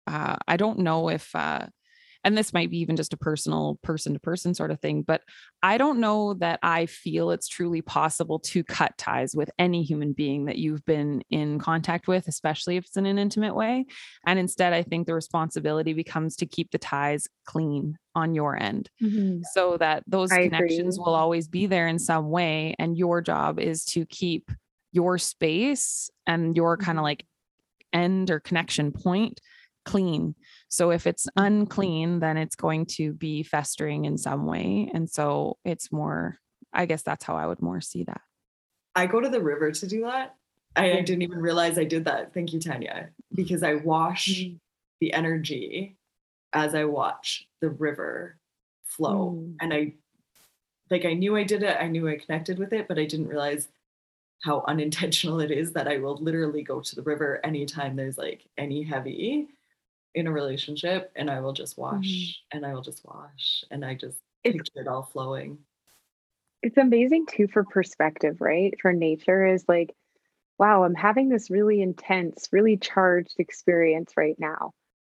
uh 0.08 0.36
i 0.48 0.58
don't 0.58 0.80
know 0.80 1.10
if 1.10 1.36
uh 1.36 1.68
and 2.26 2.38
this 2.38 2.52
might 2.52 2.70
be 2.70 2.80
even 2.80 2.98
just 2.98 3.14
a 3.14 3.18
personal 3.18 3.80
person 3.84 4.12
to 4.14 4.20
person 4.20 4.54
sort 4.54 4.72
of 4.72 4.80
thing 4.82 5.02
but 5.04 5.22
i 5.64 5.78
don't 5.78 6.00
know 6.00 6.34
that 6.34 6.60
i 6.64 6.86
feel 6.88 7.32
it's 7.32 7.48
truly 7.48 7.82
possible 7.82 8.40
to 8.40 8.64
cut 8.66 8.98
ties 8.98 9.34
with 9.36 9.50
any 9.58 9.84
human 9.84 10.12
being 10.12 10.46
that 10.46 10.58
you've 10.58 10.84
been 10.86 11.22
in 11.30 11.60
contact 11.60 12.08
with 12.10 12.28
especially 12.28 12.76
if 12.76 12.86
it's 12.86 12.98
in 12.98 13.06
an 13.06 13.18
intimate 13.18 13.56
way 13.56 13.86
and 14.26 14.38
instead 14.40 14.74
i 14.74 14.84
think 14.84 15.08
the 15.08 15.14
responsibility 15.14 15.94
becomes 15.94 16.36
to 16.36 16.46
keep 16.46 16.72
the 16.72 16.78
ties 16.78 17.28
clean 17.46 17.98
on 18.16 18.34
your 18.36 18.58
end 18.62 18.90
Mhm. 19.02 19.44
so 19.54 19.78
that 19.78 20.04
those 20.08 20.32
I 20.32 20.44
connections 20.44 20.98
agree. 20.98 21.04
will 21.06 21.16
always 21.16 21.48
be 21.48 21.68
there 21.68 21.88
in 21.88 22.00
some 22.00 22.30
way 22.30 22.76
and 22.80 22.98
your 22.98 23.22
job 23.22 23.60
is 23.60 23.86
to 23.86 24.06
keep 24.06 24.52
your 24.92 25.18
space 25.18 26.10
and 26.26 26.56
your 26.56 26.78
kind 26.78 26.98
of 26.98 27.04
like 27.04 27.26
end 27.94 28.32
or 28.32 28.40
connection 28.40 28.92
point 28.92 29.40
clean 29.86 30.36
so 30.68 30.92
if 30.92 31.06
it's 31.08 31.28
unclean 31.36 32.20
then 32.20 32.38
it's 32.38 32.56
going 32.56 32.86
to 32.86 33.14
be 33.14 33.44
festering 33.44 34.06
in 34.06 34.18
some 34.18 34.46
way 34.46 34.90
and 34.94 35.10
so 35.10 35.58
it's 35.64 35.92
more 35.92 36.38
i 36.74 36.86
guess 36.86 37.04
that's 37.04 37.24
how 37.24 37.36
i 37.38 37.46
would 37.46 37.62
more 37.62 37.80
see 37.82 38.04
that 38.04 38.22
I 38.96 39.08
go 39.08 39.20
to 39.20 39.30
the 39.30 39.42
river 39.42 39.72
to 39.72 39.88
do 39.88 40.04
that. 40.04 40.36
I, 40.76 41.00
I 41.00 41.02
didn't 41.02 41.22
even 41.24 41.40
realize 41.40 41.78
I 41.78 41.84
did 41.84 42.06
that. 42.06 42.34
Thank 42.34 42.54
you, 42.54 42.60
Tanya, 42.60 43.10
because 43.34 43.62
I 43.62 43.76
wash 43.76 44.30
Mm. 44.30 44.60
the 45.02 45.14
energy 45.14 45.98
as 46.54 46.74
I 46.74 46.86
watch 46.86 47.48
the 47.60 47.70
river 47.70 48.38
flow. 48.84 49.38
Mm. 49.38 49.56
And 49.62 49.74
I 49.74 49.94
like 50.90 51.04
I 51.04 51.14
knew 51.14 51.36
I 51.36 51.44
did 51.44 51.64
it, 51.64 51.78
I 51.80 51.88
knew 51.88 52.08
I 52.08 52.18
connected 52.18 52.58
with 52.58 52.72
it, 52.72 52.88
but 52.88 52.98
I 52.98 53.06
didn't 53.06 53.28
realize 53.28 53.68
how 54.44 54.64
unintentional 54.68 55.40
it 55.42 55.52
is 55.52 55.74
that 55.74 55.88
I 55.88 55.98
will 55.98 56.16
literally 56.18 56.64
go 56.64 56.80
to 56.80 56.96
the 56.96 57.02
river 57.02 57.40
anytime 57.44 57.96
there's 57.96 58.18
like 58.18 58.48
any 58.58 58.84
heavy 58.84 59.48
in 60.16 60.28
a 60.28 60.32
relationship 60.32 61.12
and 61.16 61.30
I 61.30 61.42
will 61.42 61.54
just 61.54 61.78
wash 61.78 62.08
mm-hmm. 62.08 62.58
and 62.58 62.66
I 62.66 62.74
will 62.74 62.82
just 62.82 63.06
wash 63.06 63.64
and 63.70 63.86
I 63.86 63.94
just 63.94 64.18
It's- 64.44 64.54
picture 64.58 64.82
it 64.82 64.88
all 64.88 65.04
flowing. 65.04 65.60
it's 66.64 66.78
amazing 66.78 67.28
too 67.28 67.48
for 67.48 67.64
perspective, 67.64 68.42
right? 68.42 68.74
For 68.82 68.92
nature 68.92 69.46
is 69.46 69.64
like, 69.68 69.94
wow, 70.58 70.84
I'm 70.84 70.96
having 70.96 71.30
this 71.30 71.52
really 71.52 71.82
intense, 71.82 72.50
really 72.52 72.78
charged 72.78 73.36
experience 73.40 74.14
right 74.18 74.40
now. 74.40 74.74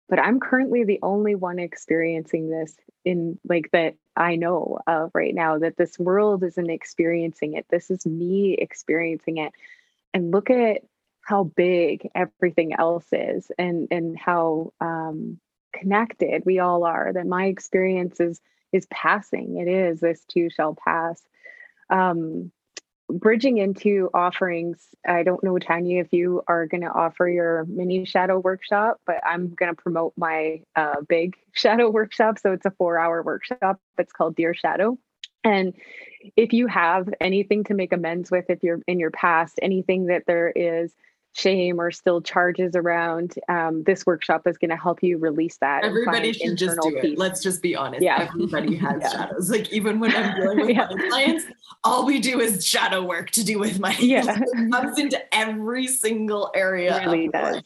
But 0.08 0.18
I'm 0.18 0.40
currently 0.40 0.84
the 0.84 1.00
only 1.02 1.34
one 1.34 1.58
experiencing 1.58 2.48
this 2.48 2.74
in 3.04 3.38
like 3.46 3.70
that 3.72 3.94
I 4.16 4.36
know 4.36 4.78
of 4.86 5.10
right 5.14 5.34
now, 5.34 5.58
that 5.58 5.76
this 5.76 5.98
world 5.98 6.42
isn't 6.42 6.70
experiencing 6.70 7.54
it. 7.54 7.66
This 7.70 7.90
is 7.90 8.06
me 8.06 8.54
experiencing 8.54 9.36
it. 9.38 9.52
And 10.14 10.30
look 10.30 10.48
at 10.48 10.82
how 11.26 11.44
big 11.44 12.08
everything 12.14 12.72
else 12.72 13.06
is 13.12 13.50
and 13.58 13.88
and 13.90 14.16
how 14.18 14.72
um 14.80 15.38
connected 15.72 16.42
we 16.46 16.58
all 16.58 16.84
are, 16.84 17.12
that 17.12 17.26
my 17.26 17.46
experience 17.46 18.20
is 18.20 18.40
is 18.72 18.86
passing. 18.86 19.58
It 19.58 19.68
is, 19.68 20.00
this 20.00 20.24
too 20.24 20.48
shall 20.50 20.74
pass. 20.74 21.20
Um, 21.90 22.50
bridging 23.08 23.58
into 23.58 24.10
offerings 24.12 24.84
i 25.06 25.22
don't 25.22 25.44
know 25.44 25.60
tanya 25.60 26.00
if 26.00 26.12
you 26.12 26.42
are 26.48 26.66
going 26.66 26.80
to 26.80 26.90
offer 26.90 27.28
your 27.28 27.64
mini 27.68 28.04
shadow 28.04 28.40
workshop 28.40 29.00
but 29.06 29.20
i'm 29.24 29.54
going 29.54 29.72
to 29.72 29.80
promote 29.80 30.12
my 30.16 30.60
uh, 30.74 31.00
big 31.08 31.36
shadow 31.52 31.90
workshop. 31.90 32.38
So 32.38 32.52
it's 32.52 32.66
a 32.66 32.70
four 32.70 32.98
hour 32.98 33.22
workshop. 33.22 33.80
It's 33.98 34.12
called 34.12 34.36
dear 34.36 34.54
shadow. 34.54 34.98
And 35.42 35.74
if 36.36 36.52
you 36.52 36.66
have 36.66 37.08
anything 37.20 37.64
to 37.64 37.74
make 37.74 37.92
amends 37.92 38.30
with 38.30 38.46
if 38.50 38.62
you're 38.62 38.80
in 38.86 38.98
your 38.98 39.12
past 39.12 39.58
anything 39.62 40.06
that 40.06 40.24
there 40.26 40.48
is 40.48 40.92
shame 41.36 41.78
or 41.78 41.90
still 41.90 42.20
charges 42.22 42.74
around 42.74 43.34
um, 43.48 43.82
this 43.84 44.06
workshop 44.06 44.46
is 44.46 44.56
going 44.56 44.70
to 44.70 44.76
help 44.76 45.02
you 45.02 45.18
release 45.18 45.58
that 45.58 45.84
Everybody 45.84 46.32
should 46.32 46.56
just 46.56 46.78
do 46.80 46.96
it. 46.96 47.02
peace. 47.02 47.18
Let's 47.18 47.42
just 47.42 47.60
be 47.62 47.76
honest. 47.76 48.02
Yeah. 48.02 48.28
Everybody 48.32 48.74
has 48.86 49.02
Yeah. 49.02 49.10
shadows. 49.10 49.50
Like 49.50 49.70
even 49.72 50.00
when 50.00 50.14
I'm 50.16 50.34
dealing 50.34 50.58
with 50.60 50.70
Yeah. 50.70 50.88
my 50.90 51.08
clients, 51.08 51.44
all 51.84 52.06
we 52.06 52.20
do 52.20 52.40
is 52.40 52.66
shadow 52.66 53.04
work 53.04 53.30
to 53.32 53.44
do 53.44 53.58
with 53.58 53.78
my 53.78 53.94
Yeah. 54.00 54.24
it 54.40 54.72
comes 54.72 54.98
into 54.98 55.22
every 55.34 55.86
single 55.86 56.50
area. 56.54 56.96
It 57.02 57.04
really 57.06 57.28
does. 57.28 57.62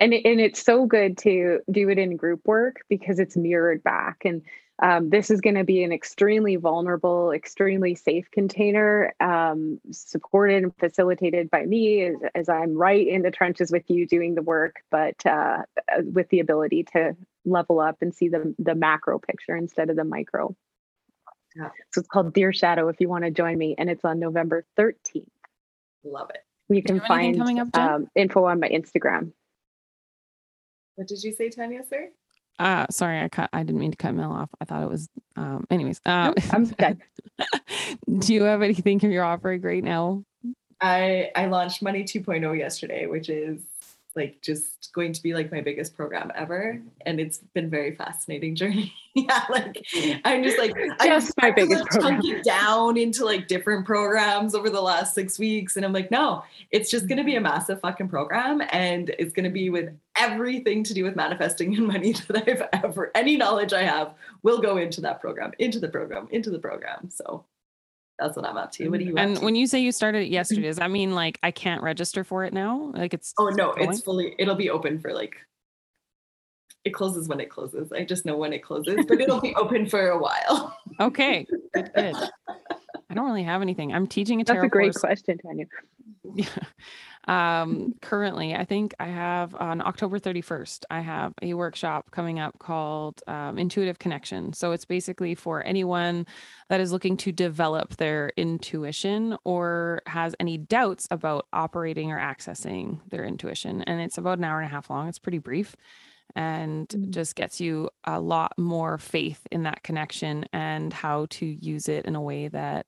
and 0.00 0.12
it, 0.14 0.24
and 0.24 0.40
it's 0.40 0.62
so 0.64 0.86
good 0.86 1.18
to 1.18 1.60
do 1.70 1.88
it 1.88 1.98
in 1.98 2.16
group 2.16 2.40
work 2.46 2.82
because 2.88 3.18
it's 3.18 3.36
mirrored 3.36 3.82
back 3.82 4.18
and 4.24 4.42
um, 4.82 5.08
this 5.08 5.30
is 5.30 5.40
going 5.40 5.54
to 5.54 5.64
be 5.64 5.84
an 5.84 5.92
extremely 5.92 6.56
vulnerable 6.56 7.30
extremely 7.32 7.94
safe 7.94 8.28
container 8.32 9.14
um, 9.20 9.80
supported 9.92 10.62
and 10.64 10.76
facilitated 10.78 11.50
by 11.50 11.64
me 11.64 12.02
as, 12.06 12.16
as 12.34 12.48
i'm 12.48 12.74
right 12.76 13.06
in 13.06 13.22
the 13.22 13.30
trenches 13.30 13.70
with 13.70 13.88
you 13.88 14.06
doing 14.06 14.34
the 14.34 14.42
work 14.42 14.76
but 14.90 15.14
uh, 15.26 15.62
uh, 15.92 16.02
with 16.12 16.28
the 16.30 16.40
ability 16.40 16.82
to 16.84 17.16
level 17.44 17.78
up 17.80 17.96
and 18.00 18.14
see 18.14 18.28
the, 18.28 18.54
the 18.58 18.74
macro 18.74 19.18
picture 19.18 19.54
instead 19.56 19.90
of 19.90 19.96
the 19.96 20.04
micro 20.04 20.54
Yeah. 21.56 21.68
so 21.92 22.00
it's 22.00 22.08
called 22.08 22.32
dear 22.34 22.52
shadow 22.52 22.88
if 22.88 22.96
you 23.00 23.08
want 23.08 23.24
to 23.24 23.30
join 23.30 23.56
me 23.58 23.74
and 23.78 23.88
it's 23.88 24.04
on 24.04 24.18
november 24.18 24.64
13th 24.78 25.26
Love 26.04 26.30
it. 26.30 26.44
you 26.68 26.76
you 26.76 26.82
can 26.82 26.98
have 26.98 27.10
anything 27.18 27.56
find 27.58 27.74
up, 27.76 27.76
um, 27.76 28.06
info 28.14 28.44
on 28.44 28.58
my 28.60 28.68
instagram 28.68 29.32
What 30.96 31.08
did 31.08 31.22
you 31.24 31.32
say, 31.32 31.48
Tanya, 31.50 31.82
sir? 31.84 32.08
Uh 32.58 32.86
sorry 32.90 33.20
i 33.20 33.28
cut 33.28 33.50
i 33.52 33.62
didn't 33.62 33.80
mean 33.80 33.90
to 33.90 33.96
cut 33.96 34.14
mel 34.14 34.32
off 34.32 34.50
i 34.60 34.64
thought 34.64 34.82
it 34.82 34.88
was 34.90 35.08
um 35.36 35.66
anyways 35.70 36.00
Nope, 36.06 36.34
I'm 36.52 36.66
done. 36.66 37.02
do 38.18 38.34
you 38.34 38.42
have 38.44 38.62
anything 38.62 39.00
you're 39.00 39.24
offering 39.24 39.60
right 39.62 39.82
now 39.82 40.24
I 40.80 41.30
I 41.34 41.46
launched 41.46 41.82
Money 41.82 42.04
2.0 42.04 42.58
yesterday, 42.58 43.06
which 43.06 43.28
is 43.30 43.62
like 44.16 44.40
just 44.42 44.92
going 44.92 45.12
to 45.12 45.22
be 45.22 45.34
like 45.34 45.50
my 45.50 45.60
biggest 45.60 45.96
program 45.96 46.30
ever, 46.34 46.74
mm-hmm. 46.74 46.88
and 47.06 47.20
it's 47.20 47.38
been 47.38 47.68
very 47.68 47.94
fascinating 47.94 48.54
journey. 48.56 48.92
yeah, 49.14 49.44
like 49.50 49.74
mm-hmm. 49.94 50.18
I'm 50.24 50.42
just 50.42 50.58
like 50.58 50.72
I 51.00 51.08
Just 51.08 51.32
my 51.40 51.50
biggest 51.50 51.84
program. 51.86 52.20
down 52.42 52.96
into 52.96 53.24
like 53.24 53.48
different 53.48 53.86
programs 53.86 54.54
over 54.54 54.70
the 54.70 54.80
last 54.80 55.14
six 55.14 55.38
weeks, 55.38 55.76
and 55.76 55.84
I'm 55.84 55.92
like, 55.92 56.10
no, 56.10 56.44
it's 56.70 56.90
just 56.90 57.08
gonna 57.08 57.24
be 57.24 57.34
a 57.34 57.36
mm-hmm. 57.36 57.44
massive 57.44 57.80
fucking 57.80 58.08
program, 58.08 58.62
and 58.70 59.10
it's 59.18 59.32
gonna 59.32 59.50
be 59.50 59.70
with 59.70 59.90
everything 60.18 60.84
to 60.84 60.94
do 60.94 61.04
with 61.04 61.16
manifesting 61.16 61.74
and 61.76 61.86
money 61.94 62.12
that 62.12 62.48
I've 62.48 62.68
ever 62.84 63.10
any 63.14 63.36
knowledge 63.36 63.72
I 63.72 63.82
have 63.82 64.14
will 64.42 64.60
go 64.60 64.76
into 64.76 65.00
that 65.02 65.20
program, 65.20 65.52
into 65.58 65.78
the 65.78 65.88
program, 65.88 66.28
into 66.30 66.50
the 66.50 66.58
program. 66.58 67.10
So 67.10 67.44
that's 68.18 68.36
what 68.36 68.46
I'm 68.46 68.56
up 68.56 68.70
to. 68.72 68.88
What 68.88 69.00
do 69.00 69.06
you? 69.06 69.12
up 69.12 69.18
and 69.18 69.36
to? 69.36 69.44
when 69.44 69.54
you 69.54 69.66
say 69.66 69.80
you 69.80 69.92
started 69.92 70.18
it 70.18 70.24
mm-hmm. 70.26 70.34
yesterday 70.34 70.62
does 70.62 70.76
that 70.76 70.90
mean 70.90 71.14
like 71.14 71.38
i 71.42 71.50
can't 71.50 71.82
register 71.82 72.24
for 72.24 72.44
it 72.44 72.52
now 72.52 72.92
like 72.94 73.14
it's 73.14 73.34
Oh 73.38 73.48
no, 73.48 73.72
going? 73.72 73.90
it's 73.90 74.02
fully 74.02 74.34
it'll 74.38 74.54
be 74.54 74.70
open 74.70 74.98
for 75.00 75.12
like 75.12 75.36
it 76.84 76.90
closes 76.90 77.28
when 77.28 77.40
it 77.40 77.48
closes. 77.48 77.92
I 77.92 78.04
just 78.04 78.26
know 78.26 78.36
when 78.36 78.52
it 78.52 78.62
closes, 78.62 79.06
but 79.08 79.18
it'll 79.18 79.40
be 79.40 79.54
open 79.56 79.86
for 79.86 80.10
a 80.10 80.18
while. 80.18 80.76
okay 81.00 81.46
good, 81.74 81.90
good. 81.94 82.14
i 83.10 83.14
don't 83.14 83.26
really 83.26 83.42
have 83.42 83.62
anything 83.62 83.92
i'm 83.92 84.06
teaching 84.06 84.40
a 84.40 84.44
That's 84.44 84.62
a 84.62 84.68
great 84.68 84.92
course 84.92 84.98
question, 84.98 85.38
Tanya. 85.38 85.66
Yeah. 86.34 86.46
Um, 87.26 87.94
currently, 88.02 88.54
I 88.54 88.64
think 88.64 88.94
I 89.00 89.06
have 89.06 89.54
on 89.54 89.80
October 89.80 90.18
31st, 90.18 90.84
I 90.90 91.00
have 91.00 91.32
a 91.40 91.54
workshop 91.54 92.10
coming 92.10 92.38
up 92.38 92.58
called 92.58 93.22
um, 93.26 93.58
Intuitive 93.58 93.98
Connection. 93.98 94.52
So 94.52 94.72
it's 94.72 94.84
basically 94.84 95.34
for 95.34 95.62
anyone 95.64 96.26
that 96.68 96.80
is 96.80 96.92
looking 96.92 97.16
to 97.18 97.32
develop 97.32 97.96
their 97.96 98.30
intuition 98.36 99.36
or 99.44 100.02
has 100.06 100.34
any 100.38 100.58
doubts 100.58 101.08
about 101.10 101.46
operating 101.52 102.12
or 102.12 102.18
accessing 102.18 103.00
their 103.08 103.24
intuition. 103.24 103.82
And 103.82 104.00
it's 104.00 104.18
about 104.18 104.38
an 104.38 104.44
hour 104.44 104.60
and 104.60 104.66
a 104.66 104.70
half 104.70 104.90
long. 104.90 105.08
It's 105.08 105.18
pretty 105.18 105.38
brief 105.38 105.76
and 106.36 106.88
Mhm. 106.88 107.10
just 107.10 107.36
gets 107.36 107.60
you 107.60 107.90
a 108.04 108.20
lot 108.20 108.58
more 108.58 108.98
faith 108.98 109.46
in 109.50 109.62
that 109.64 109.82
connection 109.82 110.46
and 110.52 110.92
how 110.92 111.26
to 111.30 111.46
use 111.46 111.88
it 111.88 112.06
in 112.06 112.16
a 112.16 112.20
way 112.20 112.48
that 112.48 112.86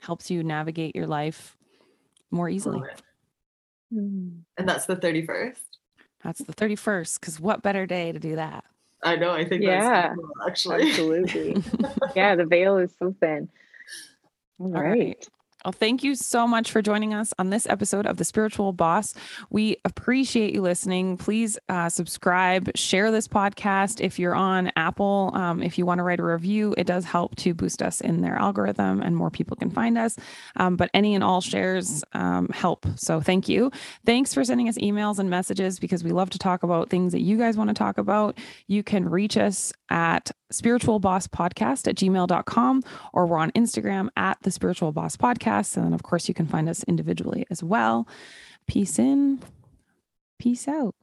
helps 0.00 0.30
you 0.30 0.42
navigate 0.42 0.94
your 0.94 1.06
life 1.06 1.56
more 2.30 2.48
easily. 2.48 2.82
Love 3.90 4.04
it. 4.04 4.12
Mm. 4.12 4.40
And 4.58 4.68
that's 4.68 4.86
the 4.86 4.96
31st. 4.96 5.58
That's 6.24 6.40
the 6.42 6.52
31st. 6.54 7.20
Because 7.20 7.40
what 7.40 7.62
better 7.62 7.86
day 7.86 8.12
to 8.12 8.18
do 8.18 8.36
that? 8.36 8.64
I 9.02 9.16
know. 9.16 9.30
I 9.30 9.44
think 9.44 9.62
Yeah. 9.62 10.08
that's 10.08 10.14
cool, 10.16 10.30
actually. 10.48 10.88
Absolutely. 10.90 11.62
yeah, 12.16 12.34
the 12.34 12.46
veil 12.46 12.78
is 12.78 12.90
something. 12.98 13.48
All 14.58 14.74
All 14.74 14.82
right. 14.82 14.98
right. 14.98 15.28
Well, 15.64 15.72
thank 15.72 16.04
you 16.04 16.14
so 16.14 16.46
much 16.46 16.70
for 16.70 16.80
joining 16.80 17.12
us 17.12 17.32
on 17.40 17.50
this 17.50 17.66
episode 17.66 18.06
of 18.06 18.18
The 18.18 18.24
Spiritual 18.24 18.72
Boss. 18.72 19.14
We 19.50 19.78
appreciate 19.84 20.54
you 20.54 20.62
listening. 20.62 21.16
Please 21.16 21.58
uh, 21.68 21.88
subscribe, 21.88 22.70
share 22.76 23.10
this 23.10 23.26
podcast. 23.26 24.00
If 24.00 24.18
you're 24.18 24.34
on 24.34 24.70
Apple, 24.76 25.32
um, 25.34 25.62
if 25.62 25.76
you 25.76 25.84
want 25.84 25.98
to 25.98 26.04
write 26.04 26.20
a 26.20 26.24
review, 26.24 26.72
it 26.78 26.86
does 26.86 27.04
help 27.04 27.34
to 27.36 27.52
boost 27.52 27.82
us 27.82 28.00
in 28.00 28.20
their 28.20 28.36
algorithm 28.36 29.02
and 29.02 29.16
more 29.16 29.30
people 29.30 29.56
can 29.56 29.70
find 29.70 29.98
us. 29.98 30.16
Um, 30.54 30.76
but 30.76 30.88
any 30.94 31.16
and 31.16 31.24
all 31.24 31.40
shares 31.40 32.04
um, 32.12 32.48
help. 32.50 32.86
So 32.94 33.20
thank 33.20 33.48
you. 33.48 33.72
Thanks 34.04 34.34
for 34.34 34.44
sending 34.44 34.68
us 34.68 34.78
emails 34.78 35.18
and 35.18 35.28
messages 35.28 35.80
because 35.80 36.04
we 36.04 36.10
love 36.10 36.30
to 36.30 36.38
talk 36.38 36.62
about 36.62 36.90
things 36.90 37.12
that 37.12 37.22
you 37.22 37.38
guys 37.38 37.56
want 37.56 37.70
to 37.70 37.74
talk 37.74 37.98
about. 37.98 38.38
You 38.68 38.84
can 38.84 39.08
reach 39.08 39.36
us 39.36 39.72
at 39.90 40.30
spiritualbosspodcast 40.52 41.88
at 41.88 41.96
gmail.com 41.96 42.82
or 43.12 43.26
we're 43.26 43.38
on 43.38 43.50
Instagram 43.52 44.08
at 44.16 44.38
the 44.42 44.50
spiritual 44.50 44.92
boss 44.92 45.16
podcast. 45.16 45.55
And 45.76 45.86
then, 45.86 45.92
of 45.94 46.02
course, 46.02 46.28
you 46.28 46.34
can 46.34 46.46
find 46.46 46.68
us 46.68 46.84
individually 46.84 47.46
as 47.50 47.62
well. 47.62 48.06
Peace 48.66 48.98
in, 48.98 49.40
peace 50.38 50.68
out. 50.68 50.94